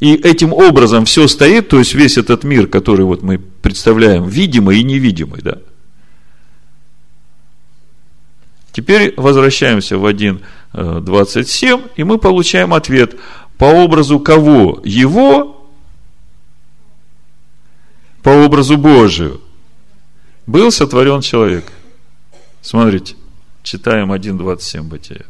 и 0.00 0.14
этим 0.14 0.52
образом 0.52 1.04
все 1.04 1.28
стоит, 1.28 1.68
то 1.68 1.78
есть 1.78 1.94
весь 1.94 2.18
этот 2.18 2.42
мир, 2.42 2.66
который 2.66 3.04
вот 3.04 3.22
мы 3.22 3.38
представляем, 3.38 4.26
видимый 4.26 4.80
и 4.80 4.82
невидимый, 4.82 5.42
да. 5.42 5.58
Теперь 8.72 9.14
возвращаемся 9.16 9.96
в 9.96 10.04
1.27, 10.04 11.90
и 11.96 12.04
мы 12.04 12.18
получаем 12.18 12.74
ответ, 12.74 13.16
по 13.58 13.64
образу 13.64 14.20
кого? 14.20 14.80
Его, 14.84 15.66
по 18.22 18.30
образу 18.30 18.76
Божию, 18.76 19.40
был 20.46 20.70
сотворен 20.70 21.20
человек. 21.20 21.72
Смотрите. 22.60 23.14
Читаем 23.62 24.12
1.27 24.12 24.82
Бытия. 24.82 25.24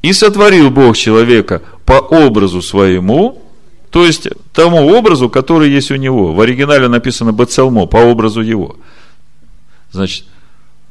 И 0.00 0.14
сотворил 0.14 0.70
Бог 0.70 0.96
человека 0.96 1.62
по 1.84 1.98
образу 1.98 2.62
своему, 2.62 3.42
то 3.90 4.06
есть 4.06 4.28
тому 4.54 4.86
образу, 4.96 5.28
который 5.28 5.68
есть 5.70 5.90
у 5.90 5.96
него. 5.96 6.32
В 6.32 6.40
оригинале 6.40 6.88
написано 6.88 7.32
Бацалмо, 7.32 7.86
по 7.86 7.98
образу 7.98 8.40
его. 8.40 8.76
Значит, 9.92 10.24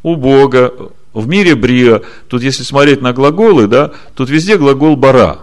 у 0.03 0.15
Бога, 0.15 0.73
в 1.13 1.27
мире 1.27 1.55
Бриа, 1.55 2.01
тут 2.27 2.43
если 2.43 2.61
смотреть 2.61 3.01
на 3.01 3.11
глаголы, 3.13 3.67
да, 3.67 3.93
тут 4.13 4.29
везде 4.29 4.57
глагол 4.57 4.95
бара. 4.95 5.39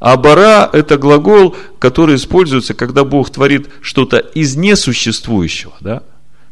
А 0.00 0.16
бара– 0.16 0.70
это 0.72 0.96
глагол, 0.96 1.56
который 1.78 2.16
используется, 2.16 2.74
когда 2.74 3.04
Бог 3.04 3.30
творит 3.30 3.68
что-то 3.80 4.18
из 4.18 4.56
несуществующего. 4.56 5.74
Да? 5.80 6.02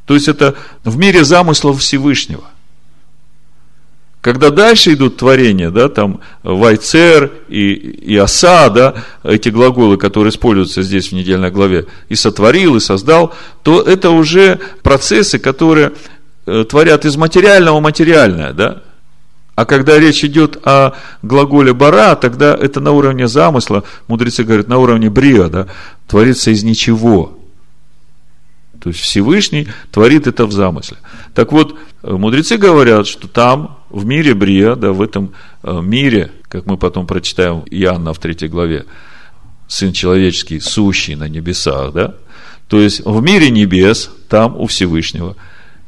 То 0.05 0.15
есть, 0.15 0.29
это 0.29 0.57
в 0.85 0.97
мире 0.97 1.25
замыслов 1.25 1.81
Всевышнего. 1.81 2.45
Когда 4.27 4.51
дальше 4.51 4.95
идут 4.95 5.19
творения, 5.19 5.71
да, 5.71 5.89
там 5.89 6.19
Вайцер 6.43 7.31
и, 7.47 7.75
и 7.75 8.17
Оса, 8.17 8.69
да, 8.71 8.95
эти 9.23 9.51
глаголы, 9.51 9.99
которые 9.99 10.31
используются 10.33 10.83
здесь 10.83 11.11
в 11.11 11.13
недельной 11.13 11.53
главе, 11.53 11.87
и 12.09 12.17
сотворил, 12.17 12.75
и 12.75 12.81
создал, 12.81 13.33
то 13.63 13.81
это 13.81 14.11
уже 14.11 14.59
процессы, 14.83 15.39
которые 15.39 15.93
э, 16.47 16.65
творят 16.69 17.05
из 17.05 17.17
материального 17.17 17.79
материальное, 17.79 18.53
да. 18.53 18.83
А 19.57 19.65
когда 19.65 19.99
речь 19.99 20.23
идет 20.23 20.59
о 20.65 20.93
глаголе 21.23 21.73
бара, 21.73 22.15
тогда 22.15 22.55
это 22.55 22.81
на 22.81 22.93
уровне 22.93 23.27
замысла, 23.27 23.85
мудрецы 24.07 24.45
говорят, 24.45 24.69
на 24.69 24.79
уровне 24.79 25.09
бриа, 25.09 25.49
да, 25.49 25.67
творится 26.07 26.51
из 26.51 26.63
ничего. 26.63 27.39
То 28.81 28.91
есть 28.91 29.01
Всевышний 29.01 29.67
творит 29.91 30.27
это 30.27 30.45
в 30.45 30.53
замысле. 30.53 30.99
Так 31.35 31.53
вот, 31.53 31.77
э, 32.03 32.13
мудрецы 32.13 32.59
говорят, 32.59 33.07
что 33.07 33.29
там 33.29 33.79
в 33.89 34.05
мире 34.05 34.35
Брия, 34.35 34.75
да, 34.77 34.93
в 34.93 35.01
этом 35.01 35.33
э, 35.63 35.81
мире, 35.81 36.31
как 36.49 36.67
мы 36.67 36.77
потом 36.77 37.07
прочитаем 37.07 37.65
Иоанна 37.71 38.13
в 38.13 38.19
третьей 38.19 38.49
главе, 38.49 38.85
Сын 39.69 39.93
человеческий, 39.93 40.61
сущий 40.61 41.17
на 41.17 41.29
небесах, 41.29 41.93
да, 41.93 42.15
то 42.69 42.79
есть 42.79 43.05
в 43.05 43.21
мире 43.23 43.51
небес, 43.51 44.11
там 44.29 44.57
у 44.57 44.67
Всевышнего, 44.67 45.35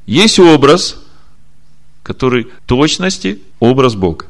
есть 0.07 0.41
образ, 0.41 0.97
который 2.09 2.49
точности 2.67 3.39
образ 3.61 3.95
Бога. 3.95 4.25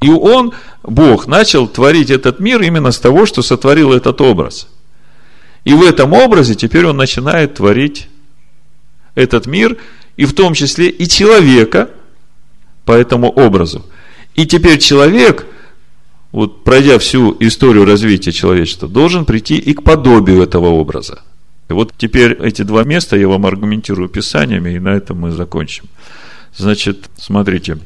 И 0.00 0.08
он, 0.08 0.52
Бог, 0.84 1.26
начал 1.26 1.66
творить 1.66 2.10
этот 2.10 2.38
мир 2.38 2.62
именно 2.62 2.92
с 2.92 3.00
того, 3.00 3.26
что 3.26 3.42
сотворил 3.42 3.92
этот 3.92 4.20
образ. 4.20 4.68
И 5.64 5.74
в 5.74 5.82
этом 5.82 6.12
образе 6.12 6.54
теперь 6.54 6.86
он 6.86 6.96
начинает 6.96 7.54
творить 7.54 8.08
этот 9.16 9.46
мир, 9.46 9.76
и 10.16 10.24
в 10.24 10.32
том 10.32 10.54
числе 10.54 10.88
и 10.88 11.08
человека, 11.08 11.90
по 12.84 12.92
этому 12.92 13.28
образу. 13.28 13.84
И 14.36 14.46
теперь 14.46 14.78
человек 14.78 15.44
вот 16.32 16.62
пройдя 16.64 16.98
всю 16.98 17.36
историю 17.40 17.84
развития 17.84 18.32
человечества, 18.32 18.88
должен 18.88 19.24
прийти 19.24 19.56
и 19.56 19.72
к 19.72 19.82
подобию 19.82 20.42
этого 20.42 20.66
образа. 20.66 21.22
И 21.68 21.72
вот 21.72 21.92
теперь 21.96 22.32
эти 22.32 22.62
два 22.62 22.84
места 22.84 23.16
я 23.16 23.28
вам 23.28 23.46
аргументирую 23.46 24.08
писаниями, 24.08 24.70
и 24.70 24.78
на 24.78 24.90
этом 24.90 25.20
мы 25.20 25.30
закончим. 25.30 25.84
Значит, 26.56 27.10
смотрите, 27.16 27.78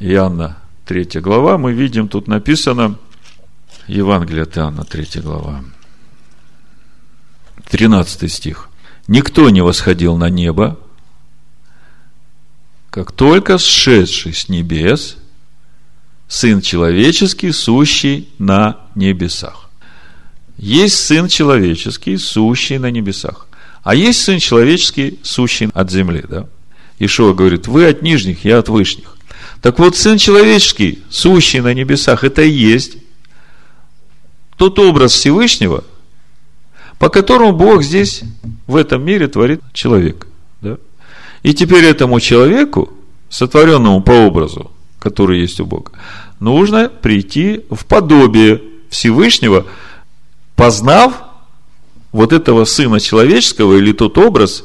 Иоанна 0.00 0.58
3 0.86 1.20
глава, 1.20 1.58
мы 1.58 1.72
видим, 1.72 2.08
тут 2.08 2.28
написано, 2.28 2.98
Евангелие 3.86 4.42
от 4.42 4.56
Иоанна 4.56 4.84
3 4.84 5.20
глава, 5.22 5.64
13 7.70 8.30
стих. 8.30 8.68
«Никто 9.06 9.48
не 9.50 9.62
восходил 9.62 10.16
на 10.16 10.28
небо, 10.28 10.78
как 12.90 13.12
только 13.12 13.58
сшедший 13.58 14.34
с 14.34 14.48
небес 14.48 15.16
Сын 16.26 16.60
человеческий, 16.60 17.52
сущий 17.52 18.28
на 18.38 18.80
небесах. 18.94 19.70
Есть 20.58 20.98
Сын 21.06 21.26
человеческий, 21.28 22.18
сущий 22.18 22.76
на 22.76 22.90
небесах. 22.90 23.46
А 23.82 23.94
есть 23.94 24.22
Сын 24.22 24.38
человеческий, 24.38 25.18
сущий 25.22 25.70
от 25.72 25.90
земли. 25.90 26.22
Да? 26.28 26.46
Ишуа 26.98 27.32
говорит, 27.32 27.68
вы 27.68 27.86
от 27.86 28.02
нижних, 28.02 28.44
я 28.44 28.58
от 28.58 28.68
вышних. 28.68 29.16
Так 29.60 29.78
вот, 29.78 29.96
Сын 29.96 30.18
человеческий, 30.18 31.02
сущий 31.10 31.60
на 31.60 31.74
небесах, 31.74 32.24
это 32.24 32.42
и 32.42 32.50
есть 32.50 32.98
тот 34.56 34.78
образ 34.78 35.12
Всевышнего, 35.12 35.84
по 36.98 37.08
которому 37.08 37.52
Бог 37.52 37.82
здесь, 37.82 38.22
в 38.66 38.76
этом 38.76 39.04
мире, 39.04 39.28
творит 39.28 39.62
человека. 39.72 40.26
Да? 40.60 40.78
И 41.42 41.54
теперь 41.54 41.84
этому 41.84 42.18
человеку, 42.18 42.92
сотворенному 43.30 44.02
по 44.02 44.10
образу, 44.10 44.72
который 44.98 45.40
есть 45.40 45.60
у 45.60 45.66
Бога, 45.66 45.92
нужно 46.40 46.88
прийти 46.88 47.62
в 47.70 47.86
подобие 47.86 48.62
Всевышнего, 48.90 49.64
познав 50.56 51.14
вот 52.10 52.32
этого 52.32 52.64
Сына 52.64 52.98
Человеческого 52.98 53.76
или 53.76 53.92
тот 53.92 54.18
образ, 54.18 54.64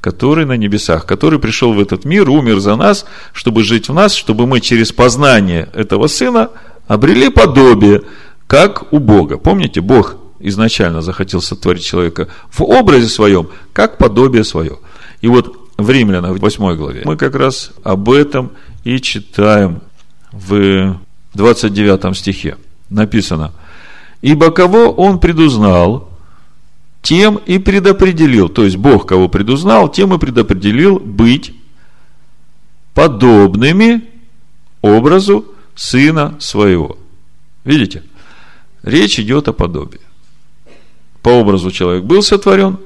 который 0.00 0.46
на 0.46 0.56
небесах, 0.56 1.06
который 1.06 1.38
пришел 1.38 1.72
в 1.72 1.80
этот 1.80 2.04
мир, 2.04 2.28
умер 2.30 2.60
за 2.60 2.76
нас, 2.76 3.04
чтобы 3.32 3.62
жить 3.62 3.88
в 3.88 3.94
нас, 3.94 4.14
чтобы 4.14 4.46
мы 4.46 4.60
через 4.60 4.92
познание 4.92 5.68
этого 5.74 6.06
Сына 6.06 6.50
обрели 6.88 7.28
подобие, 7.28 8.02
как 8.46 8.92
у 8.92 8.98
Бога. 8.98 9.36
Помните, 9.36 9.80
Бог 9.80 10.16
изначально 10.40 11.02
захотел 11.02 11.42
сотворить 11.42 11.84
человека 11.84 12.28
в 12.50 12.62
образе 12.62 13.08
своем, 13.08 13.48
как 13.72 13.98
подобие 13.98 14.44
свое. 14.44 14.78
И 15.20 15.28
вот 15.28 15.56
в 15.76 15.88
Римлянах, 15.90 16.32
в 16.32 16.40
8 16.40 16.76
главе, 16.76 17.02
мы 17.04 17.16
как 17.16 17.34
раз 17.34 17.72
об 17.84 18.10
этом 18.10 18.52
и 18.84 19.00
читаем 19.00 19.82
в 20.32 20.98
29 21.34 22.16
стихе. 22.16 22.56
Написано, 22.88 23.52
«Ибо 24.22 24.50
кого 24.50 24.90
он 24.90 25.20
предузнал, 25.20 26.09
тем 27.02 27.36
и 27.36 27.58
предопределил». 27.58 28.48
То 28.48 28.64
есть, 28.64 28.76
Бог 28.76 29.06
кого 29.06 29.28
предузнал, 29.28 29.90
тем 29.90 30.14
и 30.14 30.18
предопределил 30.18 30.98
быть 30.98 31.54
подобными 32.94 34.02
образу 34.82 35.46
Сына 35.74 36.36
Своего. 36.40 36.98
Видите? 37.64 38.02
Речь 38.82 39.18
идет 39.18 39.48
о 39.48 39.52
подобии. 39.52 40.00
По 41.22 41.30
образу 41.30 41.70
человек 41.70 42.04
был 42.04 42.22
сотворен, 42.22 42.78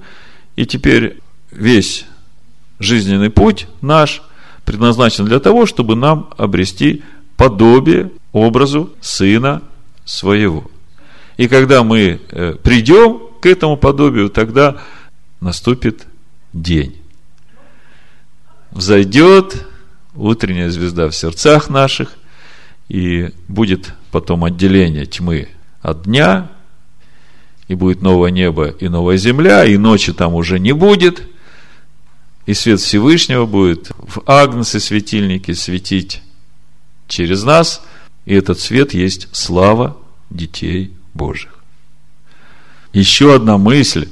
и 0.57 0.67
теперь 0.67 1.21
весь 1.51 2.05
жизненный 2.79 3.31
путь 3.31 3.69
наш 3.81 4.23
предназначен 4.65 5.25
для 5.25 5.41
того, 5.41 5.67
чтобы 5.67 5.95
нам 5.95 6.31
обрести 6.37 7.03
подобие 7.37 8.11
образу 8.33 8.93
Сына 9.01 9.63
Своего. 10.05 10.65
И 11.37 11.49
когда 11.49 11.83
мы 11.83 12.21
э, 12.31 12.57
придем 12.63 13.23
к 13.45 13.47
этому 13.47 13.77
подобию, 13.77 14.31
тогда 14.31 14.79
наступит 15.43 16.07
день. 16.55 16.97
Взойдет 18.71 19.67
утренняя 20.15 20.71
звезда 20.71 21.11
в 21.11 21.15
сердцах 21.15 21.69
наших, 21.69 22.17
и 22.89 23.33
будет 23.47 23.93
потом 24.11 24.45
отделение 24.45 25.05
тьмы 25.05 25.49
от 25.83 26.05
дня, 26.05 26.51
и 27.69 27.75
будет 27.75 28.01
новое 28.01 28.31
небо 28.31 28.69
и 28.69 28.89
новая 28.89 29.19
земля, 29.19 29.67
и 29.67 29.77
ночи 29.77 30.15
там 30.15 30.33
уже 30.33 30.59
не 30.59 30.73
будет– 30.73 31.23
и 32.47 32.53
свет 32.53 32.79
Всевышнего 32.79 33.47
будет 33.47 33.91
в 33.97 34.23
Агнце 34.27 34.79
светильнике 34.79 35.55
светить 35.55 36.23
через 37.09 37.43
нас, 37.43 37.83
и 38.27 38.35
этот 38.35 38.61
свет 38.61 38.93
есть 38.93 39.29
слава 39.33 39.97
детей 40.29 40.95
Божьих. 41.15 41.54
Еще 42.95 43.35
одна 43.35 43.59
мысль 43.59 44.09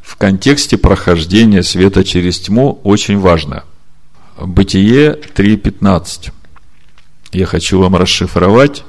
в 0.00 0.16
контексте 0.16 0.78
прохождения 0.78 1.62
света 1.62 2.04
через 2.04 2.40
тьму 2.40 2.80
очень 2.82 3.18
важна. 3.18 3.64
Бытие 4.40 5.18
3.15. 5.34 6.32
Я 7.32 7.44
хочу 7.44 7.78
вам 7.78 7.96
расшифровать 7.96 8.84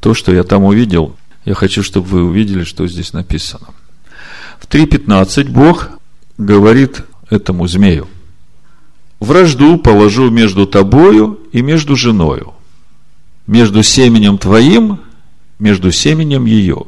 то, 0.00 0.14
что 0.14 0.32
я 0.32 0.44
там 0.44 0.64
увидел. 0.64 1.14
Я 1.44 1.52
хочу, 1.52 1.82
чтобы 1.82 2.06
вы 2.06 2.24
увидели, 2.24 2.64
что 2.64 2.86
здесь 2.86 3.12
написано. 3.12 3.66
В 4.58 4.66
3.15 4.66 5.50
Бог 5.50 5.90
говорит 6.38 7.02
этому 7.28 7.66
змею– 7.66 8.08
вражду 9.20 9.78
положу 9.78 10.30
между 10.30 10.66
тобою 10.66 11.40
и 11.52 11.62
между 11.62 11.96
женою, 11.96 12.54
между 13.46 13.82
семенем 13.82 14.38
твоим, 14.38 15.00
между 15.58 15.90
семенем 15.90 16.44
ее. 16.44 16.84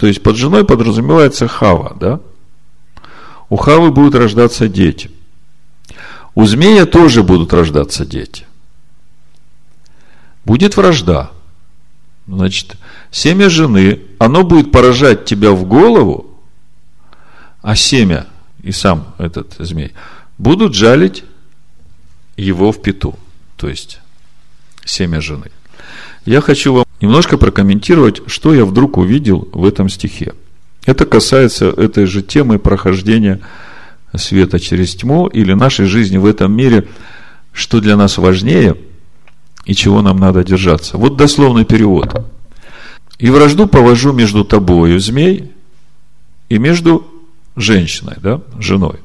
То 0.00 0.06
есть 0.06 0.22
под 0.22 0.36
женой 0.36 0.64
подразумевается 0.64 1.46
Хава, 1.46 1.94
да? 2.00 2.20
У 3.50 3.56
Хавы 3.56 3.90
будут 3.90 4.14
рождаться 4.14 4.66
дети. 4.66 5.10
У 6.34 6.46
змея 6.46 6.86
тоже 6.86 7.22
будут 7.22 7.52
рождаться 7.52 8.06
дети. 8.06 8.46
Будет 10.46 10.78
вражда. 10.78 11.30
Значит, 12.26 12.76
семя 13.10 13.50
жены, 13.50 14.00
оно 14.18 14.42
будет 14.42 14.72
поражать 14.72 15.26
тебя 15.26 15.50
в 15.50 15.66
голову, 15.66 16.40
а 17.60 17.76
семя 17.76 18.26
и 18.62 18.72
сам 18.72 19.14
этот 19.18 19.54
змей– 19.58 19.92
будут 20.38 20.74
жалить 20.74 21.24
его 22.38 22.72
в 22.72 22.80
пету, 22.80 23.18
то 23.58 23.68
есть 23.68 24.00
семя 24.86 25.20
жены. 25.20 25.50
Я 26.24 26.40
хочу 26.40 26.72
вам 26.72 26.86
немножко 27.00 27.38
прокомментировать, 27.38 28.22
что 28.26 28.54
я 28.54 28.64
вдруг 28.64 28.96
увидел 28.96 29.48
в 29.52 29.64
этом 29.64 29.88
стихе. 29.88 30.34
Это 30.86 31.06
касается 31.06 31.66
этой 31.66 32.06
же 32.06 32.22
темы 32.22 32.58
прохождения 32.58 33.40
света 34.16 34.58
через 34.58 34.94
тьму 34.94 35.26
или 35.26 35.52
нашей 35.52 35.86
жизни 35.86 36.16
в 36.16 36.26
этом 36.26 36.52
мире, 36.52 36.88
что 37.52 37.80
для 37.80 37.96
нас 37.96 38.18
важнее 38.18 38.76
и 39.64 39.74
чего 39.74 40.02
нам 40.02 40.18
надо 40.18 40.42
держаться. 40.42 40.96
Вот 40.96 41.16
дословный 41.16 41.64
перевод. 41.64 42.26
«И 43.18 43.28
вражду 43.28 43.66
положу 43.66 44.12
между 44.12 44.44
тобою, 44.44 44.98
змей, 44.98 45.52
и 46.48 46.58
между 46.58 47.06
женщиной, 47.54 48.16
да, 48.22 48.40
женой 48.58 48.98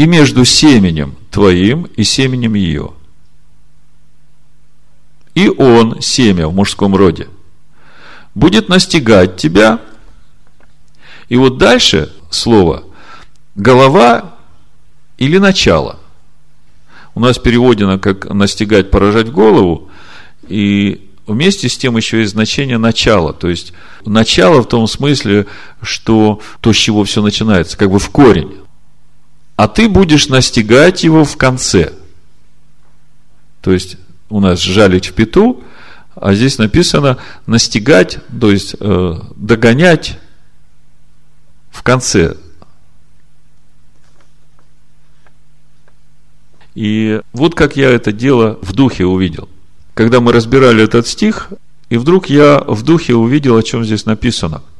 и 0.00 0.06
между 0.06 0.46
семенем 0.46 1.14
твоим 1.30 1.82
и 1.82 2.04
семенем 2.04 2.54
ее. 2.54 2.92
И 5.34 5.48
он, 5.48 6.00
семя 6.00 6.48
в 6.48 6.54
мужском 6.54 6.96
роде, 6.96 7.28
будет 8.34 8.68
настигать 8.68 9.36
тебя. 9.36 9.80
И 11.28 11.36
вот 11.36 11.58
дальше 11.58 12.12
слово 12.30 12.84
голова 13.54 14.36
или 15.18 15.38
начало. 15.38 15.98
У 17.14 17.20
нас 17.20 17.38
переводено 17.38 17.98
как 17.98 18.28
настигать, 18.32 18.90
поражать 18.90 19.30
голову, 19.30 19.90
и 20.48 21.10
вместе 21.26 21.68
с 21.68 21.76
тем 21.76 21.96
еще 21.96 22.20
есть 22.20 22.32
значение 22.32 22.78
начала. 22.78 23.32
То 23.32 23.48
есть 23.48 23.72
начало 24.04 24.62
в 24.62 24.68
том 24.68 24.86
смысле, 24.86 25.46
что 25.82 26.40
то, 26.60 26.72
с 26.72 26.76
чего 26.76 27.04
все 27.04 27.22
начинается, 27.22 27.76
как 27.76 27.90
бы 27.90 27.98
в 27.98 28.10
корень 28.10 28.60
а 29.60 29.68
ты 29.68 29.90
будешь 29.90 30.28
настигать 30.28 31.04
его 31.04 31.22
в 31.22 31.36
конце. 31.36 31.92
То 33.60 33.72
есть, 33.72 33.98
у 34.30 34.40
нас 34.40 34.58
жалить 34.58 35.08
в 35.08 35.12
пету, 35.12 35.62
а 36.20 36.34
здесь 36.34 36.58
написано 36.58 37.18
настигать, 37.46 38.18
то 38.40 38.50
есть 38.50 38.76
э, 38.78 39.14
догонять 39.36 40.18
в 41.70 41.82
конце. 41.82 42.36
И 46.74 47.20
вот 47.32 47.54
как 47.54 47.76
я 47.76 47.90
это 47.90 48.12
дело 48.12 48.58
в 48.62 48.72
духе 48.72 49.04
увидел. 49.04 49.48
Когда 49.94 50.20
мы 50.20 50.32
разбирали 50.32 50.84
этот 50.84 51.06
стих, 51.06 51.48
и 51.88 51.96
вдруг 51.96 52.26
я 52.26 52.60
в 52.60 52.82
духе 52.84 53.14
увидел, 53.14 53.56
о 53.56 53.62
чем 53.62 53.84
здесь 53.84 54.06
написано– 54.06 54.62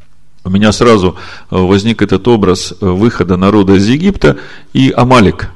у 0.42 0.48
меня 0.48 0.72
сразу 0.72 1.16
э, 1.50 1.56
возник 1.56 2.00
этот 2.00 2.26
образ 2.26 2.72
э, 2.72 2.86
выхода 2.86 3.36
народа 3.36 3.74
из 3.74 3.86
Египта 3.86 4.38
и 4.72 4.90
Амалик. 4.90 5.50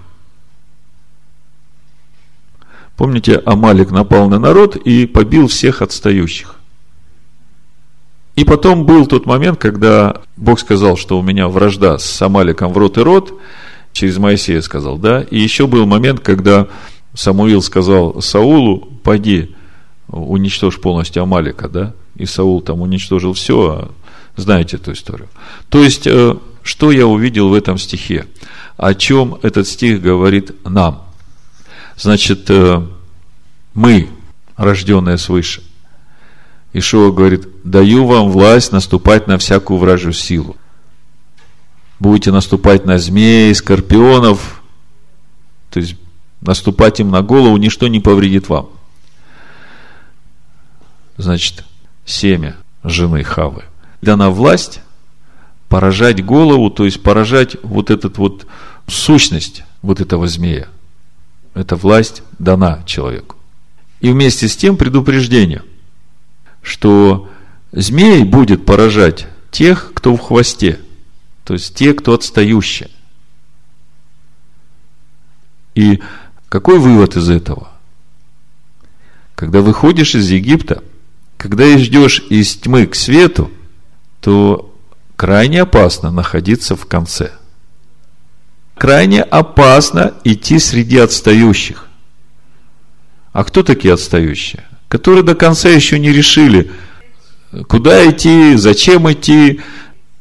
Помните, 2.97 3.43
Амалик 3.45 3.91
напал 3.91 4.29
на 4.29 4.39
народ 4.39 4.77
и 4.77 5.07
побил 5.07 5.49
всех 5.49 5.83
отстающих. 5.83 6.57
И 8.37 8.45
потом 8.45 8.85
был 8.85 9.07
тот 9.07 9.27
момент, 9.27 9.59
когда 9.59 10.23
Бог 10.37 10.59
сказал, 10.59 10.97
что 10.97 11.19
у 11.19 11.23
меня 11.23 11.49
вражда 11.49 11.99
с 11.99 12.23
Амаликом 12.23 12.73
в 12.73 12.79
рот 12.79 12.99
и 12.99 13.01
рот, 13.01 13.39
через 13.93 14.19
Моисея 14.19 14.61
сказал, 14.61 14.99
да, 14.99 15.23
и 15.23 15.39
еще 15.39 15.67
был 15.67 15.87
момент, 15.87 16.21
когда 16.21 16.67
Самуил 17.15 17.63
сказал 17.63 18.21
Саулу, 18.21 18.81
пойди, 19.05 19.55
уничтожь 20.09 20.81
полностью 20.81 21.23
Амалика, 21.23 21.69
да, 21.69 21.95
и 22.17 22.27
Саул 22.27 22.61
там 22.61 22.83
уничтожил 22.83 23.35
все, 23.35 23.71
а 23.71 23.91
знаете 24.37 24.77
эту 24.77 24.93
историю. 24.93 25.29
То 25.69 25.83
есть, 25.83 26.07
э, 26.09 26.37
что 26.63 26.91
я 26.91 27.07
увидел 27.07 27.49
в 27.51 27.55
этом 27.55 27.79
стихе? 27.79 28.27
О 28.77 28.95
чем 28.95 29.39
этот 29.43 29.69
стих 29.69 30.03
говорит 30.03 30.53
нам? 30.65 31.04
Значит, 31.97 32.51
э, 32.51 32.87
мы, 33.75 34.09
рожденные 34.57 35.19
свыше, 35.19 35.63
Ишуа 36.73 37.13
говорит, 37.13 37.47
даю 37.63 38.05
вам 38.07 38.31
власть 38.31 38.73
наступать 38.73 39.29
на 39.29 39.39
всякую 39.39 39.79
вражью 39.79 40.13
силу. 40.13 40.57
Будете 42.01 42.33
наступать 42.33 42.85
на 42.85 42.99
змей, 42.99 43.55
скорпионов, 43.55 44.63
то 45.71 45.79
есть 45.79 45.95
наступать 46.41 46.99
им 46.99 47.11
на 47.11 47.23
голову, 47.23 47.57
ничто 47.57 47.87
не 47.87 48.01
повредит 48.01 48.49
вам. 48.49 48.71
Значит, 51.17 51.65
семя 52.05 52.57
жены 52.83 53.23
Хавы. 53.23 53.65
Дана 54.03 54.31
власть 54.31 54.81
поражать 55.69 56.25
голову, 56.25 56.71
то 56.71 56.85
есть 56.85 57.03
поражать 57.03 57.57
вот 57.63 57.91
этот 57.91 58.19
вот 58.19 58.47
сущность 58.89 59.63
вот 59.81 60.01
этого 60.01 60.27
змея. 60.27 60.69
Эта 61.55 61.77
власть 61.77 62.23
дана 62.39 62.83
человеку. 62.85 63.37
И 64.01 64.11
вместе 64.11 64.49
с 64.49 64.57
тем 64.57 64.77
предупреждение– 64.77 65.63
что 66.65 67.29
змей 67.71 68.25
будет 68.25 68.67
поражать 68.67 69.29
тех, 69.53 69.93
кто 69.95 70.17
в 70.17 70.21
хвосте, 70.21 70.81
то 71.45 71.53
есть 71.53 71.75
те, 71.75 71.93
кто 71.93 72.15
отстающие. 72.15 72.91
И 75.75 76.01
какой 76.49 76.79
вывод 76.79 77.17
из 77.17 77.29
этого? 77.29 77.69
Когда 79.35 79.61
выходишь 79.61 80.15
из 80.15 80.31
Египта, 80.31 80.83
когда 81.37 81.77
ждешь 81.77 82.25
из 82.31 82.57
тьмы 82.57 82.87
к 82.87 82.95
свету, 82.95 83.51
то 84.21 84.75
крайне 85.17 85.63
опасно 85.63 86.11
находиться 86.11 86.77
в 86.77 86.87
конце. 86.87 87.33
Крайне 88.85 89.23
опасно 89.23 90.13
идти 90.25 90.59
среди 90.59 90.99
отстающих. 90.99 91.87
А 93.33 93.43
кто 93.43 93.63
такие 93.63 93.95
отстающие? 93.95 94.63
которые 94.89 95.25
до 95.25 95.35
конца 95.35 95.71
еще 95.71 95.99
не 95.99 96.13
решили, 96.13 96.71
куда 97.67 98.09
идти, 98.09 98.57
зачем 98.57 99.11
идти, 99.11 99.61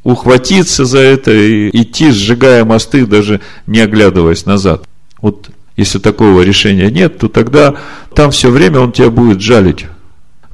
ухватиться 0.03 0.85
за 0.85 0.99
это 0.99 1.31
и 1.31 1.69
идти, 1.81 2.09
сжигая 2.09 2.63
мосты, 2.63 3.05
даже 3.05 3.41
не 3.67 3.81
оглядываясь 3.81 4.45
назад. 4.45 4.87
Вот 5.21 5.49
если 5.75 5.99
такого 5.99 6.41
решения 6.41 6.89
нет, 6.89 7.17
то 7.17 7.27
тогда 7.27 7.75
там 8.15 8.31
все 8.31 8.49
время 8.49 8.79
он 8.79 8.93
тебя 8.93 9.09
будет 9.09 9.41
жалить, 9.41 9.87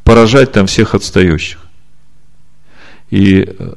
поражать 0.04 0.52
там 0.52 0.66
всех 0.66 0.96
отстающих. 0.96 1.60
И 3.12 3.48
э, 3.48 3.74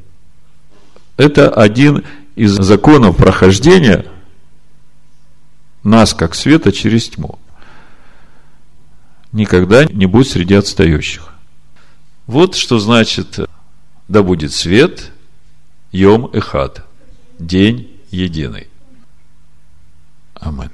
это 1.18 1.50
один 1.50 2.02
из 2.34 2.52
законов 2.52 3.16
прохождения 3.16 4.06
нас, 5.84 6.14
как 6.14 6.34
света, 6.34 6.72
через 6.72 7.08
тьму 7.08 7.38
никогда 9.32 9.84
не 9.86 10.06
будь 10.06 10.28
среди 10.28 10.54
отстающих. 10.54 11.32
Вот 12.26 12.54
что 12.54 12.78
значит 12.78 13.40
«да 14.08 14.22
будет 14.22 14.52
свет, 14.52 15.10
Йом 15.90 16.30
Эхад, 16.32 16.84
день 17.38 18.00
единый». 18.10 18.68
Аминь. 20.34 20.70